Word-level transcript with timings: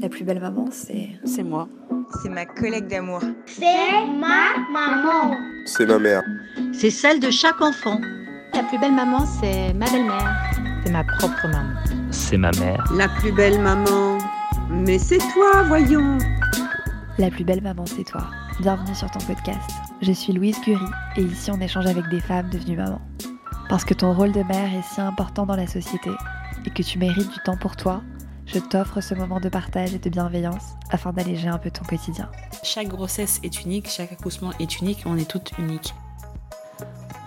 La 0.00 0.08
plus 0.08 0.24
belle 0.24 0.40
maman, 0.40 0.66
c'est. 0.70 1.10
C'est 1.24 1.42
moi. 1.42 1.68
C'est 2.22 2.28
ma 2.28 2.46
collègue 2.46 2.86
d'amour. 2.86 3.20
C'est 3.46 4.06
ma 4.06 4.56
maman. 4.72 5.36
C'est 5.66 5.86
ma 5.86 5.98
mère. 5.98 6.22
C'est 6.72 6.90
celle 6.90 7.20
de 7.20 7.30
chaque 7.30 7.60
enfant. 7.60 8.00
La 8.54 8.62
plus 8.62 8.78
belle 8.78 8.94
maman, 8.94 9.26
c'est 9.40 9.74
ma 9.74 9.86
belle-mère. 9.86 10.34
C'est 10.84 10.92
ma 10.92 11.04
propre 11.04 11.48
maman. 11.48 11.74
C'est 12.10 12.36
ma 12.38 12.50
mère. 12.52 12.84
La 12.96 13.08
plus 13.08 13.32
belle 13.32 13.60
maman. 13.60 14.18
Mais 14.70 14.98
c'est 14.98 15.18
toi, 15.18 15.62
voyons. 15.64 16.18
La 17.18 17.30
plus 17.30 17.44
belle 17.44 17.62
maman, 17.62 17.84
c'est 17.86 18.04
toi. 18.04 18.26
Bienvenue 18.60 18.94
sur 18.94 19.10
ton 19.10 19.20
podcast. 19.20 19.70
Je 20.00 20.12
suis 20.12 20.32
Louise 20.32 20.58
Curie 20.60 20.84
et 21.16 21.22
ici 21.22 21.50
on 21.50 21.60
échange 21.60 21.86
avec 21.86 22.08
des 22.08 22.20
femmes 22.20 22.48
devenues 22.50 22.76
mamans. 22.76 23.00
Parce 23.68 23.84
que 23.84 23.94
ton 23.94 24.12
rôle 24.12 24.32
de 24.32 24.42
mère 24.42 24.72
est 24.74 24.82
si 24.94 25.00
important 25.00 25.46
dans 25.46 25.56
la 25.56 25.66
société 25.66 26.10
et 26.64 26.70
que 26.70 26.82
tu 26.82 26.98
mérites 26.98 27.30
du 27.30 27.38
temps 27.44 27.56
pour 27.56 27.76
toi, 27.76 28.02
je 28.46 28.58
t'offre 28.58 29.00
ce 29.00 29.14
moment 29.14 29.40
de 29.40 29.48
partage 29.48 29.94
et 29.94 29.98
de 29.98 30.10
bienveillance 30.10 30.74
afin 30.90 31.12
d'alléger 31.12 31.48
un 31.48 31.58
peu 31.58 31.70
ton 31.70 31.84
quotidien. 31.84 32.28
Chaque 32.62 32.88
grossesse 32.88 33.40
est 33.42 33.62
unique, 33.62 33.88
chaque 33.88 34.12
accouchement 34.12 34.52
est 34.60 34.80
unique, 34.80 35.02
on 35.06 35.16
est 35.16 35.28
toutes 35.28 35.52
uniques. 35.58 35.94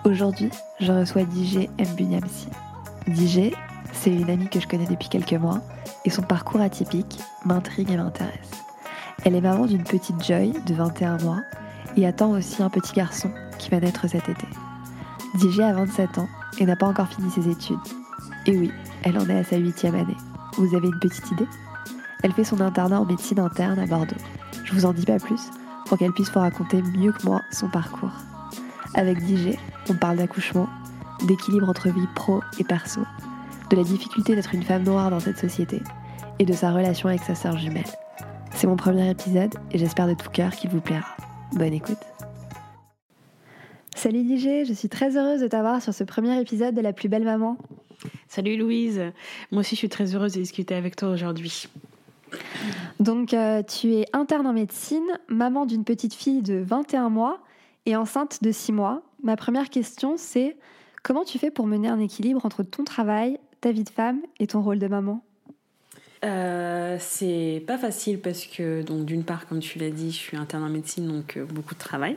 Aujourd'hui, 0.04 0.50
je 0.80 0.92
reçois 0.92 1.22
DJ 1.22 1.68
Mbunyamsi. 1.78 2.48
DJ, 3.08 3.52
c'est 3.92 4.10
une 4.10 4.30
amie 4.30 4.48
que 4.48 4.60
je 4.60 4.66
connais 4.66 4.86
depuis 4.86 5.08
quelques 5.08 5.32
mois 5.34 5.60
et 6.04 6.10
son 6.10 6.22
parcours 6.22 6.60
atypique 6.60 7.18
m'intrigue 7.44 7.90
et 7.90 7.96
m'intéresse. 7.96 8.50
Elle 9.24 9.34
est 9.34 9.40
maman 9.40 9.66
d'une 9.66 9.84
petite 9.84 10.24
Joy 10.24 10.52
de 10.66 10.74
21 10.74 11.18
mois 11.18 11.40
et 11.96 12.06
attend 12.06 12.30
aussi 12.30 12.62
un 12.62 12.70
petit 12.70 12.92
garçon 12.92 13.30
qui 13.58 13.70
va 13.70 13.80
naître 13.80 14.06
cet 14.08 14.28
été. 14.28 14.46
DJ 15.34 15.60
a 15.60 15.72
27 15.72 16.18
ans 16.18 16.28
et 16.58 16.64
n'a 16.64 16.76
pas 16.76 16.86
encore 16.86 17.08
fini 17.08 17.30
ses 17.30 17.48
études. 17.48 17.76
Et 18.46 18.56
oui, 18.56 18.70
elle 19.02 19.18
en 19.18 19.28
est 19.28 19.38
à 19.38 19.44
sa 19.44 19.56
huitième 19.56 19.94
année. 19.94 20.16
Vous 20.58 20.74
avez 20.74 20.88
une 20.88 20.98
petite 20.98 21.30
idée 21.30 21.46
Elle 22.24 22.32
fait 22.32 22.42
son 22.42 22.60
internat 22.60 23.00
en 23.00 23.04
médecine 23.04 23.38
interne 23.38 23.78
à 23.78 23.86
Bordeaux. 23.86 24.16
Je 24.64 24.72
vous 24.72 24.86
en 24.86 24.92
dis 24.92 25.04
pas 25.04 25.20
plus 25.20 25.50
pour 25.86 25.96
qu'elle 25.96 26.12
puisse 26.12 26.32
vous 26.32 26.40
raconter 26.40 26.82
mieux 26.82 27.12
que 27.12 27.24
moi 27.24 27.40
son 27.52 27.68
parcours. 27.68 28.10
Avec 28.94 29.20
DJ, 29.20 29.56
on 29.88 29.94
parle 29.94 30.16
d'accouchement, 30.16 30.68
d'équilibre 31.28 31.68
entre 31.68 31.88
vie 31.90 32.08
pro 32.16 32.40
et 32.58 32.64
perso, 32.64 33.02
de 33.70 33.76
la 33.76 33.84
difficulté 33.84 34.34
d'être 34.34 34.52
une 34.52 34.64
femme 34.64 34.82
noire 34.82 35.10
dans 35.10 35.20
cette 35.20 35.38
société 35.38 35.80
et 36.40 36.44
de 36.44 36.52
sa 36.52 36.72
relation 36.72 37.08
avec 37.08 37.22
sa 37.22 37.36
sœur 37.36 37.56
jumelle. 37.56 37.84
C'est 38.52 38.66
mon 38.66 38.76
premier 38.76 39.08
épisode 39.08 39.54
et 39.70 39.78
j'espère 39.78 40.08
de 40.08 40.14
tout 40.14 40.30
cœur 40.30 40.50
qu'il 40.50 40.70
vous 40.70 40.80
plaira. 40.80 41.16
Bonne 41.52 41.72
écoute. 41.72 41.98
Salut 43.94 44.24
DJ, 44.24 44.66
je 44.66 44.72
suis 44.74 44.88
très 44.88 45.16
heureuse 45.16 45.40
de 45.40 45.46
t'avoir 45.46 45.80
sur 45.82 45.94
ce 45.94 46.02
premier 46.02 46.40
épisode 46.40 46.74
de 46.74 46.80
La 46.80 46.92
plus 46.92 47.08
belle 47.08 47.24
maman. 47.24 47.56
Salut 48.28 48.56
Louise, 48.56 49.02
moi 49.50 49.60
aussi 49.60 49.74
je 49.74 49.78
suis 49.78 49.88
très 49.88 50.14
heureuse 50.14 50.32
de 50.34 50.40
discuter 50.40 50.74
avec 50.74 50.96
toi 50.96 51.10
aujourd'hui. 51.10 51.68
Donc 53.00 53.32
euh, 53.32 53.62
tu 53.62 53.94
es 53.94 54.06
interne 54.12 54.46
en 54.46 54.52
médecine, 54.52 55.06
maman 55.28 55.66
d'une 55.66 55.84
petite 55.84 56.14
fille 56.14 56.42
de 56.42 56.56
21 56.56 57.08
mois 57.08 57.40
et 57.86 57.96
enceinte 57.96 58.42
de 58.42 58.52
6 58.52 58.72
mois. 58.72 59.02
Ma 59.22 59.36
première 59.36 59.70
question 59.70 60.16
c'est 60.16 60.56
comment 61.02 61.24
tu 61.24 61.38
fais 61.38 61.50
pour 61.50 61.66
mener 61.66 61.88
un 61.88 62.00
équilibre 62.00 62.44
entre 62.44 62.62
ton 62.62 62.84
travail, 62.84 63.38
ta 63.60 63.72
vie 63.72 63.84
de 63.84 63.90
femme 63.90 64.20
et 64.38 64.46
ton 64.46 64.62
rôle 64.62 64.78
de 64.78 64.88
maman? 64.88 65.22
Euh, 66.24 66.96
c'est 66.98 67.62
pas 67.66 67.78
facile 67.78 68.20
parce 68.20 68.46
que, 68.46 68.82
donc, 68.82 69.04
d'une 69.04 69.24
part, 69.24 69.46
comme 69.46 69.60
tu 69.60 69.78
l'as 69.78 69.90
dit, 69.90 70.10
je 70.10 70.16
suis 70.16 70.36
interne 70.36 70.64
en 70.64 70.68
médecine, 70.68 71.06
donc 71.06 71.36
euh, 71.36 71.44
beaucoup 71.44 71.74
de 71.74 71.78
travail. 71.78 72.16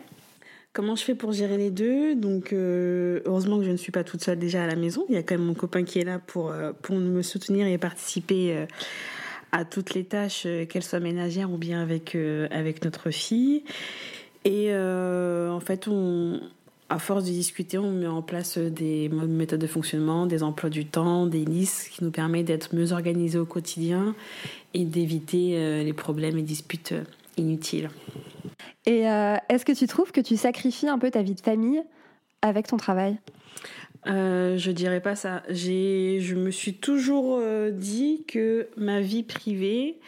Comment 0.73 0.95
je 0.95 1.03
fais 1.03 1.15
pour 1.15 1.33
gérer 1.33 1.57
les 1.57 1.69
deux? 1.69 2.15
Donc, 2.15 2.53
euh, 2.53 3.19
heureusement 3.25 3.57
que 3.57 3.65
je 3.65 3.71
ne 3.71 3.77
suis 3.77 3.91
pas 3.91 4.05
toute 4.05 4.23
seule 4.23 4.39
déjà 4.39 4.63
à 4.63 4.67
la 4.67 4.77
maison. 4.77 5.05
Il 5.09 5.15
y 5.15 5.17
a 5.17 5.23
quand 5.23 5.35
même 5.35 5.45
mon 5.45 5.53
copain 5.53 5.83
qui 5.83 5.99
est 5.99 6.05
là 6.05 6.17
pour, 6.17 6.49
euh, 6.49 6.71
pour 6.81 6.95
me 6.95 7.21
soutenir 7.21 7.67
et 7.67 7.77
participer 7.77 8.55
euh, 8.55 8.65
à 9.51 9.65
toutes 9.65 9.93
les 9.93 10.05
tâches, 10.05 10.47
qu'elles 10.69 10.83
soient 10.83 11.01
ménagères 11.01 11.51
ou 11.51 11.57
bien 11.57 11.81
avec, 11.81 12.15
avec 12.51 12.85
notre 12.85 13.11
fille. 13.11 13.65
Et 14.45 14.73
en 14.73 15.59
fait, 15.59 15.89
on, 15.89 16.39
à 16.87 16.99
force 16.99 17.25
de 17.25 17.31
discuter, 17.31 17.77
on 17.77 17.91
met 17.91 18.07
en 18.07 18.21
place 18.21 18.57
des 18.57 19.09
méthodes 19.09 19.59
de 19.59 19.67
fonctionnement, 19.67 20.25
des 20.25 20.41
emplois 20.41 20.69
du 20.69 20.85
temps, 20.85 21.25
des 21.25 21.43
listes 21.43 21.89
qui 21.89 22.01
nous 22.01 22.11
permettent 22.11 22.45
d'être 22.45 22.73
mieux 22.73 22.93
organisés 22.93 23.39
au 23.39 23.45
quotidien 23.45 24.15
et 24.73 24.85
d'éviter 24.85 25.83
les 25.83 25.93
problèmes 25.93 26.37
et 26.37 26.43
disputes 26.43 26.93
inutiles. 27.37 27.89
Et 28.85 29.07
euh, 29.07 29.35
est-ce 29.49 29.65
que 29.65 29.71
tu 29.71 29.87
trouves 29.87 30.11
que 30.11 30.21
tu 30.21 30.37
sacrifies 30.37 30.89
un 30.89 30.97
peu 30.97 31.11
ta 31.11 31.21
vie 31.21 31.35
de 31.35 31.41
famille 31.41 31.81
avec 32.41 32.67
ton 32.67 32.77
travail? 32.77 33.19
Euh, 34.07 34.57
je 34.57 34.71
dirais 34.71 35.01
pas 35.01 35.15
ça. 35.15 35.43
J'ai, 35.49 36.19
je 36.21 36.35
me 36.35 36.49
suis 36.49 36.73
toujours 36.73 37.37
euh, 37.39 37.69
dit 37.69 38.23
que 38.27 38.67
ma 38.75 38.99
vie 39.01 39.21
privée 39.21 39.99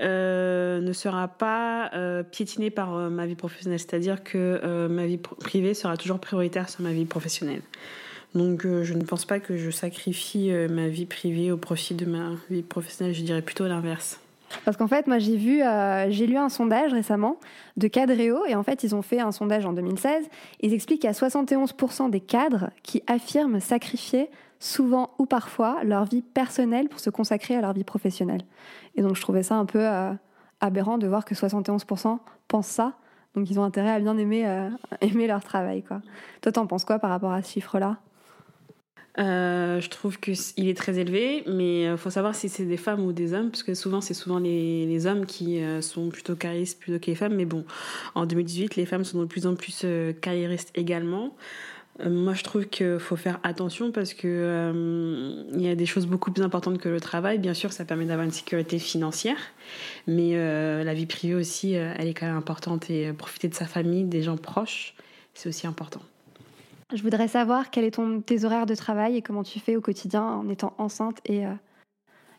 euh, 0.00 0.80
ne 0.80 0.92
sera 0.92 1.28
pas 1.28 1.90
euh, 1.94 2.22
piétinée 2.22 2.70
par 2.70 2.96
euh, 2.96 3.10
ma 3.10 3.26
vie 3.26 3.36
professionnelle. 3.36 3.78
C'est-à-dire 3.78 4.24
que 4.24 4.88
ma 4.88 5.06
vie 5.06 5.18
privée 5.18 5.74
sera 5.74 5.96
toujours 5.96 6.18
prioritaire 6.18 6.68
sur 6.68 6.82
ma 6.82 6.92
vie 6.92 7.04
professionnelle. 7.04 7.62
Donc 8.34 8.62
je 8.62 8.94
ne 8.94 9.04
pense 9.04 9.26
pas 9.26 9.38
que 9.38 9.56
je 9.56 9.70
sacrifie 9.70 10.50
ma 10.68 10.88
vie 10.88 11.06
privée 11.06 11.52
au 11.52 11.56
profit 11.56 11.94
de 11.94 12.04
ma 12.04 12.32
vie 12.50 12.62
professionnelle. 12.62 13.14
Je 13.14 13.22
dirais 13.22 13.42
plutôt 13.42 13.68
l'inverse. 13.68 14.18
Parce 14.64 14.76
qu'en 14.76 14.86
fait, 14.86 15.06
moi, 15.06 15.18
j'ai 15.18 15.36
vu, 15.36 15.62
euh, 15.62 16.10
j'ai 16.10 16.26
lu 16.26 16.36
un 16.36 16.48
sondage 16.48 16.92
récemment 16.92 17.38
de 17.76 17.88
Cadreo, 17.88 18.44
et 18.46 18.54
en 18.54 18.62
fait, 18.62 18.84
ils 18.84 18.94
ont 18.94 19.02
fait 19.02 19.20
un 19.20 19.32
sondage 19.32 19.66
en 19.66 19.72
2016. 19.72 20.26
Ils 20.60 20.74
expliquent 20.74 21.02
qu'il 21.02 21.08
y 21.08 21.12
a 21.12 21.16
71% 21.16 22.10
des 22.10 22.20
cadres 22.20 22.70
qui 22.82 23.02
affirment 23.06 23.60
sacrifier 23.60 24.30
souvent 24.60 25.10
ou 25.18 25.26
parfois 25.26 25.82
leur 25.84 26.04
vie 26.04 26.22
personnelle 26.22 26.88
pour 26.88 27.00
se 27.00 27.10
consacrer 27.10 27.56
à 27.56 27.60
leur 27.60 27.72
vie 27.72 27.84
professionnelle. 27.84 28.42
Et 28.94 29.02
donc, 29.02 29.16
je 29.16 29.20
trouvais 29.20 29.42
ça 29.42 29.56
un 29.56 29.66
peu 29.66 29.80
euh, 29.80 30.12
aberrant 30.60 30.98
de 30.98 31.06
voir 31.06 31.24
que 31.24 31.34
71% 31.34 32.18
pensent 32.48 32.66
ça. 32.66 32.94
Donc, 33.34 33.50
ils 33.50 33.58
ont 33.58 33.64
intérêt 33.64 33.90
à 33.90 34.00
bien 34.00 34.16
aimer, 34.16 34.46
euh, 34.46 34.70
aimer 35.00 35.26
leur 35.26 35.42
travail. 35.42 35.82
Quoi. 35.82 36.00
Toi, 36.40 36.52
t'en 36.52 36.66
penses 36.66 36.84
quoi 36.84 36.98
par 36.98 37.10
rapport 37.10 37.32
à 37.32 37.42
ce 37.42 37.52
chiffre-là? 37.52 37.98
Euh, 39.16 39.80
je 39.80 39.88
trouve 39.90 40.18
qu'il 40.18 40.68
est 40.68 40.76
très 40.76 40.98
élevé, 40.98 41.44
mais 41.46 41.84
il 41.84 41.96
faut 41.96 42.10
savoir 42.10 42.34
si 42.34 42.48
c'est 42.48 42.64
des 42.64 42.76
femmes 42.76 43.04
ou 43.04 43.12
des 43.12 43.32
hommes, 43.32 43.50
parce 43.50 43.62
que 43.62 43.74
souvent 43.74 44.00
c'est 44.00 44.14
souvent 44.14 44.38
les, 44.40 45.06
hommes 45.06 45.26
qui 45.26 45.62
euh, 45.62 45.80
sont 45.80 46.08
plutôt 46.08 46.34
carriéristes 46.34 46.80
plutôt 46.80 46.98
que 46.98 47.06
les 47.06 47.14
femmes. 47.14 47.34
Mais 47.34 47.44
bon, 47.44 47.64
en 48.14 48.26
2018, 48.26 48.76
les 48.76 48.86
femmes 48.86 49.04
sont 49.04 49.20
de 49.20 49.26
plus 49.26 49.46
en 49.46 49.54
plus 49.54 49.82
euh, 49.84 50.12
carriéristes 50.12 50.70
également. 50.74 51.36
Euh, 52.00 52.10
moi, 52.10 52.34
je 52.34 52.42
trouve 52.42 52.66
qu'il 52.66 52.98
faut 52.98 53.14
faire 53.14 53.38
attention 53.44 53.92
parce 53.92 54.14
que 54.14 54.26
euh, 54.26 55.44
il 55.54 55.62
y 55.62 55.68
a 55.68 55.76
des 55.76 55.86
choses 55.86 56.06
beaucoup 56.06 56.32
plus 56.32 56.42
importantes 56.42 56.78
que 56.78 56.88
le 56.88 57.00
travail. 57.00 57.38
Bien 57.38 57.54
sûr, 57.54 57.72
ça 57.72 57.84
permet 57.84 58.06
d'avoir 58.06 58.24
une 58.24 58.32
sécurité 58.32 58.80
financière, 58.80 59.38
mais 60.08 60.34
la 60.84 60.94
vie 60.94 61.06
privée 61.06 61.36
aussi, 61.36 61.74
elle 61.74 62.08
est 62.08 62.14
quand 62.14 62.26
même 62.26 62.36
importante 62.36 62.90
et 62.90 63.12
profiter 63.12 63.46
de 63.46 63.54
sa 63.54 63.66
famille, 63.66 64.04
des 64.04 64.22
gens 64.22 64.36
proches, 64.36 64.94
c'est 65.34 65.48
aussi 65.48 65.68
important. 65.68 66.00
Je 66.94 67.02
voudrais 67.02 67.26
savoir 67.26 67.70
quels 67.70 67.92
sont 67.92 68.20
tes 68.20 68.44
horaires 68.44 68.66
de 68.66 68.74
travail 68.76 69.16
et 69.16 69.22
comment 69.22 69.42
tu 69.42 69.58
fais 69.58 69.74
au 69.74 69.80
quotidien 69.80 70.22
en 70.22 70.48
étant 70.48 70.74
enceinte 70.78 71.18
et, 71.24 71.44
euh, 71.44 71.50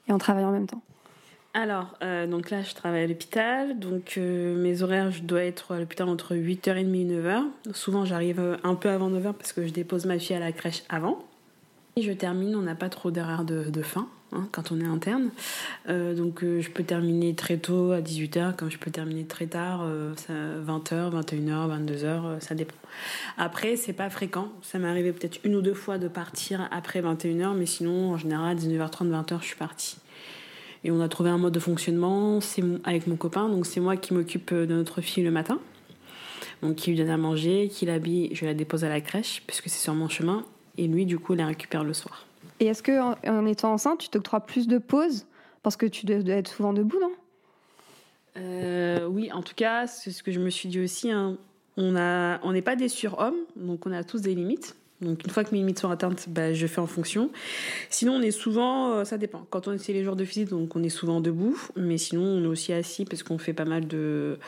et 0.07 0.13
en 0.13 0.17
travaillant 0.17 0.47
en 0.47 0.53
même 0.53 0.67
temps. 0.67 0.81
Alors, 1.53 1.97
euh, 2.01 2.25
donc 2.25 2.49
là, 2.49 2.61
je 2.61 2.73
travaille 2.73 3.03
à 3.03 3.07
l'hôpital. 3.07 3.77
Donc, 3.79 4.13
euh, 4.17 4.55
mes 4.55 4.81
horaires, 4.81 5.11
je 5.11 5.23
dois 5.23 5.43
être 5.43 5.73
à 5.73 5.79
l'hôpital 5.79 6.07
entre 6.07 6.35
8h30 6.35 6.95
et 6.95 7.05
9h. 7.05 7.43
Souvent, 7.73 8.05
j'arrive 8.05 8.57
un 8.63 8.75
peu 8.75 8.89
avant 8.89 9.09
9h 9.09 9.33
parce 9.33 9.51
que 9.51 9.66
je 9.66 9.73
dépose 9.73 10.05
ma 10.05 10.19
fille 10.19 10.38
à 10.38 10.39
la 10.39 10.53
crèche 10.53 10.83
avant. 10.87 11.19
Et 11.97 12.01
je 12.01 12.13
termine, 12.13 12.55
on 12.55 12.61
n'a 12.61 12.75
pas 12.75 12.89
trop 12.89 13.11
d'horaire 13.11 13.43
de, 13.43 13.69
de 13.69 13.81
fin 13.81 14.07
hein, 14.31 14.47
quand 14.51 14.71
on 14.71 14.79
est 14.79 14.85
interne. 14.85 15.29
Euh, 15.89 16.15
donc 16.15 16.43
euh, 16.43 16.61
je 16.61 16.69
peux 16.69 16.83
terminer 16.83 17.35
très 17.35 17.57
tôt 17.57 17.91
à 17.91 18.01
18h, 18.01 18.55
comme 18.55 18.69
je 18.69 18.77
peux 18.77 18.91
terminer 18.91 19.25
très 19.25 19.47
tard, 19.47 19.81
euh, 19.83 20.13
20h, 20.65 21.11
21h, 21.11 21.85
22h, 21.85 22.39
ça 22.41 22.55
dépend. 22.55 22.75
Après, 23.37 23.75
c'est 23.75 23.93
pas 23.93 24.09
fréquent. 24.09 24.49
Ça 24.61 24.79
m'est 24.79 24.87
arrivé 24.87 25.11
peut-être 25.11 25.39
une 25.43 25.55
ou 25.55 25.61
deux 25.61 25.73
fois 25.73 25.97
de 25.97 26.07
partir 26.07 26.67
après 26.71 27.01
21h, 27.01 27.55
mais 27.55 27.65
sinon, 27.65 28.11
en 28.11 28.17
général, 28.17 28.57
19h30, 28.57 29.09
20h, 29.09 29.41
je 29.41 29.45
suis 29.45 29.55
partie. 29.55 29.97
Et 30.83 30.91
on 30.91 31.01
a 31.01 31.09
trouvé 31.09 31.31
un 31.31 31.39
mode 31.39 31.53
de 31.53 31.59
fonctionnement 31.59 32.39
c'est 32.41 32.63
avec 32.83 33.07
mon 33.07 33.16
copain, 33.16 33.49
donc 33.49 33.66
c'est 33.66 33.79
moi 33.79 33.97
qui 33.97 34.13
m'occupe 34.13 34.53
de 34.53 34.66
notre 34.75 35.01
fille 35.01 35.23
le 35.23 35.31
matin. 35.31 35.59
Donc 36.61 36.75
qui 36.75 36.91
lui 36.91 36.97
donne 36.97 37.09
à 37.09 37.17
manger, 37.17 37.69
qui 37.71 37.85
l'habille, 37.85 38.29
je 38.33 38.45
la 38.45 38.53
dépose 38.53 38.83
à 38.83 38.89
la 38.89 39.01
crèche, 39.01 39.43
puisque 39.47 39.69
c'est 39.69 39.81
sur 39.81 39.93
mon 39.93 40.09
chemin, 40.09 40.43
et 40.78 40.87
lui, 40.87 41.05
du 41.05 41.19
coup, 41.19 41.33
la 41.33 41.47
récupère 41.47 41.83
le 41.83 41.93
soir. 41.93 42.25
Et 42.59 42.67
est-ce 42.67 42.84
qu'en 42.84 43.16
en 43.28 43.46
étant 43.46 43.73
enceinte, 43.73 43.99
tu 43.99 44.09
t'octroies 44.09 44.41
plus 44.41 44.67
de 44.67 44.78
pauses? 44.78 45.25
Parce 45.63 45.78
que 45.78 45.85
tu 45.85 46.05
dois 46.05 46.35
être 46.35 46.49
souvent 46.49 46.73
debout, 46.73 46.99
non? 46.99 47.11
Euh, 48.37 49.07
Oui, 49.07 49.31
en 49.31 49.41
tout 49.41 49.55
cas, 49.55 49.87
c'est 49.87 50.11
ce 50.11 50.23
que 50.23 50.31
je 50.31 50.40
me 50.40 50.49
suis 50.49 50.69
dit 50.69 50.79
aussi. 50.79 51.11
Hein. 51.11 51.37
On 51.78 52.52
n'est 52.52 52.61
pas 52.61 52.75
des 52.75 52.87
surhommes, 52.87 53.35
donc 53.55 53.85
on 53.85 53.91
a 53.91 54.03
tous 54.03 54.22
des 54.22 54.35
limites. 54.35 54.75
Donc 55.02 55.23
une 55.25 55.29
fois 55.29 55.43
que 55.43 55.52
mes 55.52 55.57
limites 55.57 55.79
sont 55.79 55.90
atteintes, 55.90 56.29
bah, 56.29 56.53
je 56.53 56.67
fais 56.67 56.79
en 56.79 56.87
fonction. 56.87 57.29
Sinon, 57.90 58.13
on 58.13 58.22
est 58.22 58.31
souvent, 58.31 58.91
euh, 58.91 59.03
ça 59.03 59.17
dépend. 59.17 59.46
Quand 59.49 59.67
on 59.67 59.73
est 59.73 59.87
les 59.90 60.03
jours 60.05 60.16
de 60.16 60.23
visite, 60.23 60.49
donc 60.49 60.73
on 60.75 60.84
est 60.84 60.90
souvent 60.90 61.19
debout, 61.19 61.59
mais 61.75 61.97
sinon 61.97 62.23
on 62.23 62.43
est 62.43 62.47
aussi 62.47 62.72
assis 62.72 63.03
parce 63.03 63.22
qu'on 63.22 63.37
fait 63.37 63.53
pas 63.53 63.66
mal 63.66 63.87
de, 63.87 64.40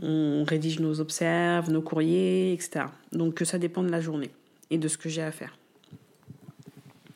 on 0.00 0.44
rédige 0.44 0.80
nos 0.80 1.00
observes, 1.00 1.70
nos 1.70 1.82
courriers, 1.82 2.54
etc. 2.54 2.86
Donc 3.12 3.42
ça 3.44 3.58
dépend 3.58 3.82
de 3.82 3.90
la 3.90 4.00
journée 4.00 4.30
et 4.70 4.78
de 4.78 4.88
ce 4.88 4.96
que 4.96 5.10
j'ai 5.10 5.22
à 5.22 5.30
faire. 5.30 5.54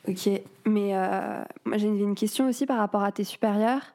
Ok, 0.07 0.29
mais 0.65 0.95
euh, 0.95 1.43
moi 1.65 1.77
j'ai 1.77 1.87
une, 1.87 2.15
question 2.15 2.47
aussi 2.47 2.65
par 2.65 2.77
rapport 2.77 3.03
à 3.03 3.11
tes 3.11 3.25
supérieurs. 3.25 3.93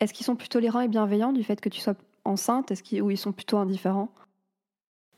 Est-ce 0.00 0.12
qu'ils 0.12 0.26
sont 0.26 0.36
plus 0.36 0.48
tolérants 0.48 0.80
et 0.80 0.88
bienveillants 0.88 1.32
du 1.32 1.42
fait 1.42 1.60
que 1.60 1.70
tu 1.70 1.80
sois 1.80 1.94
enceinte? 2.24 2.72
Ou 3.00 3.10
ils 3.10 3.16
sont 3.16 3.32
plutôt 3.32 3.56
indifférents? 3.56 4.12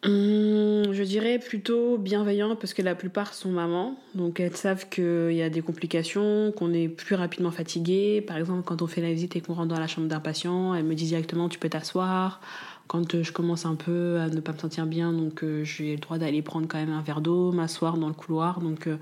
Hum, 0.05 0.93
je 0.93 1.03
dirais 1.03 1.41
plutôt 1.41 1.99
bienveillant 1.99 2.55
parce 2.55 2.75
que 2.75 2.83
la 2.83 2.95
plupart 2.95 3.35
sont 3.35 3.51
mamans, 3.51 3.97
donc 4.15 4.39
elles 4.39 4.57
savent 4.57 4.89
qu'il 4.89 5.33
y 5.33 5.43
a 5.43 5.51
des 5.51 5.63
complications, 5.63 6.53
qu'on 6.53 6.73
est 6.73 6.87
plus 6.87 7.17
rapidement 7.17 7.51
fatigué. 7.51 8.21
Par 8.21 8.37
exemple, 8.37 8.63
quand 8.63 8.83
on 8.83 8.87
fait 8.87 9.01
la 9.01 9.13
visite 9.13 9.35
et 9.35 9.41
qu'on 9.41 9.55
rentre 9.55 9.75
dans 9.75 9.81
la 9.81 9.89
chambre 9.89 10.07
d'un 10.07 10.21
patient, 10.21 10.75
elles 10.75 10.85
me 10.85 10.95
disent 10.95 11.09
directement 11.09 11.49
tu 11.49 11.59
peux 11.59 11.71
t'asseoir. 11.71 12.41
Quand 12.87 13.15
euh, 13.15 13.23
je 13.23 13.33
commence 13.33 13.67
un 13.67 13.75
peu 13.75 14.19
à 14.21 14.29
ne 14.29 14.41
pas 14.41 14.53
me 14.53 14.59
sentir 14.59 14.87
bien, 14.87 15.13
donc 15.13 15.43
euh, 15.43 15.65
j'ai 15.65 15.93
le 15.93 16.01
droit 16.01 16.19
d'aller 16.19 16.43
prendre 16.43 16.69
quand 16.69 16.79
même 16.79 16.93
un 16.93 17.03
verre 17.03 17.21
d'eau, 17.21 17.53
m'asseoir 17.53 17.99
dans 17.99 18.09
le 18.09 18.15
couloir. 18.15 18.61
Donc 18.61 18.87
euh, 18.87 18.97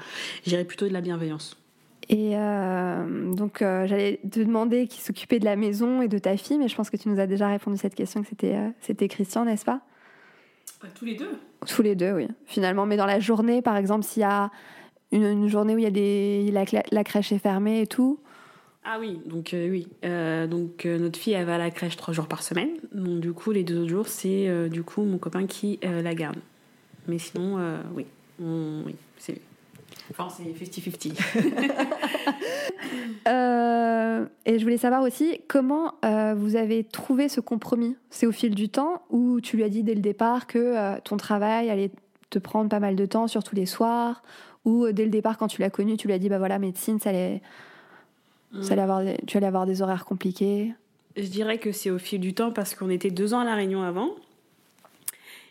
j'irais 0.46 0.64
plutôt 0.64 0.88
de 0.88 0.92
la 0.92 1.00
bienveillance. 1.00 1.56
Et 2.08 2.32
euh, 2.34 3.32
donc, 3.32 3.62
euh, 3.62 3.86
j'allais 3.86 4.20
te 4.30 4.40
demander 4.40 4.86
qui 4.86 5.00
s'occupait 5.00 5.38
de 5.38 5.44
la 5.44 5.56
maison 5.56 6.02
et 6.02 6.08
de 6.08 6.18
ta 6.18 6.36
fille, 6.36 6.58
mais 6.58 6.68
je 6.68 6.76
pense 6.76 6.90
que 6.90 6.96
tu 6.96 7.08
nous 7.08 7.18
as 7.18 7.26
déjà 7.26 7.48
répondu 7.48 7.78
cette 7.78 7.94
question, 7.94 8.22
que 8.22 8.28
c'était, 8.28 8.56
euh, 8.56 8.68
c'était 8.80 9.08
Christian, 9.08 9.44
n'est-ce 9.44 9.64
pas? 9.64 9.80
Tous 10.94 11.06
les 11.06 11.14
deux 11.14 11.38
Tous 11.66 11.80
les 11.80 11.94
deux, 11.94 12.12
oui. 12.12 12.28
Finalement, 12.44 12.84
mais 12.84 12.98
dans 12.98 13.06
la 13.06 13.20
journée, 13.20 13.62
par 13.62 13.76
exemple, 13.76 14.04
s'il 14.04 14.20
y 14.20 14.24
a 14.24 14.50
une, 15.12 15.24
une 15.24 15.48
journée 15.48 15.74
où 15.74 15.78
il 15.78 15.84
y 15.84 15.86
a 15.86 15.90
des, 15.90 16.52
la 16.90 17.04
crèche 17.04 17.32
est 17.32 17.38
fermée 17.38 17.80
et 17.80 17.86
tout, 17.86 18.18
Ah 18.84 18.98
oui, 19.00 19.18
donc 19.24 19.54
euh, 19.54 19.70
oui. 19.70 19.88
Euh, 20.04 20.46
donc 20.46 20.84
euh, 20.84 20.98
notre 20.98 21.18
fille, 21.18 21.32
elle 21.32 21.46
va 21.46 21.54
à 21.54 21.58
la 21.58 21.70
crèche 21.70 21.96
trois 21.96 22.12
jours 22.12 22.26
par 22.26 22.42
semaine. 22.42 22.68
Donc 22.92 23.20
du 23.20 23.32
coup, 23.32 23.50
les 23.50 23.64
deux 23.64 23.80
autres 23.80 23.88
jours, 23.90 24.08
c'est 24.08 24.46
euh, 24.48 24.68
du 24.68 24.82
coup 24.82 25.02
mon 25.04 25.16
copain 25.18 25.46
qui 25.46 25.78
euh, 25.84 26.02
la 26.02 26.14
garde. 26.14 26.36
Mais 27.08 27.18
sinon, 27.18 27.58
euh, 27.58 27.78
oui. 27.94 28.06
On- 28.42 28.82
oui, 28.84 28.94
c'est... 29.16 29.40
Enfin, 30.10 30.28
c'est 30.28 30.42
50-50. 30.64 31.12
Euh, 33.26 34.26
et 34.44 34.58
je 34.58 34.64
voulais 34.64 34.76
savoir 34.76 35.02
aussi 35.02 35.40
comment 35.48 35.94
euh, 36.04 36.34
vous 36.36 36.56
avez 36.56 36.84
trouvé 36.84 37.28
ce 37.30 37.40
compromis? 37.40 37.96
C'est 38.10 38.26
au 38.26 38.32
fil 38.32 38.54
du 38.54 38.68
temps 38.68 39.02
ou 39.10 39.40
tu 39.40 39.56
lui 39.56 39.64
as 39.64 39.68
dit 39.70 39.82
dès 39.82 39.94
le 39.94 40.00
départ 40.02 40.46
que 40.46 40.58
euh, 40.58 40.96
ton 41.02 41.16
travail 41.16 41.70
allait 41.70 41.90
te 42.30 42.38
prendre 42.38 42.68
pas 42.68 42.80
mal 42.80 42.96
de 42.96 43.06
temps, 43.06 43.26
surtout 43.26 43.54
les 43.56 43.64
soirs, 43.66 44.22
ou 44.66 44.84
euh, 44.84 44.92
dès 44.92 45.04
le 45.04 45.10
départ 45.10 45.38
quand 45.38 45.48
tu 45.48 45.62
l'as 45.62 45.70
connu, 45.70 45.96
tu 45.96 46.06
lui 46.06 46.14
as 46.14 46.18
dit 46.18 46.28
bah 46.28 46.38
voilà 46.38 46.58
médecine, 46.58 46.98
ça 47.00 47.10
allait, 47.10 47.40
tu 48.62 48.72
allais 49.36 49.46
avoir 49.46 49.66
des 49.66 49.82
horaires 49.82 50.04
compliqués. 50.04 50.74
Je 51.16 51.26
dirais 51.26 51.58
que 51.58 51.72
c'est 51.72 51.90
au 51.90 51.98
fil 51.98 52.20
du 52.20 52.34
temps 52.34 52.50
parce 52.50 52.74
qu'on 52.74 52.90
était 52.90 53.10
deux 53.10 53.34
ans 53.34 53.40
à 53.40 53.44
La 53.44 53.54
Réunion 53.54 53.82
avant. 53.82 54.10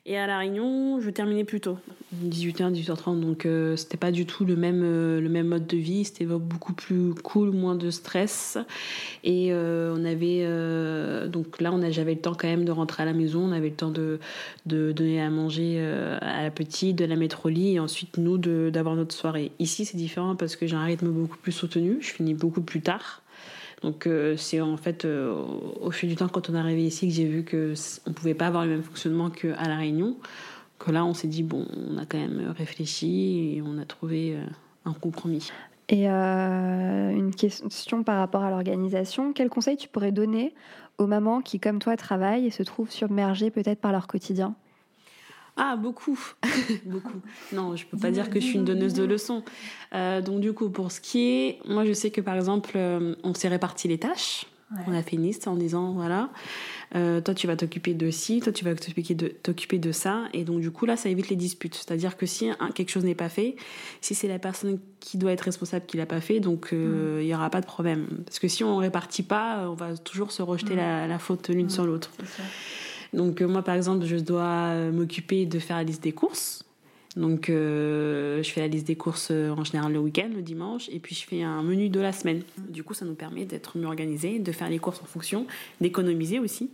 Et 0.06 0.18
à 0.18 0.28
La 0.28 0.38
Réunion, 0.38 1.00
je 1.00 1.10
terminais 1.10 1.46
plus 1.46 1.62
tôt, 1.62 1.78
18h, 2.26 2.74
18h30. 2.74 3.22
Donc 3.22 3.46
euh, 3.46 3.78
c'était 3.78 3.96
pas 3.96 4.12
du 4.12 4.26
tout 4.26 4.44
le 4.44 4.58
même, 4.58 4.82
euh, 4.84 5.22
le 5.22 5.30
même 5.30 5.48
mode 5.48 5.66
de 5.66 5.78
vie. 5.78 6.04
C'était 6.04 6.26
beaucoup 6.26 6.74
plus 6.74 7.14
cool, 7.24 7.52
moins 7.52 7.76
de 7.76 7.90
stress. 7.90 8.58
Et 9.24 9.54
euh, 9.54 9.96
on 9.98 10.04
avait. 10.04 10.42
euh, 10.44 11.30
donc 11.30 11.62
là, 11.62 11.72
on 11.72 11.90
j'avais 11.90 12.16
le 12.16 12.20
temps 12.20 12.34
quand 12.34 12.50
même 12.50 12.66
de 12.66 12.72
rentrer 12.74 13.04
à 13.04 13.06
la 13.06 13.14
maison. 13.14 13.46
On 13.46 13.54
avait 13.54 13.70
le 13.70 13.76
temps 13.76 13.92
de, 13.92 14.20
de 14.66 14.92
donner 14.92 15.22
à 15.22 15.30
manger 15.30 15.82
à 16.20 16.44
la 16.44 16.52
petite, 16.52 16.98
de 16.98 17.06
la 17.06 17.16
mettre 17.16 17.46
au 17.46 17.50
lit 17.50 17.76
et 17.76 17.80
ensuite 17.80 18.18
nous 18.18 18.38
d'avoir 18.38 18.98
notre 18.98 19.16
soirée. 19.16 19.54
Ici, 19.60 19.86
c'est 19.86 19.96
différent 19.96 20.36
parce 20.36 20.58
que 20.58 20.68
j'ai 20.68 20.76
un 20.76 20.84
rythme 20.84 21.08
beaucoup 21.12 21.38
plus 21.38 21.54
soutenu. 21.54 22.00
Je 22.02 22.12
finis 22.12 22.34
beaucoup 22.34 22.62
plus 22.62 22.82
tard. 22.82 23.23
Donc 23.84 24.08
euh, 24.08 24.38
c'est 24.38 24.62
en 24.62 24.78
fait 24.78 25.04
euh, 25.04 25.36
au, 25.82 25.92
fil 25.92 26.10
du 26.10 26.16
temps 26.16 26.30
quand 26.30 26.50
on 26.50 26.56
est 26.56 26.60
arrivé 26.60 26.84
ici 26.84 27.08
que 27.08 27.14
j'ai 27.14 27.26
vu 27.26 27.44
que 27.44 27.74
on 28.08 28.14
pouvait 28.14 28.34
pas 28.34 28.48
avoir 28.48 28.66
le 28.66 28.72
même 28.72 28.84
fonctionnement 28.84 29.30
qu'à 29.30 29.68
la 29.68 29.76
Réunion. 29.76 30.16
Que 30.80 30.92
là 30.92 31.06
on 31.06 31.14
s'est 31.14 31.28
dit 31.28 31.44
bon 31.44 31.68
on 31.76 31.98
a 31.98 32.06
quand 32.06 32.18
même 32.18 32.54
réfléchi 32.58 33.56
et 33.56 33.62
on 33.62 33.78
a 33.78 33.86
trouvé 33.86 34.36
euh, 34.36 34.46
un 34.86 34.94
compromis. 34.94 35.52
Et 35.90 36.08
une 36.08 37.36
question 37.36 38.04
par 38.04 38.18
rapport 38.18 38.42
à 38.42 38.50
l'organisation. 38.50 39.34
Quel 39.34 39.50
conseil 39.50 39.76
tu 39.76 39.90
pourrais 39.90 40.14
donner 40.14 40.56
aux 40.98 41.06
mamans 41.06 41.42
qui, 41.42 41.60
comme 41.60 41.80
toi, 41.80 41.98
travaillent 41.98 42.48
et 42.48 42.52
se 42.52 42.64
trouvent 42.64 42.90
submergées 42.90 43.52
peut-être 43.52 43.82
par 43.82 43.92
leur 43.92 44.08
quotidien? 44.08 44.56
Ah 45.56 45.76
beaucoup, 45.76 46.20
beaucoup. 46.86 47.22
Non 47.52 47.76
je 47.76 47.86
peux 47.86 47.98
pas 47.98 48.12
dire 48.12 48.30
que 48.30 48.40
je 48.40 48.46
suis 48.46 48.56
une 48.56 48.66
donneuse 48.66 48.94
de 48.94 49.04
leçons. 49.04 49.44
Euh, 49.94 50.22
donc 50.22 50.40
du 50.40 50.54
coup 50.54 50.70
pour 50.70 50.92
ce 50.92 51.00
qui 51.00 51.30
est, 51.30 51.60
moi 51.68 51.86
je 51.86 51.94
sais 51.94 52.10
que 52.10 52.22
par 52.22 52.36
exemple 52.36 52.72
euh, 52.76 53.16
on 53.24 53.34
s'est 53.34 53.50
réparti 53.50 53.88
les 53.88 54.00
tâches. 54.00 54.46
On 54.88 54.94
a 54.94 55.04
fait 55.04 55.18
une 55.18 55.24
liste 55.24 55.48
en 55.48 55.56
disant 55.56 55.92
voilà, 55.92 56.30
euh, 56.96 57.22
toi 57.22 57.36
tu 57.36 57.46
vas 57.46 57.56
t'occuper 57.56 57.94
de 57.94 58.10
ci, 58.10 58.40
toi 58.40 58.52
tu 58.52 58.66
vas 58.66 58.74
t'occuper 58.74 59.14
de 59.14 59.28
t'occuper 59.28 59.78
de 59.78 59.92
ça, 59.92 60.24
et 60.34 60.44
donc 60.44 60.62
du 60.62 60.72
coup 60.72 60.88
là 60.88 60.98
ça 60.98 61.10
évite 61.10 61.30
les 61.30 61.36
disputes. 61.36 61.76
C'est-à-dire 61.76 62.18
que 62.18 62.26
si 62.26 62.50
quelque 62.74 62.90
chose 62.90 63.04
n'est 63.04 63.14
pas 63.14 63.30
fait, 63.30 63.56
si 64.02 64.16
c'est 64.16 64.28
la 64.28 64.40
personne 64.40 64.80
qui 65.00 65.18
doit 65.18 65.32
être 65.32 65.42
responsable 65.42 65.86
qui 65.86 65.98
l'a 65.98 66.08
pas 66.08 66.22
fait, 66.22 66.40
donc 66.40 66.70
euh, 66.74 67.20
il 67.22 67.28
y 67.28 67.36
aura 67.36 67.52
pas 67.52 67.62
de 67.62 67.68
problème. 67.68 68.08
Parce 68.26 68.40
que 68.40 68.48
si 68.48 68.64
on 68.64 68.78
répartit 68.78 69.24
pas, 69.24 69.70
on 69.70 69.76
va 69.76 69.96
toujours 69.96 70.32
se 70.32 70.42
rejeter 70.42 70.76
la, 70.76 71.06
la 71.06 71.20
faute 71.20 71.50
l'une 71.50 71.70
sur 71.70 71.86
l'autre. 71.86 72.10
Donc 73.14 73.42
euh, 73.42 73.48
moi 73.48 73.62
par 73.62 73.76
exemple 73.76 74.06
je 74.06 74.18
dois 74.18 74.42
euh, 74.44 74.92
m'occuper 74.92 75.46
de 75.46 75.60
faire 75.60 75.78
la 75.78 75.84
liste 75.84 76.04
des 76.04 76.12
courses. 76.12 76.66
Donc 77.16 77.50
euh, 77.50 78.42
je 78.42 78.50
fais 78.50 78.62
la 78.62 78.68
liste 78.68 78.88
des 78.88 78.96
courses 78.96 79.30
en 79.30 79.64
général 79.64 79.94
le 79.94 80.00
week-end, 80.00 80.30
le 80.34 80.42
dimanche, 80.42 80.90
et 80.90 81.00
puis 81.00 81.14
je 81.14 81.28
fais 81.28 81.44
un 81.44 81.62
menu 81.62 81.90
de 81.90 82.00
la 82.00 82.12
semaine. 82.12 82.42
Du 82.58 82.84
coup 82.84 82.96
ça 82.96 83.06
nous 83.06 83.14
permet 83.14 83.46
d'être 83.46 83.78
mieux 83.78 83.86
organisés, 83.86 84.40
de 84.40 84.52
faire 84.52 84.68
les 84.68 84.80
courses 84.80 85.00
en 85.02 85.06
fonction, 85.06 85.46
d'économiser 85.80 86.40
aussi. 86.40 86.72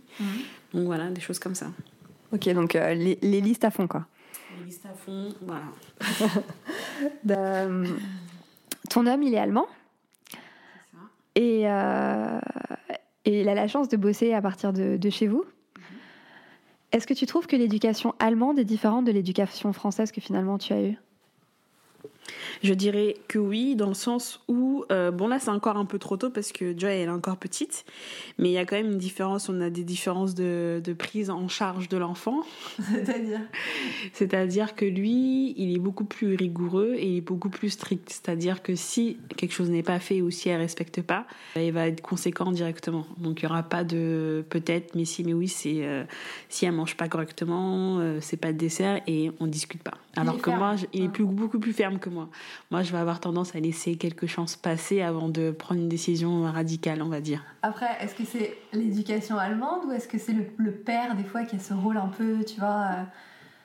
Donc 0.72 0.86
voilà, 0.86 1.10
des 1.10 1.20
choses 1.20 1.38
comme 1.38 1.54
ça. 1.54 1.66
Ok, 2.32 2.48
donc 2.54 2.74
euh, 2.74 2.94
les, 2.94 3.18
les 3.20 3.40
listes 3.40 3.64
à 3.64 3.70
fond, 3.70 3.86
quoi. 3.86 4.06
Les 4.58 4.64
listes 4.66 4.86
à 4.86 4.94
fond, 4.94 5.28
voilà. 5.42 5.64
Euh, 7.30 7.86
ton 8.90 9.06
homme, 9.06 9.22
il 9.22 9.32
est 9.32 9.38
allemand 9.38 9.66
ça. 10.92 10.98
et, 11.34 11.62
et 13.24 13.40
il 13.40 13.48
a 13.48 13.54
la 13.54 13.68
chance 13.68 13.88
de 13.88 13.96
bosser 13.96 14.34
à 14.34 14.42
partir 14.42 14.74
de, 14.74 14.98
de 14.98 15.10
chez 15.10 15.26
vous. 15.26 15.44
Est-ce 16.92 17.06
que 17.06 17.14
tu 17.14 17.26
trouves 17.26 17.46
que 17.46 17.54
l'éducation 17.54 18.14
allemande 18.18 18.58
est 18.58 18.64
différente 18.64 19.04
de 19.04 19.12
l'éducation 19.12 19.72
française 19.72 20.10
que 20.10 20.20
finalement 20.20 20.58
tu 20.58 20.72
as 20.72 20.82
eue? 20.82 20.98
Je 22.62 22.74
dirais 22.74 23.16
que 23.28 23.38
oui, 23.38 23.74
dans 23.76 23.88
le 23.88 23.94
sens 23.94 24.40
où, 24.48 24.84
euh, 24.92 25.10
bon 25.10 25.28
là 25.28 25.38
c'est 25.38 25.50
encore 25.50 25.76
un 25.76 25.84
peu 25.84 25.98
trop 25.98 26.16
tôt 26.16 26.30
parce 26.30 26.52
que 26.52 26.78
Joy 26.78 26.92
elle 26.92 27.08
est 27.08 27.12
encore 27.12 27.36
petite, 27.36 27.84
mais 28.38 28.50
il 28.50 28.52
y 28.52 28.58
a 28.58 28.64
quand 28.64 28.76
même 28.76 28.92
une 28.92 28.98
différence, 28.98 29.48
on 29.48 29.60
a 29.60 29.70
des 29.70 29.84
différences 29.84 30.34
de, 30.34 30.80
de 30.82 30.92
prise 30.92 31.30
en 31.30 31.48
charge 31.48 31.88
de 31.88 31.96
l'enfant. 31.96 32.42
C'est-à-dire? 32.78 33.40
C'est-à-dire 34.12 34.74
que 34.74 34.84
lui, 34.84 35.54
il 35.56 35.74
est 35.74 35.78
beaucoup 35.78 36.04
plus 36.04 36.34
rigoureux 36.34 36.94
et 36.96 37.06
il 37.06 37.16
est 37.18 37.22
beaucoup 37.22 37.50
plus 37.50 37.70
strict. 37.70 38.08
C'est-à-dire 38.10 38.62
que 38.62 38.74
si 38.74 39.18
quelque 39.36 39.52
chose 39.52 39.70
n'est 39.70 39.82
pas 39.82 39.98
fait 39.98 40.20
ou 40.20 40.30
si 40.30 40.48
elle 40.48 40.60
respecte 40.60 41.02
pas, 41.02 41.26
il 41.56 41.72
va 41.72 41.86
être 41.86 42.00
conséquent 42.00 42.52
directement. 42.52 43.06
Donc 43.18 43.40
il 43.40 43.44
y 43.44 43.46
aura 43.46 43.62
pas 43.62 43.84
de 43.84 44.44
peut-être, 44.50 44.94
mais 44.94 45.04
si, 45.04 45.24
mais 45.24 45.32
oui, 45.32 45.48
c'est 45.48 45.86
euh, 45.86 46.04
si 46.48 46.66
elle 46.66 46.72
mange 46.72 46.96
pas 46.96 47.08
correctement, 47.08 47.98
euh, 48.00 48.18
c'est 48.20 48.36
pas 48.36 48.52
de 48.52 48.58
dessert 48.58 49.00
et 49.06 49.30
on 49.40 49.46
discute 49.46 49.82
pas. 49.82 49.94
Alors 50.16 50.36
que 50.38 50.50
ferme. 50.50 50.58
moi, 50.58 50.74
il 50.92 51.04
est 51.04 51.08
plus, 51.08 51.24
beaucoup 51.24 51.58
plus 51.58 51.72
ferme 51.72 51.98
que 51.98 52.10
moi. 52.10 52.19
Moi, 52.70 52.82
je 52.82 52.92
vais 52.92 52.98
avoir 52.98 53.20
tendance 53.20 53.54
à 53.54 53.60
laisser 53.60 53.96
quelques 53.96 54.26
chances 54.26 54.56
passer 54.56 55.00
avant 55.02 55.28
de 55.28 55.50
prendre 55.50 55.80
une 55.80 55.88
décision 55.88 56.42
radicale, 56.42 57.02
on 57.02 57.08
va 57.08 57.20
dire. 57.20 57.42
Après, 57.62 57.86
est-ce 58.00 58.14
que 58.14 58.24
c'est 58.24 58.56
l'éducation 58.72 59.38
allemande 59.38 59.80
ou 59.86 59.92
est-ce 59.92 60.08
que 60.08 60.18
c'est 60.18 60.32
le, 60.32 60.44
le 60.56 60.72
père 60.72 61.14
des 61.16 61.24
fois 61.24 61.44
qui 61.44 61.56
a 61.56 61.58
ce 61.58 61.74
rôle 61.74 61.96
un 61.96 62.08
peu, 62.08 62.44
tu 62.44 62.58
vois, 62.60 62.86
euh, 62.98 63.02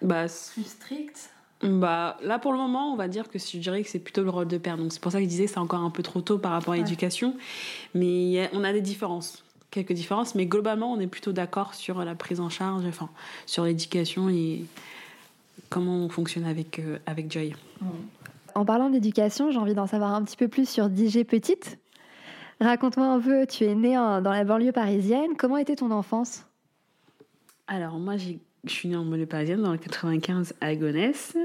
Bah, 0.02 0.26
plus 0.54 0.64
strict? 0.66 1.30
Bah, 1.64 2.18
là, 2.22 2.38
pour 2.38 2.52
le 2.52 2.58
moment, 2.58 2.92
on 2.92 2.96
va 2.98 3.08
dire 3.08 3.30
que 3.30 3.40
je 3.40 3.58
dirais 3.58 3.82
que 3.82 3.90
c'est 3.90 4.00
plutôt 4.00 4.24
le 4.24 4.30
rôle 4.30 4.48
de 4.48 4.58
père. 4.58 4.78
Donc, 4.78 4.92
c'est 4.92 5.00
pour 5.02 5.12
ça 5.12 5.20
que 5.20 5.24
je 5.24 5.30
disais 5.30 5.46
que 5.46 5.52
c'est 5.52 5.58
encore 5.58 5.82
un 5.82 5.90
peu 5.90 6.04
trop 6.04 6.22
tôt 6.22 6.38
par 6.38 6.52
rapport 6.52 6.74
à 6.74 6.78
Ouais. 6.78 6.84
l'éducation. 6.84 7.36
Mais 7.94 8.50
on 8.54 8.64
a 8.66 8.74
des 8.74 8.82
différences, 8.82 9.44
quelques 9.72 9.94
différences. 9.94 10.36
Mais 10.36 10.46
globalement, 10.46 10.92
on 10.92 11.00
est 11.00 11.08
plutôt 11.08 11.32
d'accord 11.32 11.74
sur 11.74 12.04
la 12.04 12.14
prise 12.14 12.42
en 12.42 12.50
charge, 12.50 12.84
enfin, 12.86 13.10
sur 13.46 13.64
l'éducation 13.64 14.30
et 14.30 14.66
comment 15.70 15.96
on 15.96 16.10
fonctionne 16.10 16.44
avec, 16.46 16.78
euh, 16.80 17.00
avec 17.08 17.32
Joy. 17.32 17.56
En 18.56 18.64
parlant 18.64 18.90
d'éducation, 18.90 19.52
j'ai 19.52 19.58
envie 19.58 19.74
d'en 19.74 19.86
savoir 19.86 20.14
un 20.14 20.24
petit 20.24 20.38
peu 20.38 20.48
plus 20.48 20.68
sur 20.68 20.86
DJ 20.86 21.26
Petite. 21.28 21.78
Raconte-moi 22.62 23.06
un 23.06 23.20
peu, 23.20 23.46
tu 23.46 23.66
es 23.66 23.76
née 23.76 23.96
dans 23.96 24.32
la 24.32 24.46
banlieue 24.46 24.72
parisienne. 24.72 25.32
Comment 25.38 25.58
était 25.58 25.76
ton 25.76 25.92
enfance? 25.92 26.46
Alors, 27.68 28.00
moi, 28.00 28.16
je 28.16 28.36
suis 28.68 28.88
née 28.88 28.96
en 28.96 29.04
banlieue 29.04 29.26
parisienne, 29.26 29.62
dans 29.62 29.74
le 29.74 29.78
95 29.78 30.54
à 30.62 30.74
Gonesse. 30.78 31.36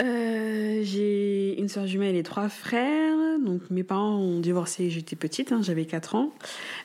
Euh, 0.00 0.80
j'ai 0.82 1.60
une 1.60 1.68
soeur 1.68 1.86
jumelle 1.86 2.16
et 2.16 2.22
trois 2.22 2.48
frères. 2.48 3.38
Donc 3.44 3.68
mes 3.68 3.82
parents 3.82 4.16
ont 4.16 4.40
divorcé, 4.40 4.90
j'étais 4.90 5.16
petite, 5.16 5.52
hein, 5.52 5.60
j'avais 5.60 5.84
4 5.84 6.14
ans. 6.14 6.30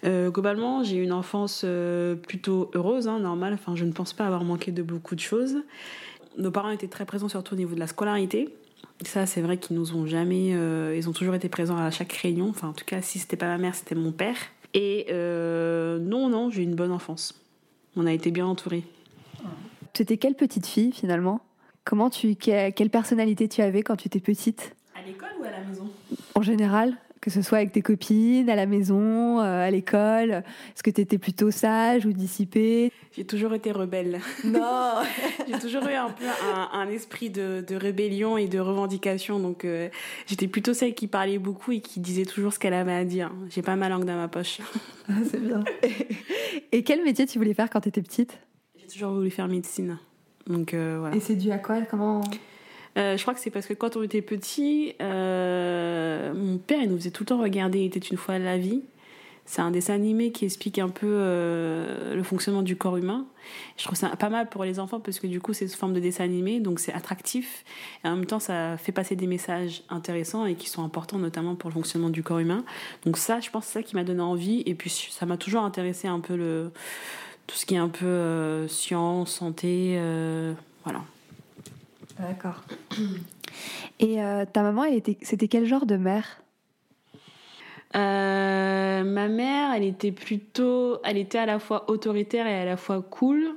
Euh, 0.04 0.32
globalement, 0.32 0.84
j'ai 0.84 0.98
eu 0.98 1.04
une 1.04 1.14
enfance 1.14 1.62
euh, 1.64 2.16
plutôt 2.16 2.72
heureuse, 2.74 3.08
hein, 3.08 3.20
normale. 3.20 3.54
Enfin, 3.54 3.76
je 3.76 3.86
ne 3.86 3.92
pense 3.92 4.12
pas 4.12 4.26
avoir 4.26 4.44
manqué 4.44 4.72
de 4.72 4.84
beaucoup 4.84 5.16
de 5.16 5.20
choses. 5.20 5.58
Nos 6.38 6.52
parents 6.52 6.72
étaient 6.72 6.88
très 6.88 7.06
présents 7.06 7.30
surtout 7.30 7.54
au 7.54 7.58
niveau 7.58 7.76
de 7.76 7.80
la 7.80 7.88
scolarité. 7.88 8.50
Ça, 9.06 9.26
c'est 9.26 9.42
vrai 9.42 9.58
qu'ils 9.58 9.76
nous 9.76 9.96
ont 9.96 10.06
jamais. 10.06 10.52
euh, 10.54 10.96
ils 10.96 11.10
ont 11.10 11.14
toujours 11.14 11.36
été 11.36 11.50
présents 11.50 11.78
à 11.78 11.92
chaque 11.92 12.14
réunion. 12.14 12.50
Enfin, 12.50 12.70
en 12.70 12.74
tout 12.74 12.86
cas, 12.86 13.02
si 13.02 13.20
c'était 13.20 13.36
pas 13.38 13.48
ma 13.48 13.58
mère, 13.58 13.76
c'était 13.76 13.96
mon 13.96 14.12
père. 14.12 14.38
Et 14.74 15.08
euh, 15.12 16.00
non, 16.00 16.30
non, 16.30 16.50
j'ai 16.50 16.62
eu 16.62 16.66
une 16.66 16.76
bonne 16.76 16.92
enfance. 16.92 17.40
On 17.96 18.06
a 18.06 18.14
été 18.14 18.32
bien 18.32 18.46
entourés. 18.46 18.84
Tu 19.94 20.02
étais 20.02 20.18
quelle 20.18 20.36
petite 20.36 20.66
fille 20.66 20.92
finalement? 20.92 21.42
Comment 21.84 22.10
tu, 22.10 22.36
que- 22.36 22.72
quelle 22.72 22.90
personnalité 22.90 23.48
tu 23.50 23.62
avais 23.62 23.84
quand 23.84 23.98
tu 23.98 24.08
étais 24.08 24.20
petite? 24.22 24.74
À 24.96 25.06
l'école 25.06 25.30
ou 25.40 25.44
à 25.44 25.52
la 25.52 25.60
maison? 25.64 25.88
En 26.36 26.42
général, 26.42 26.96
Que 27.24 27.30
ce 27.30 27.42
soit 27.42 27.60
avec 27.60 27.72
tes 27.72 27.82
copines, 27.82 28.50
à 28.50 28.56
la 28.56 28.66
maison, 28.66 29.40
euh, 29.40 29.66
à 29.66 29.72
l'école 29.72 30.32
Est-ce 30.32 30.84
que 30.84 30.90
tu 30.90 31.00
étais 31.00 31.18
plutôt 31.18 31.52
sage 31.52 32.06
ou 32.06 32.12
dissipée 32.12 32.92
J'ai 33.16 33.24
toujours 33.24 33.54
été 33.54 33.72
rebelle. 33.72 34.20
Non 34.44 34.96
J'ai 35.48 35.58
toujours 35.58 35.88
eu 35.88 35.94
un 35.94 36.10
peu 36.10 36.26
un, 36.74 36.90
esprit 36.90 37.30
de, 37.30 37.64
rébellion 37.76 38.38
et 38.38 38.50
de 38.50 38.60
revendication. 38.60 39.40
Donc 39.40 39.64
euh, 39.64 39.88
j'étais 40.26 40.50
plutôt 40.50 40.74
celle 40.74 40.96
qui 40.96 41.08
parlait 41.08 41.38
beaucoup 41.38 41.72
et 41.72 41.80
qui 41.80 42.02
disait 42.02 42.26
toujours 42.26 42.52
ce 42.52 42.60
qu'elle 42.60 42.74
avait 42.74 42.92
à 42.92 43.06
dire. 43.06 43.32
J'ai 43.50 43.62
pas 43.62 43.78
ma 43.78 43.88
langue 43.88 44.04
dans 44.04 44.18
ma 44.18 44.28
poche. 44.28 44.60
Ah, 45.10 45.14
c'est 45.30 45.42
bien. 45.42 45.62
Et 46.72 46.84
quel 46.84 47.04
métier 47.04 47.26
tu 47.26 47.38
voulais 47.38 47.54
faire 47.54 47.70
quand 47.70 47.82
tu 47.82 47.90
étais 47.90 48.02
petite? 48.02 48.40
J'ai 48.80 48.88
toujours 48.88 49.12
voulu 49.12 49.30
faire 49.30 49.50
médecine. 49.50 50.00
Donc 50.48 50.74
euh, 50.74 50.96
voilà. 50.98 51.16
Et 51.18 51.20
c'est 51.20 51.36
dû 51.36 51.52
à 51.52 51.58
quoi? 51.58 51.82
Comment 51.82 52.22
euh, 52.98 53.18
je 53.18 53.22
crois 53.22 53.34
que 53.34 53.40
c'est 53.40 53.50
parce 53.50 53.66
que 53.66 53.74
quand 53.74 53.98
on 53.98 54.04
était 54.04 54.22
petit, 54.22 54.94
euh, 55.02 56.34
mon 56.34 56.58
père 56.58 56.82
il 56.82 56.90
nous 56.90 56.98
faisait 56.98 57.12
tout 57.12 57.24
le 57.24 57.28
temps 57.28 57.42
regarder 57.42 57.80
Il 57.80 57.86
était 57.86 58.00
une 58.00 58.18
fois 58.18 58.38
la 58.38 58.58
vie. 58.58 58.84
C'est 59.46 59.62
un 59.62 59.72
dessin 59.72 59.94
animé 59.94 60.32
qui 60.32 60.46
explique 60.46 60.80
un 60.80 60.88
peu 60.88 61.06
euh, 61.10 62.16
le 62.16 62.24
fonctionnement 62.24 62.62
du 62.62 62.78
corps 62.78 62.96
humain. 62.96 63.26
Je 63.78 63.84
trouve 63.84 63.98
ça 63.98 64.08
pas 64.16 64.30
mal 64.30 64.48
pour 64.48 64.64
les 64.64 64.80
enfants 64.80 65.02
parce 65.02 65.20
que 65.20 65.28
du 65.28 65.42
coup 65.42 65.52
c'est 65.52 65.68
sous 65.68 65.78
forme 65.78 65.94
de 65.94 66.00
dessin 66.00 66.24
animé, 66.24 66.62
donc 66.62 66.80
c'est 66.80 66.94
attractif 66.94 67.66
et 68.06 68.08
en 68.08 68.16
même 68.16 68.26
temps 68.26 68.40
ça 68.40 68.78
fait 68.78 68.94
passer 68.94 69.18
des 69.18 69.28
messages 69.28 69.84
intéressants 69.90 70.46
et 70.46 70.56
qui 70.56 70.70
sont 70.70 70.82
importants 70.82 71.18
notamment 71.18 71.56
pour 71.56 71.70
le 71.70 71.74
fonctionnement 71.74 72.10
du 72.10 72.24
corps 72.24 72.40
humain. 72.40 72.64
Donc 73.06 73.18
ça, 73.18 73.42
je 73.42 73.50
pense, 73.50 73.66
c'est 73.66 73.80
ça 73.80 73.84
qui 73.84 73.96
m'a 73.96 74.06
donné 74.06 74.22
envie 74.22 74.64
et 74.66 74.76
puis 74.76 74.90
ça 74.90 75.26
m'a 75.26 75.36
toujours 75.36 75.64
intéressé 75.64 76.08
un 76.08 76.22
peu 76.22 76.72
tout 77.48 77.56
ce 77.58 77.66
qui 77.66 77.76
est 77.76 77.80
un 77.80 77.90
peu 77.90 78.66
science, 78.70 79.34
santé, 79.34 80.00
voilà. 80.86 81.02
D'accord. 82.20 82.64
Et 84.00 84.22
euh, 84.22 84.46
ta 84.52 84.64
maman, 84.64 84.84
elle 84.84 84.96
était, 84.96 85.18
c'était 85.22 85.48
quel 85.48 85.66
genre 85.66 85.86
de 85.86 85.98
mère? 85.98 86.42
Euh, 87.96 89.04
Ma 89.04 89.28
mère, 89.28 89.74
elle 89.76 89.84
était 89.84 90.12
plutôt, 90.12 91.00
elle 91.04 91.18
était 91.18 91.38
à 91.38 91.46
la 91.46 91.60
fois 91.60 91.90
autoritaire 91.90 92.48
et 92.48 92.56
à 92.56 92.66
la 92.66 92.78
fois 92.78 93.02
cool, 93.02 93.56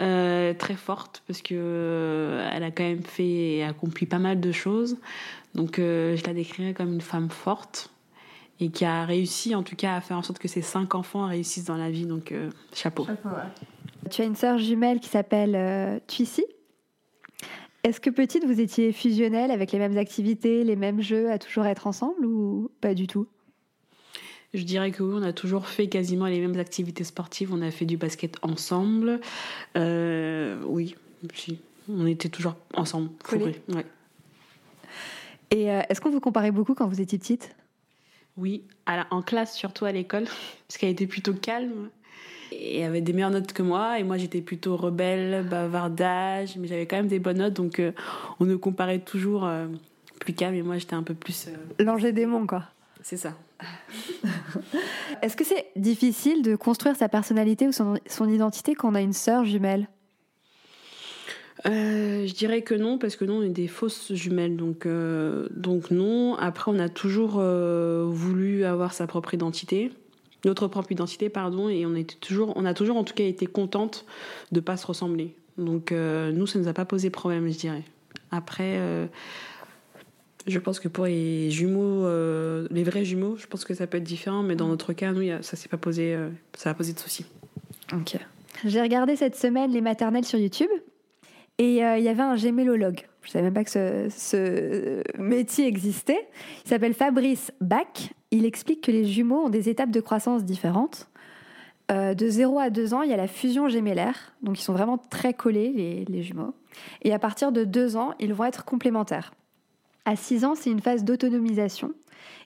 euh, 0.00 0.54
très 0.54 0.74
forte 0.74 1.22
parce 1.26 1.42
que 1.42 2.40
elle 2.52 2.62
a 2.62 2.70
quand 2.70 2.84
même 2.84 3.02
fait 3.02 3.56
et 3.56 3.64
accompli 3.64 4.06
pas 4.06 4.18
mal 4.18 4.40
de 4.40 4.52
choses. 4.52 4.96
Donc 5.54 5.76
je 5.78 6.26
la 6.26 6.34
décrirais 6.34 6.74
comme 6.74 6.92
une 6.92 7.00
femme 7.00 7.30
forte 7.30 7.90
et 8.60 8.68
qui 8.70 8.84
a 8.84 9.04
réussi 9.04 9.54
en 9.54 9.62
tout 9.62 9.74
cas 9.74 9.96
à 9.96 10.00
faire 10.00 10.18
en 10.18 10.22
sorte 10.22 10.38
que 10.38 10.48
ses 10.48 10.62
cinq 10.62 10.94
enfants 10.94 11.26
réussissent 11.26 11.64
dans 11.64 11.76
la 11.76 11.90
vie. 11.90 12.06
Donc 12.06 12.32
chapeau. 12.74 13.06
chapeau 13.06 13.30
Tu 14.10 14.22
as 14.22 14.26
une 14.26 14.36
sœur 14.36 14.58
jumelle 14.58 15.00
qui 15.00 15.08
s'appelle 15.08 16.00
Tuissi 16.06 16.44
est-ce 17.82 18.00
que 18.00 18.10
petite, 18.10 18.44
vous 18.44 18.60
étiez 18.60 18.92
fusionnelle 18.92 19.50
avec 19.50 19.72
les 19.72 19.78
mêmes 19.78 19.96
activités, 19.96 20.64
les 20.64 20.76
mêmes 20.76 21.00
jeux, 21.00 21.30
à 21.30 21.38
toujours 21.38 21.66
être 21.66 21.86
ensemble 21.86 22.26
ou 22.26 22.70
pas 22.80 22.94
du 22.94 23.06
tout? 23.06 23.28
Je 24.54 24.62
dirais 24.62 24.90
que 24.90 25.02
oui, 25.02 25.14
on 25.14 25.22
a 25.22 25.32
toujours 25.32 25.68
fait 25.68 25.88
quasiment 25.88 26.26
les 26.26 26.40
mêmes 26.40 26.58
activités 26.58 27.04
sportives. 27.04 27.52
On 27.52 27.62
a 27.62 27.70
fait 27.70 27.84
du 27.84 27.96
basket 27.96 28.38
ensemble. 28.42 29.20
Euh, 29.76 30.60
oui, 30.64 30.96
on 31.88 32.06
était 32.06 32.28
toujours 32.28 32.56
ensemble. 32.74 33.10
Ouais. 33.32 33.86
Et 35.50 35.70
euh, 35.70 35.82
est-ce 35.88 36.00
qu'on 36.00 36.10
vous 36.10 36.20
comparait 36.20 36.50
beaucoup 36.50 36.74
quand 36.74 36.88
vous 36.88 37.00
étiez 37.00 37.18
petite? 37.18 37.54
Oui, 38.36 38.64
en 38.86 39.22
classe, 39.22 39.56
surtout 39.56 39.84
à 39.84 39.92
l'école, 39.92 40.24
parce 40.68 40.78
qu'elle 40.78 40.90
était 40.90 41.06
plutôt 41.06 41.34
calme 41.34 41.90
et 42.66 42.84
avait 42.84 43.00
des 43.00 43.12
meilleures 43.12 43.30
notes 43.30 43.52
que 43.52 43.62
moi. 43.62 43.98
Et 43.98 44.04
moi, 44.04 44.16
j'étais 44.16 44.40
plutôt 44.40 44.76
rebelle, 44.76 45.46
bavardage, 45.48 46.56
mais 46.56 46.68
j'avais 46.68 46.86
quand 46.86 46.96
même 46.96 47.08
des 47.08 47.18
bonnes 47.18 47.38
notes. 47.38 47.54
Donc, 47.54 47.80
euh, 47.80 47.92
on 48.40 48.44
nous 48.44 48.58
comparait 48.58 48.98
toujours 48.98 49.46
euh, 49.46 49.66
plus 50.20 50.34
calme. 50.34 50.54
Et 50.54 50.62
moi, 50.62 50.78
j'étais 50.78 50.94
un 50.94 51.02
peu 51.02 51.14
plus. 51.14 51.48
Euh, 51.48 51.84
L'ange 51.84 52.02
des 52.02 52.12
démons, 52.12 52.46
quoi. 52.46 52.64
C'est 53.02 53.16
ça. 53.16 53.34
Est-ce 55.22 55.36
que 55.36 55.44
c'est 55.44 55.66
difficile 55.76 56.42
de 56.42 56.56
construire 56.56 56.96
sa 56.96 57.08
personnalité 57.08 57.66
ou 57.66 57.72
son, 57.72 57.98
son 58.06 58.28
identité 58.28 58.74
quand 58.74 58.90
on 58.90 58.94
a 58.94 59.00
une 59.00 59.12
sœur 59.12 59.44
jumelle? 59.44 59.88
Je 61.64 62.32
dirais 62.32 62.62
que 62.62 62.74
non, 62.74 62.96
parce 62.96 63.16
que 63.16 63.24
nous, 63.24 63.32
on 63.32 63.42
est 63.42 63.48
des 63.48 63.66
fausses 63.66 64.12
jumelles. 64.12 64.56
Donc, 64.56 64.86
donc 65.50 65.90
non. 65.90 66.36
Après, 66.36 66.70
on 66.70 66.78
a 66.78 66.88
toujours 66.88 67.40
voulu 67.40 68.64
avoir 68.64 68.92
sa 68.92 69.08
propre 69.08 69.34
identité 69.34 69.90
notre 70.46 70.68
propre 70.68 70.92
identité, 70.92 71.28
pardon, 71.28 71.68
et 71.68 71.84
on 71.84 71.94
était 71.94 72.14
toujours, 72.14 72.52
on 72.56 72.64
a 72.64 72.72
toujours 72.72 72.96
en 72.96 73.04
tout 73.04 73.14
cas 73.14 73.24
été 73.24 73.46
contente 73.46 74.06
de 74.52 74.60
pas 74.60 74.76
se 74.76 74.86
ressembler. 74.86 75.34
Donc 75.58 75.92
euh, 75.92 76.32
nous, 76.32 76.46
ça 76.46 76.58
nous 76.58 76.68
a 76.68 76.72
pas 76.72 76.84
posé 76.84 77.10
problème, 77.10 77.48
je 77.48 77.58
dirais. 77.58 77.82
Après, 78.30 78.76
euh, 78.76 79.06
je 80.46 80.58
pense 80.58 80.80
que 80.80 80.88
pour 80.88 81.06
les 81.06 81.50
jumeaux, 81.50 82.06
euh, 82.06 82.66
les 82.70 82.84
vrais 82.84 83.04
jumeaux, 83.04 83.36
je 83.36 83.46
pense 83.46 83.64
que 83.64 83.74
ça 83.74 83.86
peut 83.86 83.98
être 83.98 84.04
différent, 84.04 84.42
mais 84.42 84.56
dans 84.56 84.68
notre 84.68 84.92
cas, 84.92 85.12
nous, 85.12 85.42
ça 85.42 85.56
s'est 85.56 85.68
pas 85.68 85.76
posé, 85.76 86.16
ça 86.54 86.70
a 86.70 86.74
posé 86.74 86.92
de 86.92 86.98
soucis. 86.98 87.26
Ok. 87.92 88.16
J'ai 88.64 88.80
regardé 88.80 89.16
cette 89.16 89.36
semaine 89.36 89.72
les 89.72 89.82
maternelles 89.82 90.24
sur 90.24 90.38
YouTube 90.38 90.70
et 91.58 91.76
il 91.76 92.02
y 92.02 92.08
avait 92.08 92.22
un 92.22 92.36
gémellologue. 92.36 93.02
Je 93.26 93.32
savais 93.32 93.44
même 93.44 93.54
pas 93.54 93.64
que 93.64 94.08
ce, 94.08 95.02
métier 95.20 95.66
existait. 95.66 96.28
Il 96.64 96.68
s'appelle 96.68 96.94
Fabrice 96.94 97.52
Bach 97.60 98.12
il 98.30 98.44
explique 98.44 98.82
que 98.82 98.90
les 98.90 99.04
jumeaux 99.04 99.46
ont 99.46 99.48
des 99.48 99.68
étapes 99.68 99.90
de 99.90 100.00
croissance 100.00 100.44
différentes. 100.44 101.08
Euh, 101.92 102.14
de 102.14 102.28
0 102.28 102.58
à 102.58 102.70
2 102.70 102.94
ans, 102.94 103.02
il 103.02 103.10
y 103.10 103.14
a 103.14 103.16
la 103.16 103.28
fusion 103.28 103.68
gémellaire, 103.68 104.34
donc 104.42 104.58
ils 104.58 104.62
sont 104.62 104.72
vraiment 104.72 104.98
très 104.98 105.34
collés, 105.34 106.04
les, 106.08 106.22
jumeaux. 106.22 106.52
Et 107.02 107.12
à 107.12 107.18
partir 107.20 107.52
de 107.52 107.62
2 107.62 107.96
ans, 107.96 108.14
ils 108.18 108.34
vont 108.34 108.44
être 108.44 108.64
complémentaires. 108.64 109.32
À 110.04 110.16
6 110.16 110.44
ans, 110.44 110.54
c'est 110.56 110.70
une 110.70 110.80
phase 110.80 111.04
d'autonomisation. 111.04 111.92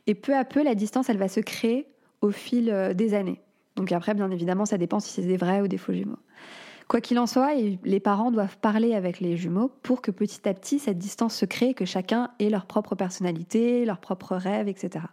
Et 0.06 0.14
peu 0.14 0.36
à 0.36 0.44
peu, 0.44 0.62
la 0.62 0.74
distance, 0.74 1.08
elle 1.08 1.16
va 1.16 1.28
se 1.28 1.40
créer 1.40 1.86
au 2.20 2.30
fil 2.30 2.68
euh, 2.70 2.92
des 2.92 3.14
années. 3.14 3.40
Donc 3.76 3.92
après, 3.92 4.12
bien 4.12 4.30
évidemment, 4.30 4.66
ça 4.66 4.76
dépend 4.76 5.00
si 5.00 5.10
c'est 5.10 5.26
des 5.26 5.38
vrais 5.38 5.62
ou 5.62 5.68
des 5.68 5.78
faux 5.78 5.94
jumeaux. 5.94 6.18
Quoi 6.90 7.00
qu'il 7.00 7.20
en 7.20 7.28
soit, 7.28 7.54
les 7.84 8.00
parents 8.00 8.32
doivent 8.32 8.58
parler 8.58 8.96
avec 8.96 9.20
les 9.20 9.36
jumeaux 9.36 9.70
pour 9.84 10.02
que 10.02 10.10
petit 10.10 10.48
à 10.48 10.54
petit, 10.54 10.80
cette 10.80 10.98
distance 10.98 11.36
se 11.36 11.44
crée, 11.44 11.72
que 11.72 11.84
chacun 11.84 12.32
ait 12.40 12.50
leur 12.50 12.66
propre 12.66 12.96
personnalité, 12.96 13.84
leurs 13.84 14.00
propres 14.00 14.34
rêves, 14.34 14.66
etc. 14.66 15.04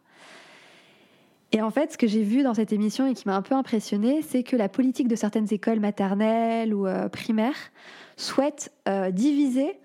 Et 1.51 1.61
en 1.61 1.69
fait, 1.69 1.91
ce 1.91 1.99
que 1.99 2.07
j'ai 2.07 2.23
vu 2.23 2.41
dans 2.41 2.55
cette 2.55 2.73
émission 2.73 3.05
et 3.05 3.13
qui 3.13 3.27
m'a 3.27 3.35
un 3.35 3.43
peu 3.43 3.53
impressionnée, 3.53 4.23
c'est 4.23 4.41
que 4.41 4.55
la 4.55 4.69
politique 4.69 5.07
de 5.07 5.15
certaines 5.15 5.53
écoles 5.53 5.79
maternelles 5.79 6.73
ou 6.73 6.87
euh, 6.87 7.09
primaires 7.09 7.69
souhaite 8.15 8.71
euh, 8.89 9.11
diviser 9.11 9.79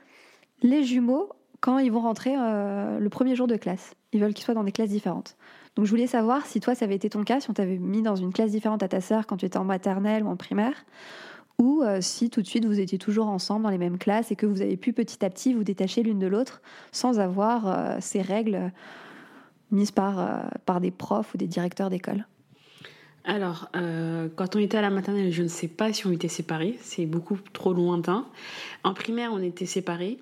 les 0.63 0.85
jumeaux 0.85 1.29
quand 1.61 1.77
ils 1.77 1.93
vont 1.93 2.01
rentrer 2.01 2.35
euh, 2.39 3.01
le 3.01 3.09
premier 3.11 3.37
jour 3.37 3.49
de 3.49 3.57
classe. 3.57 3.93
Ils 4.13 4.21
veulent 4.23 4.33
qu'ils 4.33 4.47
soient 4.47 4.55
dans 4.55 4.65
des 4.65 4.73
classes 4.73 4.89
différentes. 4.89 5.37
Donc 5.77 5.85
je 5.85 5.91
voulais 5.91 6.07
savoir 6.07 6.47
si 6.47 6.59
toi, 6.59 6.75
ça 6.75 6.87
avait 6.87 6.95
été 6.95 7.11
ton 7.11 7.23
cas, 7.23 7.41
si 7.41 7.51
on 7.51 7.53
t'avait 7.53 7.77
mis 7.77 8.01
dans 8.01 8.17
une 8.17 8.33
classe 8.33 8.51
différente 8.51 8.83
à 8.83 8.89
ta 8.89 9.03
sœur 9.03 9.27
quand 9.27 9.37
tu 9.37 9.45
étais 9.45 9.59
en 9.59 9.65
maternelle 9.65 10.25
ou 10.25 10.29
en 10.29 10.37
primaire, 10.37 10.87
ou 11.59 11.83
si 12.01 12.31
tout 12.31 12.43
de 12.43 12.47
suite 12.47 12.65
vous 12.65 12.81
étiez 12.81 12.99
toujours 12.99 13.29
ensemble 13.29 13.65
dans 13.65 13.71
les 13.71 13.79
mêmes 13.79 13.99
classes 13.99 14.33
et 14.33 14.37
que 14.37 14.47
vous 14.47 14.63
avez 14.63 14.77
pu 14.77 14.93
petit 14.93 15.25
à 15.25 15.31
petit 15.31 15.55
vous 15.55 15.65
détacher 15.65 16.03
l'une 16.03 16.19
de 16.19 16.27
l'autre 16.27 16.63
sans 16.91 17.21
avoir 17.21 18.01
ces 18.01 18.23
règles 18.23 18.73
mise 19.73 19.91
par, 19.91 20.21
euh, 20.21 20.49
par 20.67 20.81
des 20.81 20.91
profs 20.91 21.35
ou 21.35 21.39
des 21.39 21.49
directeurs 21.49 21.91
d'école 21.91 22.27
alors, 23.25 23.69
euh, 23.77 24.29
quand 24.35 24.57
on 24.57 24.59
était 24.59 24.79
à 24.79 24.81
la 24.81 24.91
maternelle, 24.91 25.31
je 25.31 25.45
ne 25.45 25.49
sais 25.49 25.69
pas 25.69 25.93
si 25.93 26.09
on 26.09 26.11
était 26.11 26.27
séparés, 26.27 26.77
c'est 26.81 27.07
beaucoup 27.07 27.39
trop 27.53 27.73
lointain. 27.73 28.27
En 28.83 28.95
primaire, 28.95 29.31
on 29.33 29.41
était 29.41 29.65
séparés. 29.65 30.19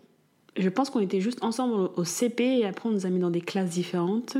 Je 0.59 0.69
pense 0.69 0.91
qu'on 0.91 1.01
était 1.01 1.23
juste 1.23 1.43
ensemble 1.43 1.89
au 1.97 2.05
CP 2.05 2.59
et 2.59 2.67
après 2.67 2.91
on 2.91 2.93
nous 2.93 3.07
a 3.07 3.09
mis 3.09 3.19
dans 3.19 3.31
des 3.31 3.41
classes 3.41 3.71
différentes. 3.71 4.37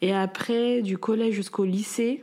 Et 0.00 0.14
après, 0.14 0.80
du 0.80 0.96
collège 0.96 1.34
jusqu'au 1.34 1.64
lycée, 1.64 2.22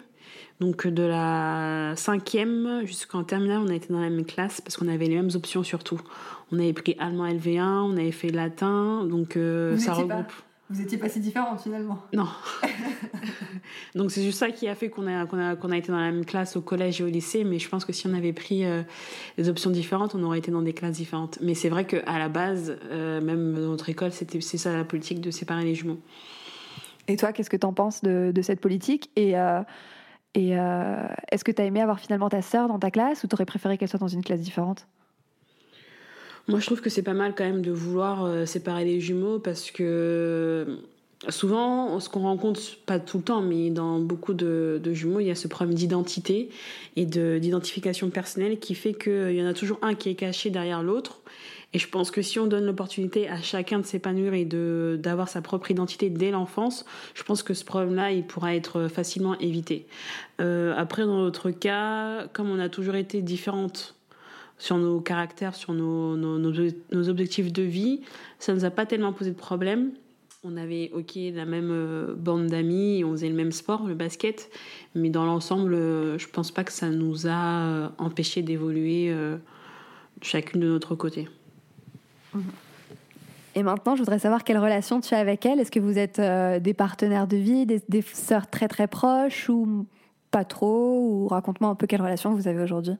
donc 0.59 0.87
de 0.87 1.03
la 1.03 1.93
cinquième 1.95 2.81
jusqu'en 2.85 3.23
terminale, 3.23 3.61
on 3.65 3.69
a 3.69 3.75
été 3.75 3.91
dans 3.91 3.99
la 3.99 4.09
même 4.09 4.25
classe 4.25 4.61
parce 4.61 4.77
qu'on 4.77 4.87
avait 4.87 5.07
les 5.07 5.15
mêmes 5.15 5.31
options 5.33 5.63
surtout. 5.63 5.99
On 6.51 6.59
avait 6.59 6.73
pris 6.73 6.95
allemand 6.99 7.27
LV1, 7.27 7.61
on 7.61 7.97
avait 7.97 8.11
fait 8.11 8.29
latin, 8.29 9.05
donc 9.05 9.35
euh, 9.35 9.77
ça 9.77 9.93
regroupe. 9.93 10.31
Vous 10.69 10.81
étiez 10.81 10.97
pas 10.97 11.09
si 11.09 11.19
différentes 11.19 11.61
finalement. 11.61 11.99
Non. 12.11 12.27
Donc 13.95 14.09
c'est 14.09 14.23
juste 14.23 14.39
ça 14.39 14.49
qui 14.49 14.67
a 14.67 14.73
fait 14.73 14.89
qu'on 14.89 15.05
a, 15.05 15.27
qu'on 15.27 15.37
a, 15.37 15.55
qu'on 15.55 15.69
a 15.69 15.77
été 15.77 15.91
dans 15.91 15.99
la 15.99 16.11
même 16.11 16.25
classe 16.25 16.55
au 16.55 16.61
collège 16.61 17.01
et 17.01 17.03
au 17.03 17.07
lycée, 17.07 17.43
mais 17.43 17.59
je 17.59 17.69
pense 17.69 17.85
que 17.85 17.93
si 17.93 18.07
on 18.07 18.15
avait 18.15 18.33
pris 18.33 18.65
euh, 18.65 18.81
des 19.37 19.47
options 19.47 19.69
différentes, 19.69 20.15
on 20.15 20.23
aurait 20.23 20.39
été 20.39 20.49
dans 20.49 20.63
des 20.63 20.73
classes 20.73 20.97
différentes. 20.97 21.37
Mais 21.39 21.53
c'est 21.53 21.69
vrai 21.69 21.85
qu'à 21.85 22.17
la 22.17 22.29
base, 22.29 22.77
euh, 22.89 23.21
même 23.21 23.53
dans 23.53 23.69
notre 23.69 23.89
école, 23.89 24.11
c'était, 24.11 24.41
c'est 24.41 24.57
ça 24.57 24.75
la 24.75 24.83
politique 24.83 25.21
de 25.21 25.29
séparer 25.29 25.63
les 25.63 25.75
jumeaux. 25.75 25.99
Et 27.07 27.15
toi, 27.15 27.31
qu'est-ce 27.31 27.51
que 27.51 27.57
tu 27.57 27.67
en 27.67 27.73
penses 27.73 28.01
de, 28.01 28.31
de, 28.33 28.41
cette 28.41 28.59
politique? 28.59 29.11
Et, 29.15 29.35
euh, 30.37 31.07
et 31.31 31.35
est-ce 31.35 31.43
que 31.43 31.51
tu 31.51 31.61
as 31.61 31.65
aimé 31.65 31.81
avoir 31.81 31.99
finalement 31.99 32.29
ta 32.29 32.41
sœur 32.41 32.67
dans 32.67 32.79
ta 32.79 32.91
classe 32.91 33.23
ou 33.23 33.27
tu 33.27 33.35
aurais 33.35 33.45
préféré 33.45 33.77
qu'elle 33.77 33.89
soit 33.89 33.99
dans 33.99 34.07
une 34.07 34.23
classe 34.23 34.41
différente? 34.41 34.87
Moi, 36.47 36.59
je 36.59 36.65
trouve 36.65 36.81
que 36.81 36.89
c'est 36.89 37.03
pas 37.03 37.13
mal 37.13 37.33
quand 37.35 37.43
même 37.43 37.61
de 37.61 37.71
vouloir 37.71 38.25
euh, 38.25 38.45
séparer 38.45 38.85
les 38.85 38.99
jumeaux 38.99 39.39
parce 39.39 39.71
que 39.71 40.79
souvent, 41.29 41.99
ce 41.99 42.09
qu'on 42.09 42.21
rencontre, 42.21 42.59
pas 42.85 42.99
tout 42.99 43.17
le 43.17 43.23
temps, 43.23 43.41
mais 43.41 43.69
dans 43.71 43.99
beaucoup 43.99 44.33
de, 44.33 44.79
jumeaux, 44.93 45.19
il 45.19 45.27
y 45.27 45.31
a 45.31 45.35
ce 45.35 45.47
problème 45.47 45.75
d'identité 45.75 46.49
et 46.95 47.05
d'identification 47.05 48.09
personnelle 48.09 48.59
qui 48.59 48.75
fait 48.75 48.93
qu'il 48.93 49.35
y 49.35 49.41
en 49.41 49.47
a 49.47 49.53
toujours 49.53 49.79
un 49.81 49.95
qui 49.95 50.09
est 50.09 50.15
caché 50.15 50.49
derrière 50.49 50.83
l'autre. 50.83 51.21
Et 51.75 51.77
je 51.77 51.89
pense 51.89 52.09
que 52.09 52.21
si 52.21 52.39
on 52.39 52.47
donne 52.47 52.65
l'opportunité 52.65 53.27
à 53.27 53.41
chacun 53.41 53.79
de 53.79 53.85
s'épanouir 53.85 54.33
et 54.33 54.45
d'avoir 54.45 55.27
sa 55.27 55.41
propre 55.41 55.71
identité 55.71 56.09
dès 56.09 56.31
l'enfance, 56.31 56.85
je 57.13 57.21
pense 57.23 57.43
que 57.43 57.53
ce 57.53 57.65
problème-là, 57.65 58.13
il 58.13 58.25
pourra 58.25 58.55
être 58.55 58.87
facilement 58.87 59.37
évité. 59.39 59.85
Euh, 60.39 60.73
après, 60.77 61.01
dans 61.01 61.17
notre 61.17 61.51
cas, 61.51 62.27
comme 62.31 62.49
on 62.49 62.59
a 62.59 62.69
toujours 62.69 62.95
été 62.95 63.21
différentes 63.21 63.95
sur 64.57 64.77
nos 64.77 65.01
caractères, 65.01 65.53
sur 65.53 65.73
nos, 65.73 66.15
nos, 66.15 66.39
nos 66.39 67.09
objectifs 67.09 67.51
de 67.51 67.63
vie, 67.63 67.99
ça 68.39 68.53
ne 68.53 68.59
nous 68.59 68.63
a 68.63 68.71
pas 68.71 68.85
tellement 68.85 69.11
posé 69.11 69.31
de 69.31 69.35
problème 69.35 69.91
on 70.47 70.57
avait 70.57 70.91
ok 70.93 71.13
la 71.33 71.45
même 71.45 71.71
euh, 71.71 72.13
bande 72.15 72.45
d'amis, 72.45 73.03
on 73.03 73.13
faisait 73.13 73.29
le 73.29 73.35
même 73.35 73.51
sport, 73.51 73.87
le 73.87 73.95
basket, 73.95 74.51
mais 74.93 75.09
dans 75.09 75.25
l'ensemble, 75.25 75.73
euh, 75.73 76.19
je 76.19 76.27
pense 76.27 76.51
pas 76.51 76.63
que 76.63 76.71
ça 76.71 76.87
nous 76.89 77.27
a 77.27 77.91
empêché 77.97 78.43
d'évoluer 78.43 79.11
chacune 80.21 80.61
de 80.61 80.67
notre 80.67 80.93
côté. 80.93 81.27
Et 83.55 83.63
maintenant, 83.63 83.95
je 83.95 84.01
voudrais 84.01 84.19
savoir 84.19 84.43
quelle 84.43 84.57
relation 84.57 84.99
tu 84.99 85.13
as 85.13 85.19
avec 85.19 85.45
elle. 85.45 85.59
Est-ce 85.59 85.71
que 85.71 85.79
vous 85.79 85.97
êtes 85.97 86.19
des 86.61 86.73
partenaires 86.73 87.27
de 87.27 87.37
vie, 87.37 87.65
des, 87.65 87.81
des 87.87 88.01
sœurs 88.01 88.49
très 88.49 88.67
très 88.67 88.87
proches 88.87 89.49
ou 89.49 89.85
pas 90.31 90.43
trop? 90.43 90.99
Ou 90.99 91.27
raconte-moi 91.27 91.69
un 91.69 91.75
peu 91.75 91.87
quelle 91.87 92.01
relation 92.01 92.33
vous 92.33 92.47
avez 92.47 92.61
aujourd'hui. 92.61 92.95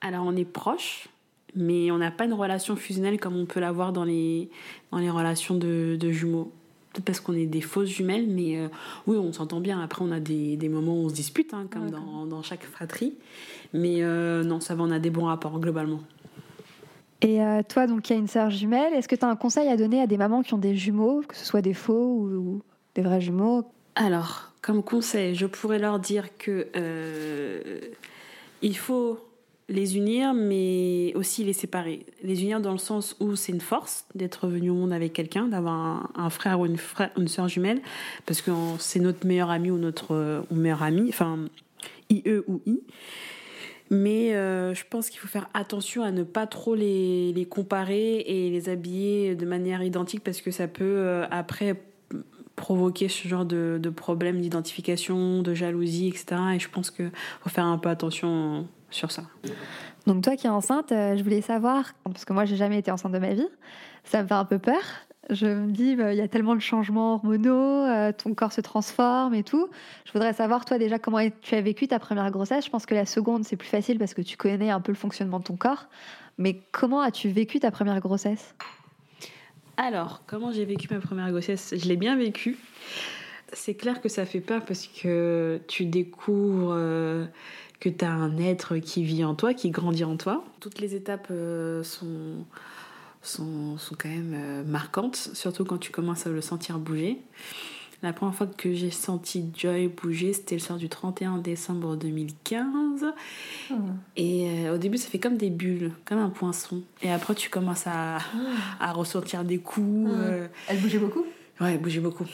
Alors, 0.00 0.24
on 0.26 0.34
est 0.34 0.44
proches, 0.44 1.08
mais 1.54 1.92
on 1.92 1.98
n'a 1.98 2.10
pas 2.10 2.24
une 2.24 2.32
relation 2.32 2.74
fusionnelle 2.74 3.20
comme 3.20 3.36
on 3.36 3.46
peut 3.46 3.60
l'avoir 3.60 3.92
dans 3.92 4.04
les, 4.04 4.50
dans 4.90 4.98
les 4.98 5.10
relations 5.10 5.54
de 5.54 6.10
jumeaux 6.10 6.50
parce 7.00 7.20
qu'on 7.20 7.34
est 7.34 7.46
des 7.46 7.60
fausses 7.60 7.88
jumelles, 7.88 8.26
mais 8.28 8.58
euh, 8.58 8.68
oui, 9.06 9.16
on 9.16 9.32
s'entend 9.32 9.60
bien. 9.60 9.80
Après, 9.80 10.04
on 10.04 10.12
a 10.12 10.20
des, 10.20 10.56
des, 10.56 10.68
moments 10.68 10.94
où 10.94 11.06
on 11.06 11.08
se 11.08 11.14
dispute, 11.14 11.54
hein, 11.54 11.66
comme 11.70 11.90
dans, 11.90 12.26
dans, 12.26 12.42
chaque 12.42 12.64
fratrie. 12.64 13.14
Mais 13.72 14.02
euh, 14.02 14.44
non, 14.44 14.60
ça 14.60 14.74
va, 14.74 14.84
on 14.84 14.90
a 14.90 14.98
des 14.98 15.10
bons 15.10 15.24
rapports 15.24 15.58
globalement. 15.58 16.00
Et 17.24 17.42
euh, 17.42 17.62
toi, 17.66 17.86
donc, 17.86 18.10
il 18.10 18.12
y 18.12 18.16
a 18.16 18.18
une 18.18 18.28
sœur 18.28 18.50
jumelle. 18.50 18.92
Est-ce 18.92 19.08
que 19.08 19.16
tu 19.16 19.24
as 19.24 19.28
un 19.28 19.36
conseil 19.36 19.68
à 19.68 19.78
donner 19.78 20.02
à 20.02 20.06
des 20.06 20.18
mamans 20.18 20.42
qui 20.42 20.52
ont 20.52 20.58
des 20.58 20.76
jumeaux, 20.76 21.22
que 21.26 21.34
ce 21.34 21.44
soit 21.44 21.62
des 21.62 21.72
faux 21.72 22.28
ou, 22.28 22.62
des 22.94 23.00
vrais 23.00 23.22
jumeaux? 23.22 23.64
Alors, 23.94 24.52
comme 24.60 24.82
conseil, 24.82 25.34
je 25.34 25.46
pourrais 25.46 25.78
leur 25.78 25.98
dire 25.98 26.36
que 26.36 26.68
il 28.60 28.76
faut 28.76 29.18
les 29.68 29.96
unir, 29.96 30.34
mais 30.34 31.12
aussi 31.14 31.44
les 31.44 31.54
séparer. 31.54 32.04
Les 32.22 32.42
unir 32.42 32.60
dans 32.60 32.72
le 32.72 32.78
sens 32.78 33.16
où 33.20 33.36
c'est 33.36 33.52
une 33.52 33.62
force 33.62 34.04
d'être 34.14 34.46
venu 34.46 34.68
au 34.68 34.74
monde 34.74 34.92
avec 34.92 35.14
quelqu'un, 35.14 35.46
d'avoir 35.46 36.10
un, 36.14 36.30
frère 36.30 36.60
ou 36.60 36.66
une, 36.66 36.76
frère, 36.76 37.10
soeur 37.26 37.48
jumelle, 37.48 37.80
parce 38.26 38.42
que 38.42 38.50
c'est 38.78 39.00
notre 39.00 39.26
meilleur 39.26 39.50
ami 39.50 39.70
ou 39.70 39.78
notre 39.78 40.44
ou 40.50 40.54
meilleur 40.54 40.82
ami, 40.82 41.06
enfin 41.08 41.38
IE 42.10 42.22
ou 42.46 42.60
I. 42.66 42.80
Mais 43.90 44.34
euh, 44.34 44.74
je 44.74 44.84
pense 44.88 45.10
qu'il 45.10 45.20
faut 45.20 45.28
faire 45.28 45.48
attention 45.52 46.02
à 46.02 46.10
ne 46.10 46.22
pas 46.22 46.46
trop 46.46 46.74
les, 46.74 47.32
les, 47.32 47.44
comparer 47.44 48.20
et 48.20 48.50
les 48.50 48.68
habiller 48.68 49.34
de 49.34 49.44
manière 49.44 49.82
identique 49.82 50.24
parce 50.24 50.40
que 50.40 50.50
ça 50.50 50.68
peut 50.68 50.84
euh, 50.84 51.26
après 51.30 51.80
provoquer 52.56 53.08
ce 53.08 53.28
genre 53.28 53.44
de, 53.44 53.78
de 53.80 53.90
problème 53.90 54.40
d'identification, 54.40 55.42
de 55.42 55.54
jalousie, 55.54 56.08
etc. 56.08 56.40
Et 56.54 56.58
je 56.58 56.68
pense 56.68 56.90
qu'il 56.90 57.10
faut 57.42 57.50
faire 57.50 57.66
un 57.66 57.78
peu 57.78 57.88
attention 57.88 58.66
sur 58.90 59.10
ça. 59.10 59.24
Donc 60.06 60.22
toi 60.22 60.36
qui 60.36 60.46
es 60.46 60.50
enceinte, 60.50 60.92
euh, 60.92 61.16
je 61.16 61.22
voulais 61.22 61.40
savoir, 61.40 61.92
parce 62.04 62.24
que 62.24 62.32
moi 62.32 62.44
j'ai 62.44 62.56
jamais 62.56 62.78
été 62.78 62.90
enceinte 62.90 63.12
de 63.12 63.18
ma 63.18 63.34
vie, 63.34 63.48
ça 64.04 64.22
me 64.22 64.28
fait 64.28 64.34
un 64.34 64.44
peu 64.44 64.58
peur. 64.58 64.82
Je 65.30 65.46
me 65.46 65.70
dis, 65.70 65.96
bah, 65.96 66.12
il 66.12 66.18
y 66.18 66.20
a 66.20 66.28
tellement 66.28 66.54
de 66.54 66.60
changements 66.60 67.14
hormonaux, 67.14 67.86
euh, 67.86 68.12
ton 68.12 68.34
corps 68.34 68.52
se 68.52 68.60
transforme 68.60 69.34
et 69.34 69.42
tout. 69.42 69.68
Je 70.04 70.12
voudrais 70.12 70.32
savoir, 70.32 70.64
toi 70.64 70.78
déjà, 70.78 70.98
comment 70.98 71.18
tu 71.40 71.54
as 71.54 71.60
vécu 71.60 71.88
ta 71.88 71.98
première 71.98 72.30
grossesse. 72.30 72.66
Je 72.66 72.70
pense 72.70 72.86
que 72.86 72.94
la 72.94 73.06
seconde, 73.06 73.44
c'est 73.44 73.56
plus 73.56 73.68
facile 73.68 73.98
parce 73.98 74.14
que 74.14 74.22
tu 74.22 74.36
connais 74.36 74.70
un 74.70 74.80
peu 74.80 74.92
le 74.92 74.98
fonctionnement 74.98 75.38
de 75.38 75.44
ton 75.44 75.56
corps. 75.56 75.86
Mais 76.36 76.60
comment 76.72 77.00
as-tu 77.00 77.28
vécu 77.28 77.60
ta 77.60 77.70
première 77.70 78.00
grossesse? 78.00 78.54
Alors, 79.76 80.22
comment 80.26 80.52
j'ai 80.52 80.64
vécu 80.64 80.92
ma 80.92 81.00
première 81.00 81.30
grossesse? 81.30 81.74
Je 81.76 81.88
l'ai 81.88 81.96
bien 81.96 82.16
vécu. 82.16 82.58
C'est 83.52 83.74
clair 83.74 84.00
que 84.00 84.08
ça 84.08 84.26
fait 84.26 84.40
peur 84.40 84.64
parce 84.64 84.86
que 84.86 85.60
tu 85.68 85.86
découvres... 85.86 86.72
Euh, 86.72 87.26
que 87.80 87.88
tu 87.90 88.04
as 88.04 88.10
un 88.10 88.38
être 88.38 88.78
qui 88.78 89.04
vit 89.04 89.24
en 89.24 89.34
toi, 89.34 89.52
qui 89.52 89.70
grandit 89.70 90.04
en 90.04 90.16
toi. 90.16 90.42
Toutes 90.60 90.80
les 90.80 90.94
étapes 90.94 91.28
euh, 91.30 91.82
sont, 91.82 92.46
sont, 93.24 93.76
sont, 93.78 93.94
quand 93.96 94.08
même 94.08 94.34
euh, 94.34 94.64
marquantes, 94.64 95.16
surtout 95.16 95.64
quand 95.64 95.78
tu 95.78 95.90
commences 95.90 96.26
à 96.26 96.30
le 96.30 96.40
sentir 96.40 96.78
bouger. 96.78 97.18
La 98.02 98.12
première 98.12 98.34
fois 98.34 98.46
que 98.46 98.74
j'ai 98.74 98.90
senti 98.90 99.46
Joy 99.56 99.88
bouger, 99.88 100.34
c'était 100.34 100.56
le 100.56 100.60
soir 100.60 100.78
du 100.78 100.90
31 100.90 101.38
décembre 101.38 101.96
2015. 101.96 103.06
Ah. 103.70 103.74
Et 104.16 104.66
euh, 104.66 104.74
au 104.74 104.78
début, 104.78 104.98
ça 104.98 105.08
fait 105.08 105.18
comme 105.18 105.38
des 105.38 105.48
bulles, 105.48 105.92
comme 106.04 106.18
un 106.18 106.28
poinçon. 106.28 106.82
Et 107.00 107.10
après, 107.10 107.34
tu 107.34 107.48
commences 107.48 107.86
à, 107.86 108.18
ah. 108.18 108.20
à 108.80 108.92
ressentir 108.92 109.44
des 109.44 109.58
coups. 109.58 110.10
Ah. 110.12 110.48
Elle 110.68 110.80
bougeait 110.80 110.98
beaucoup? 110.98 111.24
Ouais, 111.60 111.72
elle 111.72 111.80
bougeait 111.80 112.00
beaucoup. 112.00 112.26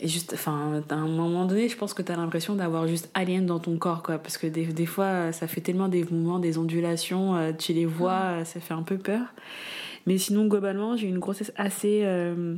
Et 0.00 0.08
juste, 0.08 0.32
enfin, 0.34 0.82
à 0.88 0.94
un 0.94 1.06
moment 1.06 1.44
donné, 1.44 1.68
je 1.68 1.76
pense 1.76 1.92
que 1.94 2.02
tu 2.02 2.10
as 2.12 2.16
l'impression 2.16 2.54
d'avoir 2.54 2.86
juste 2.86 3.10
alien 3.14 3.44
dans 3.44 3.58
ton 3.58 3.76
corps, 3.76 4.02
quoi. 4.02 4.18
Parce 4.18 4.38
que 4.38 4.46
des, 4.46 4.66
des, 4.66 4.86
fois, 4.86 5.32
ça 5.32 5.46
fait 5.46 5.60
tellement 5.60 5.88
des 5.88 6.04
mouvements, 6.04 6.38
des 6.38 6.58
ondulations, 6.58 7.36
euh, 7.36 7.52
tu 7.56 7.72
les 7.72 7.86
vois, 7.86 8.12
euh, 8.12 8.44
ça 8.44 8.60
fait 8.60 8.74
un 8.74 8.82
peu 8.82 8.96
peur. 8.96 9.26
Mais 10.06 10.18
sinon, 10.18 10.46
globalement, 10.46 10.96
j'ai 10.96 11.06
eu 11.06 11.10
une 11.10 11.18
grossesse 11.18 11.52
assez. 11.56 12.00
Euh, 12.04 12.56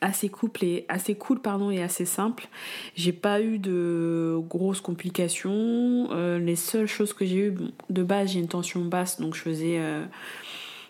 assez 0.00 0.28
couple 0.28 0.64
et 0.64 0.84
assez 0.88 1.16
cool 1.16 1.40
pardon 1.40 1.72
et 1.72 1.82
assez 1.82 2.04
simple. 2.04 2.46
J'ai 2.94 3.12
pas 3.12 3.42
eu 3.42 3.58
de 3.58 4.38
grosses 4.48 4.80
complications. 4.80 6.08
Les 6.38 6.54
seules 6.54 6.86
choses 6.86 7.12
que 7.12 7.26
j'ai 7.26 7.48
eu 7.48 7.54
de 7.90 8.02
base 8.04 8.30
j'ai 8.30 8.38
une 8.38 8.46
tension 8.46 8.84
basse 8.84 9.20
donc 9.20 9.34
je 9.34 9.40
faisais 9.40 9.80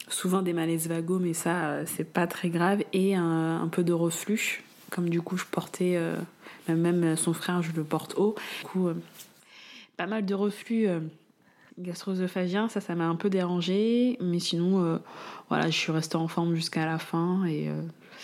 souvent 0.08 0.42
des 0.42 0.52
malaises 0.52 0.88
vagos 0.88 1.20
mais 1.20 1.32
ça 1.32 1.87
c'est 1.87 2.04
pas 2.04 2.26
très 2.26 2.50
grave. 2.50 2.85
Et 2.92 3.14
un, 3.14 3.66
peu 3.72 3.82
de 3.82 3.94
reflux 3.94 4.62
comme 4.92 5.08
du 5.08 5.20
coup 5.20 5.37
je 5.37 5.46
portais, 5.46 5.96
euh, 5.96 6.16
même 6.68 7.16
son 7.16 7.32
frère 7.32 7.62
je 7.62 7.72
le 7.72 7.82
porte 7.82 8.14
haut, 8.16 8.37
du 8.61 8.66
coup 8.66 8.88
euh, 8.88 8.94
pas 9.96 10.06
mal 10.06 10.24
de 10.24 10.35
reflux 10.35 10.87
euh, 10.87 11.00
gastro-œsophagien, 11.78 12.68
ça 12.68 12.80
ça 12.80 12.94
m'a 12.94 13.06
un 13.06 13.16
peu 13.16 13.30
dérangé, 13.30 14.16
mais 14.20 14.38
sinon 14.38 15.00
voilà 15.48 15.70
je 15.70 15.76
suis 15.76 15.92
restée 15.92 16.16
en 16.16 16.28
forme 16.28 16.54
jusqu'à 16.54 16.87
la 16.87 16.98
fin 16.98 17.44
et 17.44 17.68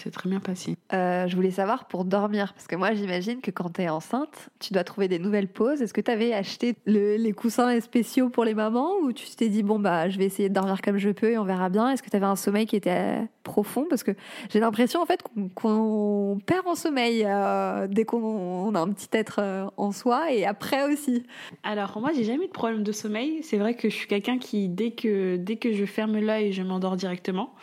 c'est 0.02 0.10
très 0.10 0.28
bien 0.28 0.40
passé. 0.40 0.76
Euh, 0.92 1.26
je 1.26 1.34
voulais 1.34 1.50
savoir 1.50 1.86
pour 1.86 2.04
dormir, 2.04 2.52
parce 2.54 2.66
que 2.66 2.76
moi 2.76 2.94
j'imagine 2.94 3.40
que 3.40 3.50
quand 3.50 3.70
tu 3.74 3.82
es 3.82 3.88
enceinte, 3.88 4.50
tu 4.60 4.72
dois 4.72 4.84
trouver 4.84 5.08
des 5.08 5.18
nouvelles 5.18 5.48
poses. 5.48 5.82
Est-ce 5.82 5.92
que 5.92 6.00
tu 6.00 6.10
avais 6.10 6.32
acheté 6.32 6.74
les 6.86 7.32
coussins 7.32 7.78
spéciaux 7.80 8.28
pour 8.28 8.44
les 8.44 8.54
mamans 8.54 8.94
ou 9.02 9.12
tu 9.12 9.26
t'es 9.36 9.48
dit, 9.48 9.62
bon, 9.62 9.78
bah, 9.78 10.08
je 10.08 10.18
vais 10.18 10.24
essayer 10.24 10.48
de 10.48 10.54
dormir 10.54 10.80
comme 10.82 10.98
je 10.98 11.10
peux 11.10 11.32
et 11.32 11.38
on 11.38 11.44
verra 11.44 11.68
bien 11.68 11.90
Est-ce 11.90 12.02
que 12.02 12.10
tu 12.10 12.16
avais 12.16 12.26
un 12.26 12.36
sommeil 12.36 12.66
qui 12.66 12.76
était 12.76 13.22
profond? 13.42 13.86
Parce 13.88 14.02
que 14.02 14.12
j'ai 14.50 14.60
l'impression 14.60 15.02
en 15.02 15.06
fait 15.06 15.22
qu'on 15.54 16.38
perd 16.46 16.66
en 16.66 16.74
sommeil 16.74 17.24
euh, 17.26 17.86
dès 17.88 18.04
qu'on 18.04 18.74
a 18.74 18.80
un 18.80 18.88
petit 18.90 19.08
être 19.12 19.40
euh, 19.40 19.66
en 19.76 19.92
soi 19.92 20.32
et 20.32 20.46
après 20.46 20.90
aussi. 20.92 21.24
Alors 21.62 21.98
moi 22.00 22.10
j'ai 22.14 22.24
jamais 22.24 22.44
eu 22.44 22.48
de 22.48 22.52
problème 22.52 22.82
de 22.82 22.92
sommeil. 22.92 23.40
C'est 23.42 23.58
vrai 23.58 23.74
que 23.74 23.88
je 23.88 23.94
suis 23.94 24.08
quelqu'un 24.08 24.38
qui, 24.38 24.68
dès 24.68 24.92
que, 24.92 25.36
dès 25.36 25.56
que 25.56 25.72
je 25.72 25.84
ferme 25.84 26.18
l'œil, 26.18 26.52
je 26.52 26.62
m'endors 26.62 26.96
directement. 26.96 27.54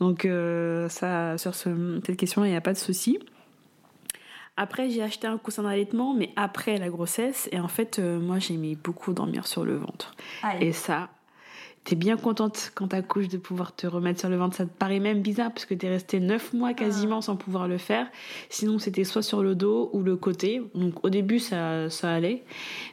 Donc 0.00 0.24
euh, 0.24 0.88
ça, 0.88 1.38
sur 1.38 1.54
ce, 1.54 2.00
cette 2.04 2.16
question, 2.16 2.44
il 2.44 2.50
n'y 2.50 2.56
a 2.56 2.60
pas 2.60 2.72
de 2.72 2.78
souci. 2.78 3.18
Après, 4.56 4.90
j'ai 4.90 5.02
acheté 5.02 5.28
un 5.28 5.38
coussin 5.38 5.62
d'allaitement, 5.62 6.14
mais 6.14 6.30
après 6.34 6.78
la 6.78 6.88
grossesse. 6.88 7.48
Et 7.52 7.60
en 7.60 7.68
fait, 7.68 8.00
euh, 8.00 8.18
moi, 8.18 8.40
j'aimais 8.40 8.74
beaucoup 8.74 9.12
dormir 9.12 9.46
sur 9.46 9.64
le 9.64 9.76
ventre. 9.76 10.16
Et 10.60 10.72
ça, 10.72 11.10
t'es 11.88 11.96
bien 11.96 12.18
contente 12.18 12.70
quand 12.74 12.88
t'accouches 12.88 13.28
de 13.28 13.38
pouvoir 13.38 13.74
te 13.74 13.86
remettre 13.86 14.20
sur 14.20 14.28
le 14.28 14.36
ventre. 14.36 14.54
Ça 14.54 14.66
te 14.66 14.70
paraît 14.70 14.98
même 14.98 15.22
bizarre 15.22 15.50
parce 15.50 15.64
que 15.64 15.72
t'es 15.72 15.88
resté 15.88 16.20
9 16.20 16.52
mois 16.52 16.74
quasiment 16.74 17.18
ah. 17.18 17.22
sans 17.22 17.36
pouvoir 17.36 17.66
le 17.66 17.78
faire. 17.78 18.06
Sinon, 18.50 18.78
c'était 18.78 19.04
soit 19.04 19.22
sur 19.22 19.42
le 19.42 19.54
dos 19.54 19.88
ou 19.94 20.02
le 20.02 20.14
côté. 20.14 20.60
Donc 20.74 21.02
au 21.02 21.08
début, 21.08 21.38
ça, 21.38 21.88
ça 21.88 22.12
allait. 22.12 22.44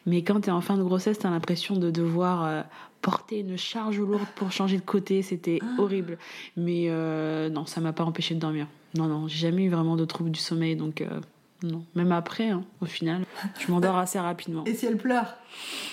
Mais 0.06 0.24
quand 0.24 0.40
t'es 0.40 0.52
en 0.52 0.62
fin 0.62 0.78
de 0.78 0.84
grossesse, 0.84 1.20
t'as 1.20 1.30
l'impression 1.30 1.76
de 1.76 1.92
devoir 1.92 2.46
euh, 2.46 2.62
porter 3.02 3.40
une 3.40 3.58
charge 3.58 4.00
lourde 4.00 4.28
pour 4.38 4.54
changer 4.54 4.78
de 4.78 4.86
côté, 4.86 5.22
c'était 5.24 5.60
ah. 5.62 5.82
horrible. 5.82 6.18
Mais 6.56 6.86
euh, 6.88 7.50
non, 7.50 7.66
ça 7.66 7.82
m'a 7.82 7.92
pas 7.92 8.06
empêché 8.06 8.34
de 8.34 8.40
dormir. 8.40 8.66
Non, 8.98 9.08
non, 9.08 9.28
j'ai 9.28 9.40
jamais 9.40 9.66
eu 9.66 9.70
vraiment 9.70 9.98
de 9.98 10.06
troubles 10.06 10.32
du 10.32 10.40
sommeil, 10.40 10.78
donc 10.78 11.02
euh, 11.02 11.20
non. 11.64 11.86
Même 11.96 12.12
après, 12.12 12.50
hein, 12.50 12.64
au 12.82 12.86
final, 12.86 13.24
je 13.60 13.72
m'endors 13.72 13.98
assez 13.98 14.20
rapidement. 14.20 14.64
Et 14.66 14.74
si 14.74 14.86
elle 14.86 14.98
pleure 14.98 15.38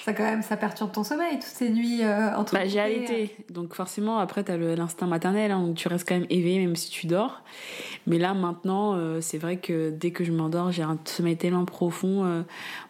ça 0.05 0.13
quand 0.13 0.25
même, 0.25 0.43
ça 0.43 0.57
perturbe 0.57 0.91
ton 0.91 1.05
sommeil 1.05 1.35
toutes 1.35 1.45
ces 1.45 1.71
nuits 1.71 2.03
euh, 2.03 2.35
entre. 2.35 2.55
Bah, 2.55 2.67
j'ai 2.67 2.81
allaité, 2.81 3.37
donc 3.51 3.75
forcément 3.75 4.19
après 4.19 4.43
t'as 4.43 4.57
l'instinct 4.57 5.07
maternel, 5.07 5.53
hein, 5.53 5.61
donc 5.61 5.77
tu 5.77 5.87
restes 5.87 6.09
quand 6.09 6.17
même 6.17 6.27
éveillé 6.31 6.59
même 6.59 6.75
si 6.75 6.91
tu 6.91 7.07
dors. 7.07 7.43
Mais 8.09 8.19
là 8.19 8.35
maintenant, 8.35 8.95
euh, 8.97 9.21
c'est 9.21 9.39
vrai 9.39 9.59
que 9.59 9.91
dès 9.91 10.11
que 10.11 10.25
je 10.25 10.33
m'endors, 10.33 10.73
j'ai 10.73 10.83
un 10.83 10.99
sommeil 11.05 11.37
tellement 11.37 11.65
profond. 11.65 12.25
Euh, 12.25 12.43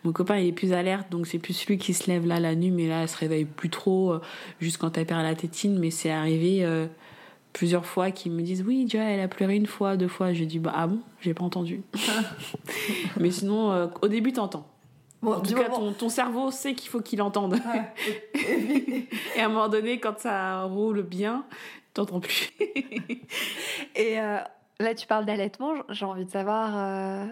mon 0.05 0.13
copain 0.13 0.39
il 0.39 0.47
est 0.47 0.53
plus 0.53 0.73
alerte, 0.73 1.11
donc 1.11 1.27
c'est 1.27 1.39
plus 1.39 1.67
lui 1.67 1.77
qui 1.77 1.93
se 1.93 2.11
lève 2.11 2.27
là 2.27 2.41
la 2.41 2.55
nuit, 2.55 2.71
mais 2.71 2.89
là 2.89 3.03
elle 3.03 3.09
se 3.09 3.19
réveille 3.19 3.45
plus 3.45 3.71
trop, 3.71 4.15
juste 4.61 4.79
quand 4.79 4.97
elle 4.97 5.07
perd 5.07 5.23
la 5.23 5.35
tétine. 5.35 5.79
Mais 5.79 5.91
c'est 5.91 6.11
arrivé 6.11 6.67
plusieurs 7.53 7.87
fois 7.87 8.11
qui 8.11 8.31
me 8.31 8.43
disent 8.43 8.65
oui, 8.67 8.85
déjà 8.85 9.05
elle 9.05 9.21
a 9.21 9.29
pleuré 9.29 9.57
une 9.57 9.67
fois, 9.67 9.97
deux 9.97 10.09
fois. 10.09 10.33
J'ai 10.33 10.47
dit 10.47 10.59
bah 10.59 10.73
ah 10.75 10.87
bon, 10.87 11.01
j'ai 11.21 11.35
pas 11.35 11.45
entendu. 11.45 11.83
Mais 13.21 13.31
sinon, 13.31 13.73
euh, 13.73 13.87
au 14.03 14.09
début 14.09 14.33
t'entends. 14.33 14.67
Bon, 15.23 15.35
En 15.35 15.41
tout 15.41 15.55
cas, 15.55 15.69
ton, 15.69 15.93
ton 15.93 16.09
cerveau 16.09 16.51
sait 16.51 16.75
qu'il 16.75 16.91
faut 16.91 17.01
qu'il 17.01 17.23
entende. 17.23 17.57
Et 18.35 19.41
à 19.41 19.45
un 19.45 19.49
moment 19.49 19.69
donné, 19.69 20.01
quand 20.01 20.19
ça 20.19 20.65
roule 20.65 21.03
bien, 21.03 21.45
t'entends 21.95 22.19
plus. 22.19 22.51
Et 23.95 24.19
euh, 24.19 24.39
là, 24.81 24.95
tu 24.97 25.07
parles 25.07 25.25
d'allaitement. 25.25 25.75
J'ai 25.91 26.05
envie 26.05 26.25
de 26.25 26.31
savoir, 26.31 26.73
euh, 26.77 27.27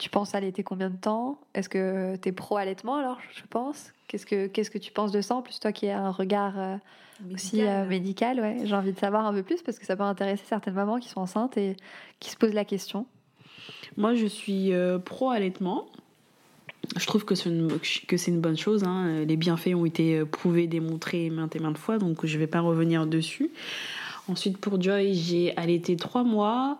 tu 0.00 0.08
penses 0.08 0.34
allaiter 0.34 0.62
combien 0.62 0.88
de 0.88 0.96
temps? 0.96 1.38
Est-ce 1.54 1.68
que 1.68 2.16
tu 2.16 2.30
es 2.30 2.32
pro-allaitement 2.32 2.96
alors, 2.96 3.18
je 3.36 3.42
pense? 3.48 3.92
Qu'est-ce 4.08 4.24
que 4.24 4.46
Qu'est-ce 4.46 4.70
que 4.70 4.78
tu 4.78 4.90
penses 4.92 5.12
de 5.12 5.20
ça 5.20 5.36
En 5.36 5.42
plus, 5.42 5.60
toi 5.60 5.72
qui 5.72 5.88
as 5.90 6.00
un 6.00 6.10
regard 6.10 6.58
euh, 6.58 6.76
aussi 7.34 7.62
euh, 7.62 7.86
médical, 7.86 8.40
ouais. 8.40 8.56
J'ai 8.64 8.74
envie 8.74 8.92
de 8.94 8.98
savoir 8.98 9.26
un 9.26 9.32
peu 9.34 9.42
plus 9.42 9.62
parce 9.62 9.78
que 9.78 9.84
ça 9.84 9.96
peut 9.96 10.02
intéresser 10.02 10.42
certaines 10.46 10.72
mamans 10.72 10.98
qui 10.98 11.10
sont 11.10 11.20
enceintes 11.20 11.58
et 11.58 11.76
qui 12.18 12.30
se 12.30 12.36
posent 12.36 12.54
la 12.54 12.64
question. 12.64 13.04
Moi, 13.98 14.14
je 14.14 14.24
suis 14.24 14.72
euh, 14.72 14.98
pro-allaitement. 14.98 15.86
Je 16.96 17.06
trouve 17.06 17.26
que 17.26 17.34
c'est 17.34 17.50
une, 17.50 17.78
que 18.08 18.16
c'est 18.16 18.30
une 18.30 18.40
bonne 18.40 18.56
chose. 18.56 18.84
hein. 18.84 19.24
Les 19.28 19.36
bienfaits 19.36 19.74
ont 19.74 19.84
été 19.84 20.24
prouvés, 20.24 20.66
démontrés 20.66 21.28
maintes 21.28 21.54
et 21.54 21.58
maintes 21.58 21.76
fois, 21.76 21.98
donc 21.98 22.24
je 22.24 22.38
vais 22.38 22.46
pas 22.46 22.60
revenir 22.60 23.06
dessus. 23.06 23.50
Ensuite, 24.28 24.58
pour 24.58 24.80
Joy, 24.80 25.12
j'ai 25.14 25.54
allaité 25.56 25.96
trois 25.96 26.24
mois. 26.24 26.78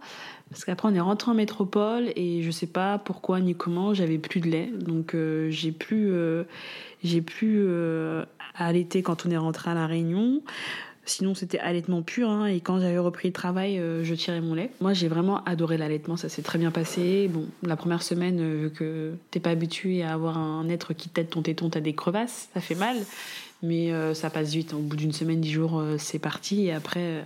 Parce 0.51 0.65
qu'après, 0.65 0.89
on 0.89 0.95
est 0.95 1.01
rentré 1.01 1.31
en 1.31 1.35
métropole 1.35 2.13
et 2.17 2.43
je 2.43 2.51
sais 2.51 2.67
pas 2.67 2.99
pourquoi 2.99 3.41
ni 3.41 3.55
comment, 3.55 3.95
j'avais 3.95 4.19
plus 4.19 4.41
de 4.41 4.49
lait. 4.49 4.71
Donc, 4.81 5.15
euh, 5.15 5.49
j'ai 5.51 5.71
plus, 5.71 6.11
euh, 6.13 6.43
j'ai 7.05 7.23
plus 7.23 7.61
euh, 7.61 8.25
allaité 8.57 9.03
quand 9.03 9.27
on 9.27 9.31
est 9.31 9.37
rentré 9.37 9.71
à 9.71 9.75
La 9.75 9.87
Réunion. 9.87 10.43
Sinon, 11.07 11.35
c'était 11.35 11.59
allaitement 11.59 12.03
pur. 12.03 12.31
hein, 12.31 12.47
et 12.47 12.61
quand 12.61 12.79
j'avais 12.81 12.99
repris 12.99 13.29
le 13.29 13.33
travail, 13.33 13.79
euh, 13.79 14.05
je 14.05 14.15
tirais 14.15 14.41
mon 14.41 14.55
lait. 14.55 14.71
Moi, 14.81 14.93
j'ai 14.93 15.09
vraiment 15.09 15.43
adoré 15.45 15.77
l'allaitement. 15.77 16.17
Ça 16.17 16.29
s'est 16.29 16.43
très 16.43 16.59
bien 16.59 16.71
passé. 16.71 17.29
Bon, 17.29 17.47
la 17.63 17.77
première 17.77 18.03
semaine, 18.03 18.39
euh, 18.41 18.63
vu 18.65 18.71
que 18.71 19.15
t'es 19.31 19.41
pas 19.41 19.51
habitué 19.51 20.03
à 20.03 20.13
avoir 20.13 20.37
un 20.37 20.69
être 20.69 20.95
qui 20.95 21.09
t'aide 21.09 21.31
ton 21.31 21.43
téton, 21.43 21.71
t'as 21.71 21.81
des 21.81 21.95
crevasses, 21.95 22.49
ça 22.55 22.61
fait 22.61 22.75
mal. 22.75 22.97
Mais 23.62 23.92
euh, 23.92 24.14
ça 24.14 24.31
passe 24.31 24.53
vite. 24.55 24.73
Au 24.73 24.79
bout 24.79 24.96
d'une 24.96 25.12
semaine, 25.12 25.40
dix 25.40 25.51
jours, 25.51 25.79
euh, 25.79 25.96
c'est 25.99 26.18
parti. 26.18 26.66
Et 26.66 26.73
après, 26.73 27.01
euh, 27.01 27.23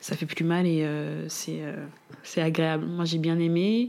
ça 0.00 0.16
fait 0.16 0.26
plus 0.26 0.44
mal 0.44 0.66
et 0.66 0.86
c'est 1.28 2.40
agréable. 2.40 2.86
Moi, 2.86 3.04
j'ai 3.04 3.18
bien 3.18 3.38
aimé. 3.38 3.88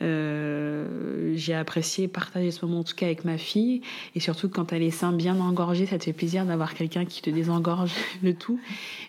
J'ai 0.00 1.54
apprécié 1.54 2.08
partager 2.08 2.50
ce 2.50 2.64
moment, 2.64 2.80
en 2.80 2.84
tout 2.84 2.94
cas, 2.94 3.06
avec 3.06 3.24
ma 3.24 3.38
fille. 3.38 3.82
Et 4.14 4.20
surtout, 4.20 4.48
quand 4.48 4.72
elle 4.72 4.82
est 4.82 4.90
sein 4.90 5.12
bien 5.12 5.38
engorgée, 5.40 5.86
ça 5.86 5.98
te 5.98 6.04
fait 6.04 6.12
plaisir 6.12 6.44
d'avoir 6.46 6.74
quelqu'un 6.74 7.04
qui 7.04 7.22
te 7.22 7.30
désengorge 7.30 7.92
le 8.22 8.34
tout. 8.34 8.60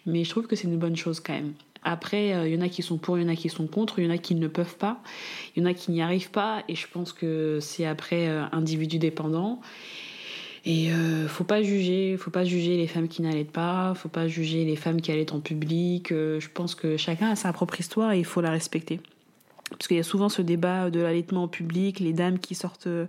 Mais 0.06 0.24
je 0.24 0.30
trouve 0.30 0.48
que 0.48 0.56
c'est 0.56 0.68
une 0.68 0.78
bonne 0.78 0.96
chose 0.96 1.20
quand 1.20 1.34
même. 1.34 1.54
Après, 1.86 2.30
il 2.48 2.54
y 2.54 2.58
en 2.58 2.62
a 2.62 2.70
qui 2.70 2.82
sont 2.82 2.98
pour, 2.98 3.18
il 3.18 3.24
y 3.24 3.26
en 3.26 3.30
a 3.30 3.36
qui 3.36 3.50
sont 3.50 3.68
contre, 3.68 4.00
il 4.00 4.06
y 4.06 4.08
en 4.08 4.14
a 4.14 4.18
qui 4.18 4.36
ne 4.36 4.48
peuvent 4.48 4.78
pas, 4.78 5.02
il 5.54 5.62
y 5.62 5.66
en 5.66 5.70
a 5.70 5.74
qui 5.74 5.92
n'y 5.92 6.02
arrivent 6.02 6.32
pas. 6.32 6.64
Et 6.70 6.76
je 6.76 6.88
pense 6.88 7.12
que 7.12 7.60
c'est 7.62 7.86
après 7.86 8.28
individu 8.54 9.00
dépendant. 9.00 9.60
Et 10.66 10.92
euh, 10.92 11.28
faut 11.28 11.44
pas 11.44 11.62
juger, 11.62 12.16
faut 12.18 12.32
pas 12.32 12.46
juger 12.46 12.78
les 12.78 12.88
femmes 12.88 13.10
qui 13.10 13.22
n'allaitent 13.22 13.52
pas, 13.52 13.94
faut 13.96 14.08
pas 14.10 14.28
juger 14.30 14.64
les 14.64 14.78
femmes 14.78 15.02
qui 15.02 15.12
allaitent 15.12 15.34
en 15.34 15.42
public. 15.42 16.12
Euh, 16.12 16.40
je 16.40 16.48
pense 16.50 16.74
que 16.74 16.96
chacun 16.96 17.32
a 17.32 17.36
sa 17.36 17.52
propre 17.52 17.80
histoire 17.80 18.14
et 18.14 18.20
il 18.20 18.26
faut 18.26 18.40
la 18.40 18.52
respecter. 18.52 19.02
Parce 19.78 19.88
qu'il 19.88 19.98
y 19.98 20.00
a 20.00 20.04
souvent 20.04 20.30
ce 20.30 20.42
débat 20.42 20.90
de 20.90 21.00
l'allaitement 21.00 21.44
en 21.44 21.48
public, 21.48 22.00
les 22.00 22.14
dames 22.14 22.40
qui 22.40 22.56
sortent 22.56 22.88
euh, 22.88 23.06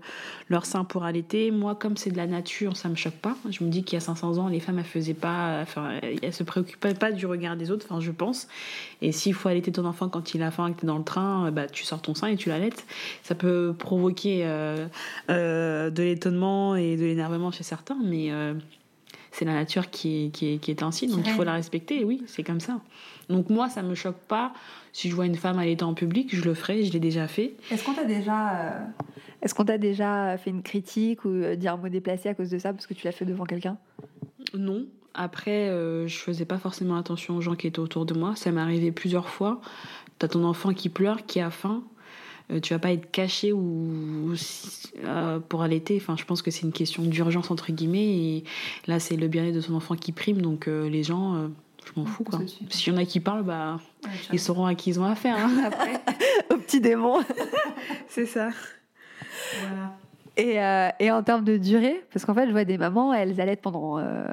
leur 0.48 0.66
sein 0.66 0.84
pour 0.84 1.04
allaiter. 1.04 1.50
Moi, 1.50 1.74
comme 1.74 1.96
c'est 1.96 2.10
de 2.10 2.16
la 2.16 2.26
nature, 2.26 2.76
ça 2.76 2.88
me 2.88 2.94
choque 2.94 3.14
pas. 3.14 3.36
Je 3.50 3.62
me 3.64 3.68
dis 3.68 3.84
qu'il 3.84 3.96
y 3.96 3.98
a 3.98 4.00
500 4.00 4.38
ans, 4.38 4.48
les 4.48 4.60
femmes, 4.60 4.78
elles 4.78 4.84
faisaient 4.84 5.14
pas, 5.14 5.60
enfin, 5.62 5.98
elles 6.22 6.32
se 6.32 6.42
préoccupaient 6.42 6.94
pas 6.94 7.12
du 7.12 7.26
regard 7.26 7.56
des 7.56 7.70
autres, 7.70 7.86
enfin, 7.88 8.00
je 8.00 8.10
pense. 8.10 8.48
Et 9.02 9.12
s'il 9.12 9.34
faut 9.34 9.48
allaiter 9.48 9.72
ton 9.72 9.84
enfant 9.84 10.08
quand 10.08 10.34
il 10.34 10.42
a 10.42 10.50
faim, 10.50 10.72
que 10.72 10.80
t'es 10.80 10.86
dans 10.86 10.98
le 10.98 11.04
train, 11.04 11.46
euh, 11.46 11.50
bah, 11.50 11.66
tu 11.66 11.84
sors 11.84 12.02
ton 12.02 12.14
sein 12.14 12.28
et 12.28 12.36
tu 12.36 12.48
l'allaites. 12.48 12.86
Ça 13.22 13.34
peut 13.34 13.74
provoquer 13.78 14.42
euh, 14.44 14.86
de 15.28 16.02
l'étonnement 16.02 16.76
et 16.76 16.96
de 16.96 17.04
l'énervement 17.04 17.50
chez 17.50 17.64
certains, 17.64 17.98
mais 18.04 18.30
c'est 19.34 19.44
la 19.44 19.54
nature 19.54 19.90
qui 19.90 20.26
est, 20.26 20.30
qui 20.30 20.54
est, 20.54 20.58
qui 20.58 20.70
est 20.70 20.82
ainsi, 20.84 21.08
donc 21.08 21.26
il 21.26 21.32
faut 21.32 21.42
la 21.42 21.54
respecter, 21.54 22.00
et 22.00 22.04
oui, 22.04 22.22
c'est 22.26 22.44
comme 22.44 22.60
ça. 22.60 22.80
Donc 23.28 23.50
moi, 23.50 23.68
ça 23.68 23.82
me 23.82 23.96
choque 23.96 24.20
pas. 24.28 24.52
Si 24.92 25.10
je 25.10 25.14
vois 25.14 25.26
une 25.26 25.34
femme 25.34 25.58
allaiter 25.58 25.82
en 25.82 25.94
public, 25.94 26.28
je 26.32 26.44
le 26.44 26.54
ferai, 26.54 26.84
je 26.84 26.92
l'ai 26.92 27.00
déjà 27.00 27.26
fait. 27.26 27.54
Est-ce 27.72 27.82
qu'on 27.82 27.94
t'a 27.94 28.04
déjà, 28.04 28.60
euh, 28.60 28.84
est-ce 29.42 29.52
qu'on 29.52 29.64
t'a 29.64 29.76
déjà 29.76 30.38
fait 30.38 30.50
une 30.50 30.62
critique 30.62 31.24
ou 31.24 31.30
euh, 31.30 31.56
dit 31.56 31.66
un 31.66 31.76
mot 31.76 31.88
déplacé 31.88 32.28
à 32.28 32.34
cause 32.34 32.48
de 32.48 32.58
ça 32.58 32.72
parce 32.72 32.86
que 32.86 32.94
tu 32.94 33.04
l'as 33.06 33.12
fait 33.12 33.24
devant 33.24 33.44
quelqu'un? 33.44 33.76
Non. 34.56 34.86
Après, 35.14 35.68
euh, 35.68 36.06
je 36.06 36.16
faisais 36.16 36.44
pas 36.44 36.58
forcément 36.58 36.96
attention 36.96 37.36
aux 37.36 37.40
gens 37.40 37.56
qui 37.56 37.66
étaient 37.66 37.80
autour 37.80 38.06
de 38.06 38.14
moi. 38.14 38.36
Ça 38.36 38.52
m'est 38.52 38.60
arrivé 38.60 38.92
plusieurs 38.92 39.28
fois. 39.28 39.60
T'as 40.20 40.28
ton 40.28 40.44
enfant 40.44 40.72
qui 40.72 40.88
pleure, 40.88 41.26
qui 41.26 41.40
a 41.40 41.50
faim. 41.50 41.82
Euh, 42.50 42.60
tu 42.60 42.74
vas 42.74 42.78
pas 42.78 42.92
être 42.92 43.10
caché 43.10 43.52
ou, 43.52 44.28
ou 44.28 44.36
si- 44.36 44.90
euh, 45.04 45.38
pour 45.40 45.62
allaiter. 45.62 45.96
Enfin, 46.00 46.14
je 46.18 46.24
pense 46.24 46.42
que 46.42 46.50
c'est 46.50 46.62
une 46.62 46.72
question 46.72 47.02
d'urgence 47.02 47.50
entre 47.50 47.72
guillemets. 47.72 48.04
Et 48.18 48.44
là, 48.86 49.00
c'est 49.00 49.16
le 49.16 49.28
bien-être 49.28 49.54
de 49.54 49.60
son 49.62 49.74
enfant 49.74 49.94
qui 49.96 50.12
prime. 50.12 50.42
Donc 50.42 50.68
euh, 50.68 50.88
les 50.90 51.02
gens, 51.02 51.34
euh, 51.36 51.48
je 51.86 51.98
m'en 51.98 52.04
fous 52.06 52.24
quoi. 52.24 52.40
S'il 52.68 52.92
y 52.92 52.96
en 52.96 52.98
a 53.00 53.04
qui 53.06 53.20
parlent, 53.20 53.44
bah 53.44 53.80
ils 54.32 54.38
sauront 54.40 54.66
à 54.66 54.74
qui 54.74 54.90
ils 54.90 55.00
ont 55.00 55.04
affaire. 55.04 55.36
Hein, 55.38 55.52
après. 55.66 55.94
Au 56.52 56.56
petit 56.58 56.80
démon. 56.80 57.20
c'est 58.08 58.26
ça. 58.26 58.50
Voilà. 59.60 59.92
Et, 60.36 60.60
euh, 60.60 60.88
et 60.98 61.10
en 61.12 61.22
termes 61.22 61.44
de 61.44 61.56
durée, 61.56 62.04
parce 62.12 62.24
qu'en 62.24 62.34
fait, 62.34 62.46
je 62.46 62.50
vois 62.52 62.64
des 62.64 62.76
mamans, 62.76 63.14
elles 63.14 63.40
allaitent 63.40 63.62
pendant 63.62 63.98
euh, 63.98 64.24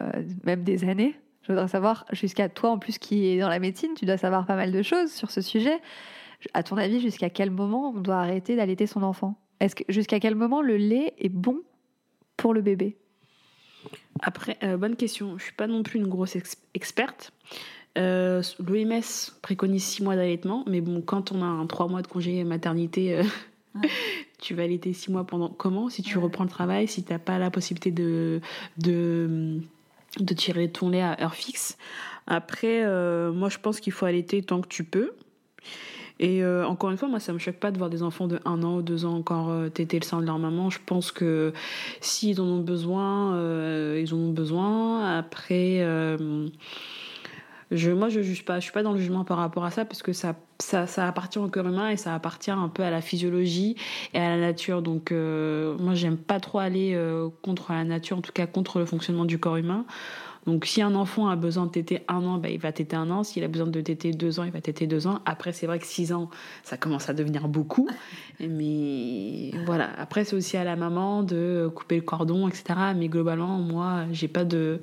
même 0.43 0.63
des 0.63 0.83
années. 0.89 1.15
Je 1.43 1.53
voudrais 1.53 1.67
savoir, 1.67 2.05
jusqu'à 2.11 2.49
toi 2.49 2.71
en 2.71 2.77
plus 2.77 2.97
qui 2.97 3.27
est 3.27 3.39
dans 3.39 3.49
la 3.49 3.59
médecine, 3.59 3.91
tu 3.95 4.05
dois 4.05 4.17
savoir 4.17 4.45
pas 4.45 4.55
mal 4.55 4.71
de 4.71 4.81
choses 4.81 5.11
sur 5.11 5.31
ce 5.31 5.41
sujet. 5.41 5.79
À 6.53 6.63
ton 6.63 6.77
avis, 6.77 6.99
jusqu'à 6.99 7.29
quel 7.29 7.51
moment 7.51 7.93
on 7.95 7.99
doit 7.99 8.17
arrêter 8.17 8.55
d'allaiter 8.55 8.87
son 8.87 9.03
enfant? 9.03 9.35
Est-ce 9.59 9.75
que 9.75 9.83
jusqu'à 9.89 10.19
quel 10.19 10.35
moment 10.35 10.61
le 10.61 10.77
lait 10.77 11.13
est 11.17 11.29
bon 11.29 11.59
pour 12.37 12.53
le 12.53 12.61
bébé? 12.61 12.97
Après, 14.21 14.57
euh, 14.63 14.77
bonne 14.77 14.95
question. 14.95 15.37
Je 15.37 15.43
suis 15.43 15.53
pas 15.53 15.67
non 15.67 15.83
plus 15.83 15.99
une 15.99 16.07
grosse 16.07 16.35
ex- 16.35 16.57
experte. 16.73 17.31
Euh, 17.97 18.41
L'OMS 18.59 19.01
préconise 19.41 19.83
6 19.83 20.03
mois 20.03 20.15
d'allaitement, 20.15 20.63
mais 20.67 20.81
bon, 20.81 21.01
quand 21.01 21.31
on 21.31 21.41
a 21.41 21.45
un 21.45 21.65
3 21.65 21.87
mois 21.87 22.01
de 22.01 22.07
congé 22.07 22.43
maternité, 22.43 23.17
euh, 23.17 23.23
tu 24.39 24.53
vas 24.53 24.63
allaiter 24.63 24.93
6 24.93 25.11
mois 25.11 25.25
pendant 25.25 25.49
comment? 25.49 25.89
Si 25.89 26.01
tu 26.01 26.17
reprends 26.17 26.43
le 26.43 26.49
travail, 26.49 26.87
si 26.87 27.03
t'as 27.03 27.19
pas 27.19 27.37
la 27.37 27.51
possibilité 27.51 27.91
de, 27.91 28.41
de, 28.77 29.59
de 30.19 30.33
tirer 30.33 30.71
ton 30.71 30.89
lait 30.89 31.01
à 31.01 31.21
heure 31.21 31.35
fixe. 31.35 31.77
Après, 32.27 32.83
euh, 32.83 33.31
moi 33.31 33.49
je 33.49 33.57
pense 33.57 33.79
qu'il 33.79 33.93
faut 33.93 34.05
allaiter 34.05 34.41
tant 34.41 34.61
que 34.61 34.67
tu 34.67 34.83
peux. 34.83 35.13
Et 36.21 36.43
euh, 36.43 36.65
encore 36.67 36.91
une 36.91 36.97
fois, 36.97 37.09
moi, 37.09 37.19
ça 37.19 37.33
me 37.33 37.39
choque 37.39 37.55
pas 37.55 37.71
de 37.71 37.79
voir 37.79 37.89
des 37.89 38.03
enfants 38.03 38.27
de 38.27 38.39
1 38.45 38.61
an 38.61 38.75
ou 38.75 38.81
2 38.83 39.05
ans 39.05 39.15
encore 39.15 39.49
euh, 39.49 39.69
téter 39.69 39.99
le 39.99 40.05
sein 40.05 40.21
de 40.21 40.25
leur 40.27 40.37
maman. 40.37 40.69
Je 40.69 40.77
pense 40.85 41.11
que 41.11 41.51
s'ils 41.99 42.39
en 42.39 42.45
ont 42.45 42.61
besoin, 42.61 43.33
euh, 43.33 43.99
ils 43.99 44.13
en 44.13 44.17
ont 44.17 44.31
besoin. 44.31 45.17
Après, 45.17 45.79
euh, 45.79 46.47
je, 47.71 47.89
moi, 47.89 48.09
je 48.09 48.21
juge 48.21 48.45
pas. 48.45 48.59
Je 48.59 48.65
suis 48.65 48.71
pas 48.71 48.83
dans 48.83 48.91
le 48.91 48.99
jugement 48.99 49.25
par 49.25 49.39
rapport 49.39 49.65
à 49.65 49.71
ça 49.71 49.83
parce 49.83 50.03
que 50.03 50.13
ça, 50.13 50.35
ça, 50.59 50.85
ça 50.85 51.07
appartient 51.07 51.39
au 51.39 51.47
corps 51.47 51.67
humain 51.67 51.89
et 51.89 51.97
ça 51.97 52.13
appartient 52.13 52.51
un 52.51 52.69
peu 52.69 52.83
à 52.83 52.91
la 52.91 53.01
physiologie 53.01 53.75
et 54.13 54.19
à 54.19 54.29
la 54.29 54.37
nature. 54.37 54.83
Donc, 54.83 55.09
moi, 55.09 55.95
j'aime 55.95 56.17
pas 56.17 56.39
trop 56.39 56.59
aller 56.59 56.95
contre 57.41 57.71
la 57.71 57.83
nature, 57.83 58.19
en 58.19 58.21
tout 58.21 58.31
cas 58.31 58.45
contre 58.45 58.77
le 58.77 58.85
fonctionnement 58.85 59.25
du 59.25 59.39
corps 59.39 59.57
humain. 59.57 59.85
Donc, 60.47 60.65
si 60.65 60.81
un 60.81 60.95
enfant 60.95 61.27
a 61.29 61.35
besoin 61.35 61.67
de 61.67 61.71
téter 61.71 62.01
un 62.07 62.23
an, 62.25 62.37
bah, 62.39 62.49
il 62.49 62.59
va 62.59 62.71
téter 62.71 62.95
un 62.95 63.11
an. 63.11 63.23
S'il 63.23 63.43
a 63.43 63.47
besoin 63.47 63.67
de 63.67 63.79
téter 63.81 64.11
deux 64.11 64.39
ans, 64.39 64.43
il 64.43 64.51
va 64.51 64.59
téter 64.61 64.87
deux 64.87 65.05
ans. 65.05 65.19
Après, 65.25 65.53
c'est 65.53 65.67
vrai 65.67 65.77
que 65.77 65.85
six 65.85 66.13
ans, 66.13 66.29
ça 66.63 66.77
commence 66.77 67.09
à 67.09 67.13
devenir 67.13 67.47
beaucoup. 67.47 67.87
Mais 68.39 69.51
voilà. 69.65 69.89
Après, 69.97 70.23
c'est 70.23 70.35
aussi 70.35 70.57
à 70.57 70.63
la 70.63 70.75
maman 70.75 71.23
de 71.23 71.69
couper 71.73 71.95
le 71.97 72.01
cordon, 72.01 72.47
etc. 72.47 72.63
Mais 72.95 73.07
globalement, 73.07 73.59
moi, 73.59 74.05
j'ai 74.11 74.27
pas 74.27 74.43
de, 74.43 74.79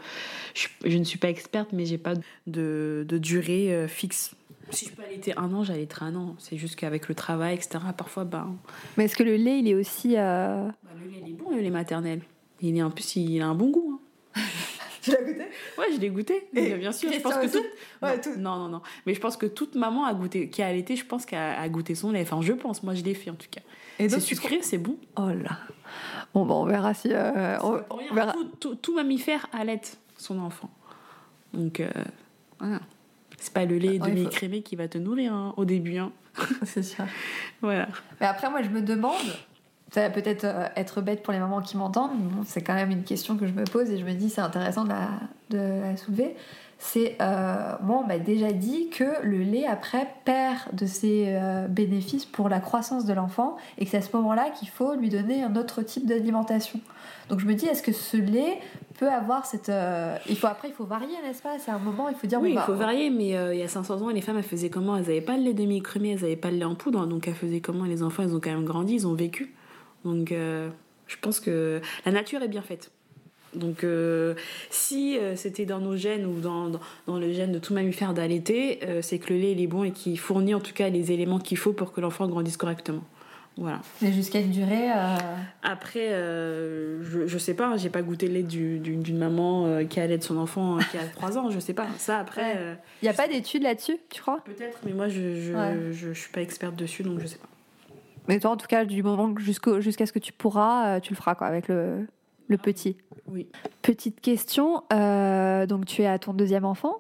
je, 0.55 0.69
je 0.85 0.97
ne 0.97 1.05
suis 1.05 1.19
pas 1.19 1.29
experte, 1.29 1.73
mais 1.73 1.85
j'ai 1.87 1.99
pas 1.99 2.15
de, 2.47 3.05
de 3.09 3.19
durée 3.19 3.75
euh, 3.75 3.89
fixe. 3.89 4.35
Si 4.71 4.87
je 4.87 4.93
peux 4.93 5.03
allaiter 5.03 5.37
un 5.37 5.53
an, 5.55 5.65
j'allaiterai 5.65 6.07
un 6.07 6.15
an. 6.15 6.35
C'est 6.39 6.57
juste 6.57 6.77
qu'avec 6.77 7.09
le 7.09 7.15
travail, 7.15 7.55
etc. 7.55 7.79
Parfois, 7.97 8.25
ben, 8.25 8.55
Mais 8.97 9.07
est-ce 9.07 9.17
que 9.17 9.23
le 9.23 9.37
lait, 9.37 9.59
il 9.61 9.69
est 9.69 9.75
aussi. 9.75 10.15
euh, 10.17 10.69
bah, 10.69 10.91
le 11.03 11.11
lait, 11.11 11.23
il 11.27 11.31
est 11.31 11.35
bon, 11.37 11.51
le 11.51 11.61
lait 11.63 11.71
maternel. 11.71 12.21
Il 12.61 12.77
est 12.77 12.83
en 12.83 12.91
plus, 12.91 13.17
il 13.17 13.41
a 13.41 13.47
un 13.49 13.55
bon 13.55 13.71
goût. 13.71 13.99
hein. 14.37 14.41
Tu 15.03 15.11
l'as 15.13 15.23
goûté? 15.23 15.43
Ouais, 15.79 15.87
je 15.95 16.01
l'ai 16.01 16.09
goûté. 16.11 16.47
Et 16.55 16.75
bien 16.75 16.93
sûr, 16.93 17.13
je 17.13 17.21
pense 17.21 17.35
que 17.35 17.47
toute... 17.47 17.65
Ouais, 18.03 18.17
non, 18.17 18.23
tout. 18.23 18.39
non, 18.39 18.57
non, 18.57 18.69
non. 18.69 18.83
Mais 19.07 19.15
je 19.15 19.21
pense 19.21 19.37
que 19.37 19.47
toute 19.47 19.75
maman 19.75 20.05
a 20.05 20.15
goûté, 20.15 20.49
qui 20.51 20.63
a 20.63 20.67
allaité, 20.67 20.97
je 20.97 21.05
pense 21.07 21.25
qu'elle 21.27 21.39
a 21.39 21.69
goûté 21.69 21.95
son 21.95 22.11
lait. 22.13 22.23
Enfin, 22.23 22.41
je 22.43 22.53
pense. 22.53 22.83
Moi, 22.83 22.95
je 22.95 23.03
l'ai 23.05 23.15
fait 23.15 23.31
en 23.31 23.35
tout 23.35 23.47
cas. 23.51 23.61
Et 23.99 24.09
C'est 24.09 24.21
sucré, 24.21 24.61
c'est 24.63 24.79
bon? 24.79 24.97
Oh 25.17 25.29
là. 25.29 25.59
Bon, 26.35 26.45
bah, 26.47 26.55
on 26.55 26.65
verra 26.67 26.95
si. 26.95 27.09
euh, 27.13 27.59
on, 27.63 27.81
on 27.91 28.15
verra. 28.15 28.33
Tout, 28.33 28.45
tout- 28.61 28.75
tout 28.77 28.95
mammifère 28.95 29.47
allaite 29.53 29.99
son 30.17 30.39
enfant. 30.41 30.71
Donc, 31.53 31.81
euh, 31.81 31.89
voilà. 32.61 32.81
C'est 33.39 33.53
pas 33.53 33.65
le 33.65 33.77
lait 33.79 33.89
Ouais, 33.89 33.95
il 33.97 34.01
faut- 34.01 34.07
demi-crémé 34.09 34.63
qui 34.63 34.75
va 34.77 34.89
te 34.89 34.99
nourrir 34.99 35.33
hein, 35.33 35.55
au 35.57 35.65
début. 35.65 35.97
hein. 35.99 36.13
C'est 36.65 36.83
sûr. 36.83 37.05
Voilà. 37.63 37.89
Mais 38.21 38.27
après, 38.27 38.51
moi, 38.51 38.63
je 38.63 38.69
me 38.69 38.83
demande, 38.83 39.15
ça 39.91 40.03
va 40.03 40.11
peut-être 40.11 40.45
euh, 40.45 40.69
être 40.77 41.01
bête 41.01 41.23
pour 41.23 41.33
les 41.33 41.39
mamans 41.39 41.61
qui 41.61 41.77
m'entendent, 41.77 42.13
mais 42.19 42.31
bon, 42.31 42.43
c'est 42.45 42.63
quand 42.63 42.75
même 42.75 42.91
une 42.91 43.05
question 43.05 43.37
que 43.37 43.47
je 43.47 43.53
me 43.53 43.65
pose 43.65 43.91
et 43.91 43.99
je 43.99 44.05
me 44.05 44.13
dis, 44.13 44.31
c'est 44.31 44.41
intéressant 44.41 44.85
de 44.85 44.91
la, 44.91 45.09
de 45.51 45.81
la 45.81 45.97
soulever, 45.97 46.37
c'est 46.79 47.17
euh, 47.21 47.73
moi 47.83 48.03
on 48.05 48.07
m'a 48.07 48.19
déjà 48.19 48.53
dit 48.53 48.89
que 48.91 49.25
le 49.25 49.39
lait 49.39 49.67
après 49.67 50.07
perd 50.25 50.61
de 50.73 50.87
ses 50.87 51.25
euh, 51.27 51.67
bénéfices 51.67 52.25
pour 52.25 52.49
la 52.49 52.61
croissance 52.61 53.05
de 53.05 53.13
l'enfant 53.13 53.57
et 53.79 53.85
que 53.85 53.91
c'est 53.91 53.97
à 53.97 54.03
ce 54.03 54.17
moment-là 54.17 54.51
qu'il 54.51 54.69
faut 54.69 54.95
lui 54.95 55.09
donner 55.09 55.43
un 55.43 55.57
autre 55.57 55.83
type 55.83 56.07
d'alimentation. 56.07 56.81
Donc 57.29 57.41
je 57.41 57.47
me 57.47 57.55
dis 57.55 57.67
est-ce 57.67 57.83
que 57.83 57.93
ce 57.93 58.17
lait 58.17 58.59
peut 58.99 59.11
avoir 59.11 59.45
cette 59.45 59.69
euh, 59.71 60.17
il 60.29 60.37
faut 60.37 60.47
après 60.47 60.69
il 60.69 60.75
faut 60.75 60.85
varier 60.85 61.17
n'est-ce 61.25 61.43
pas? 61.43 61.59
C'est 61.59 61.73
un 61.73 61.79
moment 61.79 62.09
il 62.09 62.15
faut 62.15 62.29
dire 62.29 62.41
Oui, 62.41 62.51
il 62.51 62.55
bah, 62.55 62.63
faut 62.65 62.75
varier, 62.75 63.11
mais 63.11 63.37
euh, 63.37 63.55
il 63.55 63.61
y 63.61 63.65
a 63.65 63.69
500 63.69 64.03
ans, 64.03 64.09
les 64.11 64.21
femmes, 64.21 64.39
elles 64.39 64.45
faisaient 64.45 64.71
comment? 64.71 64.97
Elles 64.97 65.03
n'avaient 65.03 65.21
pas 65.21 65.37
le 65.37 65.43
lait 65.43 65.55
demi-écrémé, 65.55 66.13
elles 66.13 66.21
n'avaient 66.21 66.37
pas 66.37 66.53
le 66.53 66.59
lait 66.59 66.65
en 66.65 66.77
poudre, 66.77 67.07
donc 67.07 67.27
elles 67.27 67.35
faisaient 67.35 67.61
comment? 67.61 67.85
Et 67.87 67.89
Les 67.89 68.03
enfants, 68.05 68.23
ils 68.23 68.35
ont 68.35 68.41
quand 68.41 68.51
même 68.51 68.65
grandi, 68.65 68.95
ils 68.95 69.07
ont 69.07 69.15
vécu. 69.15 69.53
Donc 70.15 70.33
euh, 70.33 70.69
je 71.07 71.17
pense 71.21 71.41
que 71.41 71.81
la 72.07 72.13
nature 72.13 72.43
est 72.43 72.49
bien 72.49 72.63
faite. 72.63 72.91
Donc 73.55 73.83
euh, 73.83 74.35
si 74.71 75.17
euh, 75.19 75.35
c'était 75.35 75.65
dans 75.65 75.79
nos 75.81 75.97
gènes 75.97 76.27
ou 76.27 76.39
dans, 76.41 76.69
dans, 76.69 76.81
dans 77.07 77.19
le 77.19 77.33
gène 77.33 77.51
de 77.53 77.59
tout 77.59 77.73
mammifère 77.75 78.13
d'allaiter, 78.15 78.81
c'est 79.03 79.19
que 79.19 79.33
le 79.33 79.39
lait 79.41 79.53
il 79.53 79.61
est 79.61 79.67
bon 79.67 79.85
et 79.85 79.91
qu'il 79.91 80.19
fournit 80.19 80.55
en 80.55 80.61
tout 80.61 80.75
cas 80.75 80.89
les 80.91 81.13
éléments 81.13 81.39
qu'il 81.39 81.57
faut 81.57 81.73
pour 81.73 81.93
que 81.93 82.01
l'enfant 82.01 82.29
grandisse 82.29 82.57
correctement. 82.59 83.03
Voilà. 83.57 83.81
mais 84.03 84.13
jusqu'à 84.13 84.39
une 84.39 84.53
durée 84.53 84.89
Après, 85.65 86.11
je, 86.11 87.27
je 87.27 87.39
sais 87.39 87.55
pas, 87.55 87.77
j'ai 87.77 87.89
pas 87.91 88.03
goûté 88.03 88.29
le 88.29 88.35
lait 88.35 88.43
du- 88.45 88.79
du- 88.79 88.95
d'une 88.97 89.19
maman 89.19 89.85
qui 89.89 89.99
allait 89.99 90.19
de 90.19 90.23
son 90.23 90.37
enfant 90.37 90.79
qui 90.91 90.97
a 90.97 91.05
3 91.05 91.39
ans, 91.39 91.51
je 91.51 91.59
sais 91.59 91.75
pas. 91.75 91.87
Ça 91.99 92.19
après, 92.19 92.53
Ouais. 92.55 92.77
il 93.03 93.07
n'y 93.07 93.09
a 93.09 93.15
pas 93.15 93.27
d'études 93.29 93.63
là-dessus, 93.65 93.97
tu 94.11 94.21
crois? 94.23 94.41
Peut-être, 94.45 94.79
mais 94.87 94.93
moi 94.93 95.09
je, 95.09 95.41
je, 95.41 95.53
Ouais. 95.53 95.75
je, 95.93 96.13
je 96.13 96.21
suis 96.21 96.31
pas 96.31 96.41
experte 96.43 96.77
dessus 96.77 97.03
donc 97.03 97.19
je 97.21 97.27
sais 97.27 97.39
pas. 97.39 97.49
Mais 98.29 98.39
toi 98.39 98.51
en 98.53 98.57
tout 98.57 98.67
cas 98.67 98.85
du 98.85 99.03
moment 99.03 99.35
jusqu'à 99.39 100.07
ce 100.07 100.13
que 100.13 100.19
tu 100.19 100.33
pourras, 100.33 100.97
euh, 100.97 101.01
tu 101.01 101.13
le 101.13 101.17
feras 101.17 101.35
quoi 101.35 101.47
avec 101.47 101.69
le 101.69 102.07
le 102.49 102.57
petit. 102.57 102.97
Oui. 103.27 103.47
Petite 103.83 104.21
question, 104.23 104.83
euh, 104.93 105.67
donc 105.67 105.85
tu 105.85 106.01
es 106.03 106.07
à 106.07 106.19
ton 106.19 106.33
deuxième 106.33 106.65
enfant. 106.65 106.97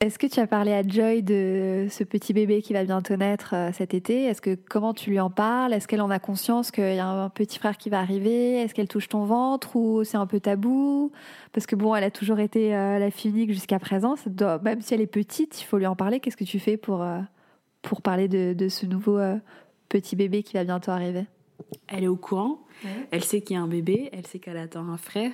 Est-ce 0.00 0.18
que 0.18 0.26
tu 0.28 0.38
as 0.38 0.46
parlé 0.46 0.72
à 0.72 0.86
Joy 0.86 1.22
de 1.22 1.86
ce 1.90 2.04
petit 2.04 2.32
bébé 2.32 2.62
qui 2.62 2.72
va 2.72 2.84
bientôt 2.84 3.16
naître 3.16 3.54
euh, 3.54 3.70
cet 3.72 3.94
été? 3.94 4.24
Est-ce 4.26 4.40
que 4.40 4.54
comment 4.54 4.94
tu 4.94 5.10
lui 5.10 5.18
en 5.18 5.28
parles? 5.30 5.72
Est-ce 5.72 5.88
qu'elle 5.88 6.02
en 6.02 6.10
a 6.10 6.18
conscience 6.20 6.70
qu'il 6.70 6.94
y 6.94 6.98
a 7.00 7.06
un 7.08 7.28
petit 7.30 7.58
frère 7.58 7.76
qui 7.78 7.90
va 7.90 7.98
arriver? 7.98 8.60
Est-ce 8.60 8.74
qu'elle 8.74 8.86
touche 8.86 9.08
ton 9.08 9.24
ventre 9.24 9.74
ou 9.76 10.04
c'est 10.04 10.16
un 10.18 10.26
peu 10.26 10.38
tabou? 10.40 11.10
Parce 11.52 11.66
que 11.66 11.74
bon, 11.74 11.94
elle 11.96 12.04
a 12.04 12.10
toujours 12.12 12.38
été 12.38 12.70
la 12.70 13.10
fille 13.10 13.32
unique 13.32 13.52
jusqu'à 13.52 13.78
présent. 13.80 14.14
Ça 14.14 14.30
doit- 14.30 14.58
même 14.60 14.82
si 14.82 14.94
elle 14.94 15.00
est 15.00 15.06
petite, 15.08 15.60
il 15.60 15.64
faut 15.64 15.78
lui 15.78 15.86
en 15.86 15.96
parler. 15.96 16.20
Qu'est-ce 16.20 16.36
que 16.36 16.44
tu 16.44 16.58
fais 16.60 16.76
pour 16.76 17.04
pour 17.82 18.02
parler 18.02 18.28
de, 18.28 18.52
de 18.52 18.68
ce 18.68 18.86
nouveau 18.86 19.18
petit 19.88 20.16
bébé 20.16 20.42
qui 20.42 20.54
va 20.54 20.64
bientôt 20.64 20.90
arriver 20.90 21.24
Elle 21.86 22.04
est 22.04 22.08
au 22.08 22.16
courant, 22.16 22.60
Ouais. 22.84 23.08
elle 23.10 23.24
sait 23.24 23.40
qu'il 23.40 23.56
y 23.56 23.58
a 23.58 23.62
un 23.62 23.66
bébé, 23.66 24.08
elle 24.12 24.26
sait 24.26 24.38
qu'elle 24.38 24.56
attend 24.56 24.88
un 24.88 24.96
frère. 24.98 25.32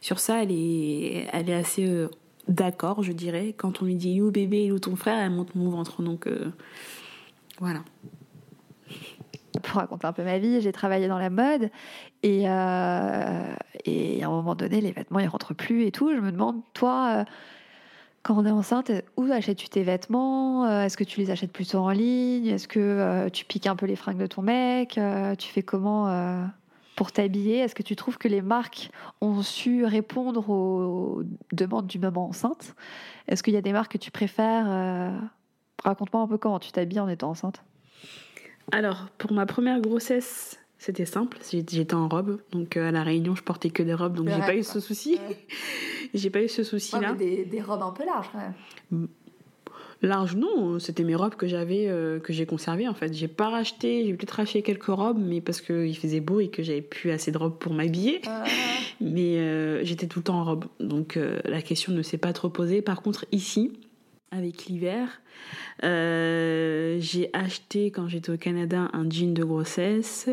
Sur 0.00 0.18
ça, 0.18 0.42
elle 0.42 0.50
est, 0.50 1.28
elle 1.32 1.48
est 1.48 1.54
assez 1.54 1.86
euh, 1.86 2.08
d'accord, 2.48 3.02
je 3.04 3.12
dirais. 3.12 3.54
Quand 3.56 3.80
on 3.80 3.84
lui 3.84 3.94
dit 3.94 4.20
où 4.20 4.30
bébé, 4.32 4.64
il 4.64 4.68
est 4.68 4.72
où 4.72 4.78
ton 4.80 4.96
frère, 4.96 5.16
elle 5.18 5.30
monte 5.30 5.54
mon 5.54 5.70
ventre. 5.70 6.02
Donc 6.02 6.26
euh, 6.26 6.50
voilà. 7.60 7.84
pour 9.62 9.76
raconter 9.76 10.06
un 10.06 10.12
peu 10.12 10.24
ma 10.24 10.38
vie, 10.38 10.60
j'ai 10.60 10.72
travaillé 10.72 11.06
dans 11.06 11.18
la 11.18 11.30
mode 11.30 11.70
et, 12.22 12.48
euh, 12.48 13.54
et 13.84 14.22
à 14.22 14.26
un 14.26 14.30
moment 14.30 14.54
donné, 14.54 14.80
les 14.80 14.92
vêtements 14.92 15.20
ils 15.20 15.28
rentrent 15.28 15.54
plus 15.54 15.84
et 15.84 15.92
tout. 15.92 16.10
Je 16.14 16.20
me 16.20 16.32
demande, 16.32 16.60
toi, 16.74 17.24
quand 18.22 18.36
on 18.36 18.44
est 18.44 18.50
enceinte, 18.50 18.90
où 19.16 19.24
achètes-tu 19.24 19.68
tes 19.68 19.82
vêtements? 19.82 20.66
Euh, 20.66 20.82
Est-ce 20.84 20.96
que 20.96 21.04
tu 21.04 21.20
les 21.20 21.30
achètes 21.30 21.52
plutôt 21.52 21.78
en 21.78 21.90
ligne? 21.90 22.46
Est-ce 22.48 22.68
que 22.68 22.78
euh, 22.78 23.28
tu 23.30 23.44
piques 23.44 23.66
un 23.66 23.76
peu 23.76 23.86
les 23.86 23.96
fringues 23.96 24.18
de 24.18 24.26
ton 24.26 24.42
mec? 24.42 24.98
Euh, 24.98 25.34
Tu 25.36 25.48
fais 25.50 25.62
comment 25.62 26.08
euh, 26.08 26.44
pour 26.96 27.12
t'habiller? 27.12 27.58
Est-ce 27.58 27.74
que 27.74 27.82
tu 27.82 27.96
trouves 27.96 28.18
que 28.18 28.28
les 28.28 28.42
marques 28.42 28.90
ont 29.22 29.40
su 29.42 29.84
répondre 29.86 30.50
aux 30.50 31.22
demandes 31.52 31.86
du 31.86 31.98
maman 31.98 32.28
enceinte? 32.28 32.74
Est-ce 33.26 33.42
qu'il 33.42 33.54
y 33.54 33.56
a 33.56 33.62
des 33.62 33.72
marques 33.72 33.92
que 33.92 33.98
tu 33.98 34.10
préfères 34.10 34.66
Euh, 34.68 35.10
Raconte-moi 35.82 36.20
un 36.22 36.26
peu 36.28 36.36
comment 36.36 36.58
tu 36.58 36.72
t'habilles 36.72 37.00
en 37.00 37.08
étant 37.08 37.30
enceinte. 37.30 37.62
Alors, 38.70 39.06
pour 39.16 39.32
ma 39.32 39.46
première 39.46 39.80
grossesse, 39.80 40.60
c'était 40.76 41.06
simple. 41.06 41.38
J'étais 41.50 41.94
en 41.94 42.06
robe, 42.06 42.38
donc 42.52 42.76
à 42.76 42.90
la 42.90 43.02
Réunion, 43.02 43.34
je 43.34 43.42
portais 43.42 43.70
que 43.70 43.82
des 43.82 43.94
robes, 43.94 44.14
donc 44.14 44.28
j'ai 44.28 44.40
pas 44.40 44.54
eu 44.54 44.62
ce 44.62 44.78
souci. 44.78 45.18
Ouais. 45.26 45.38
j'ai 46.14 46.30
pas 46.30 46.42
eu 46.42 46.48
ce 46.48 46.62
souci-là. 46.62 47.12
des, 47.12 47.44
des 47.44 47.60
robes 47.60 47.82
un 47.82 47.92
peu 47.92 48.04
larges 48.04 48.30
quand 48.32 48.38
même. 48.38 49.08
Large, 50.02 50.34
non, 50.34 50.78
c'était 50.78 51.04
mes 51.04 51.14
robes 51.14 51.34
que 51.34 51.46
j'avais, 51.46 51.86
euh, 51.86 52.20
que 52.20 52.32
j'ai 52.32 52.46
conservées 52.46 52.88
en 52.88 52.94
fait. 52.94 53.12
J'ai 53.12 53.28
pas 53.28 53.50
racheté, 53.50 54.06
j'ai 54.06 54.14
peut-être 54.14 54.30
racheté 54.30 54.62
quelques 54.62 54.86
robes, 54.86 55.20
mais 55.20 55.42
parce 55.42 55.60
qu'il 55.60 55.96
faisait 55.96 56.20
beau 56.20 56.40
et 56.40 56.48
que 56.48 56.62
j'avais 56.62 56.80
plus 56.80 57.10
assez 57.10 57.30
de 57.30 57.38
robes 57.38 57.58
pour 57.58 57.74
m'habiller. 57.74 58.22
Mais 59.00 59.38
euh, 59.38 59.82
j'étais 59.82 60.06
tout 60.06 60.18
le 60.18 60.24
temps 60.24 60.40
en 60.40 60.44
robe, 60.44 60.66
donc 60.78 61.16
euh, 61.16 61.40
la 61.46 61.62
question 61.62 61.92
ne 61.92 62.02
s'est 62.02 62.18
pas 62.18 62.34
trop 62.34 62.50
posée. 62.50 62.82
Par 62.82 63.00
contre, 63.00 63.24
ici, 63.32 63.72
avec 64.30 64.66
l'hiver, 64.66 65.22
euh, 65.84 66.98
j'ai 67.00 67.30
acheté 67.32 67.90
quand 67.90 68.08
j'étais 68.08 68.30
au 68.30 68.36
Canada 68.36 68.90
un 68.92 69.08
jean 69.08 69.32
de 69.32 69.42
grossesse 69.42 70.28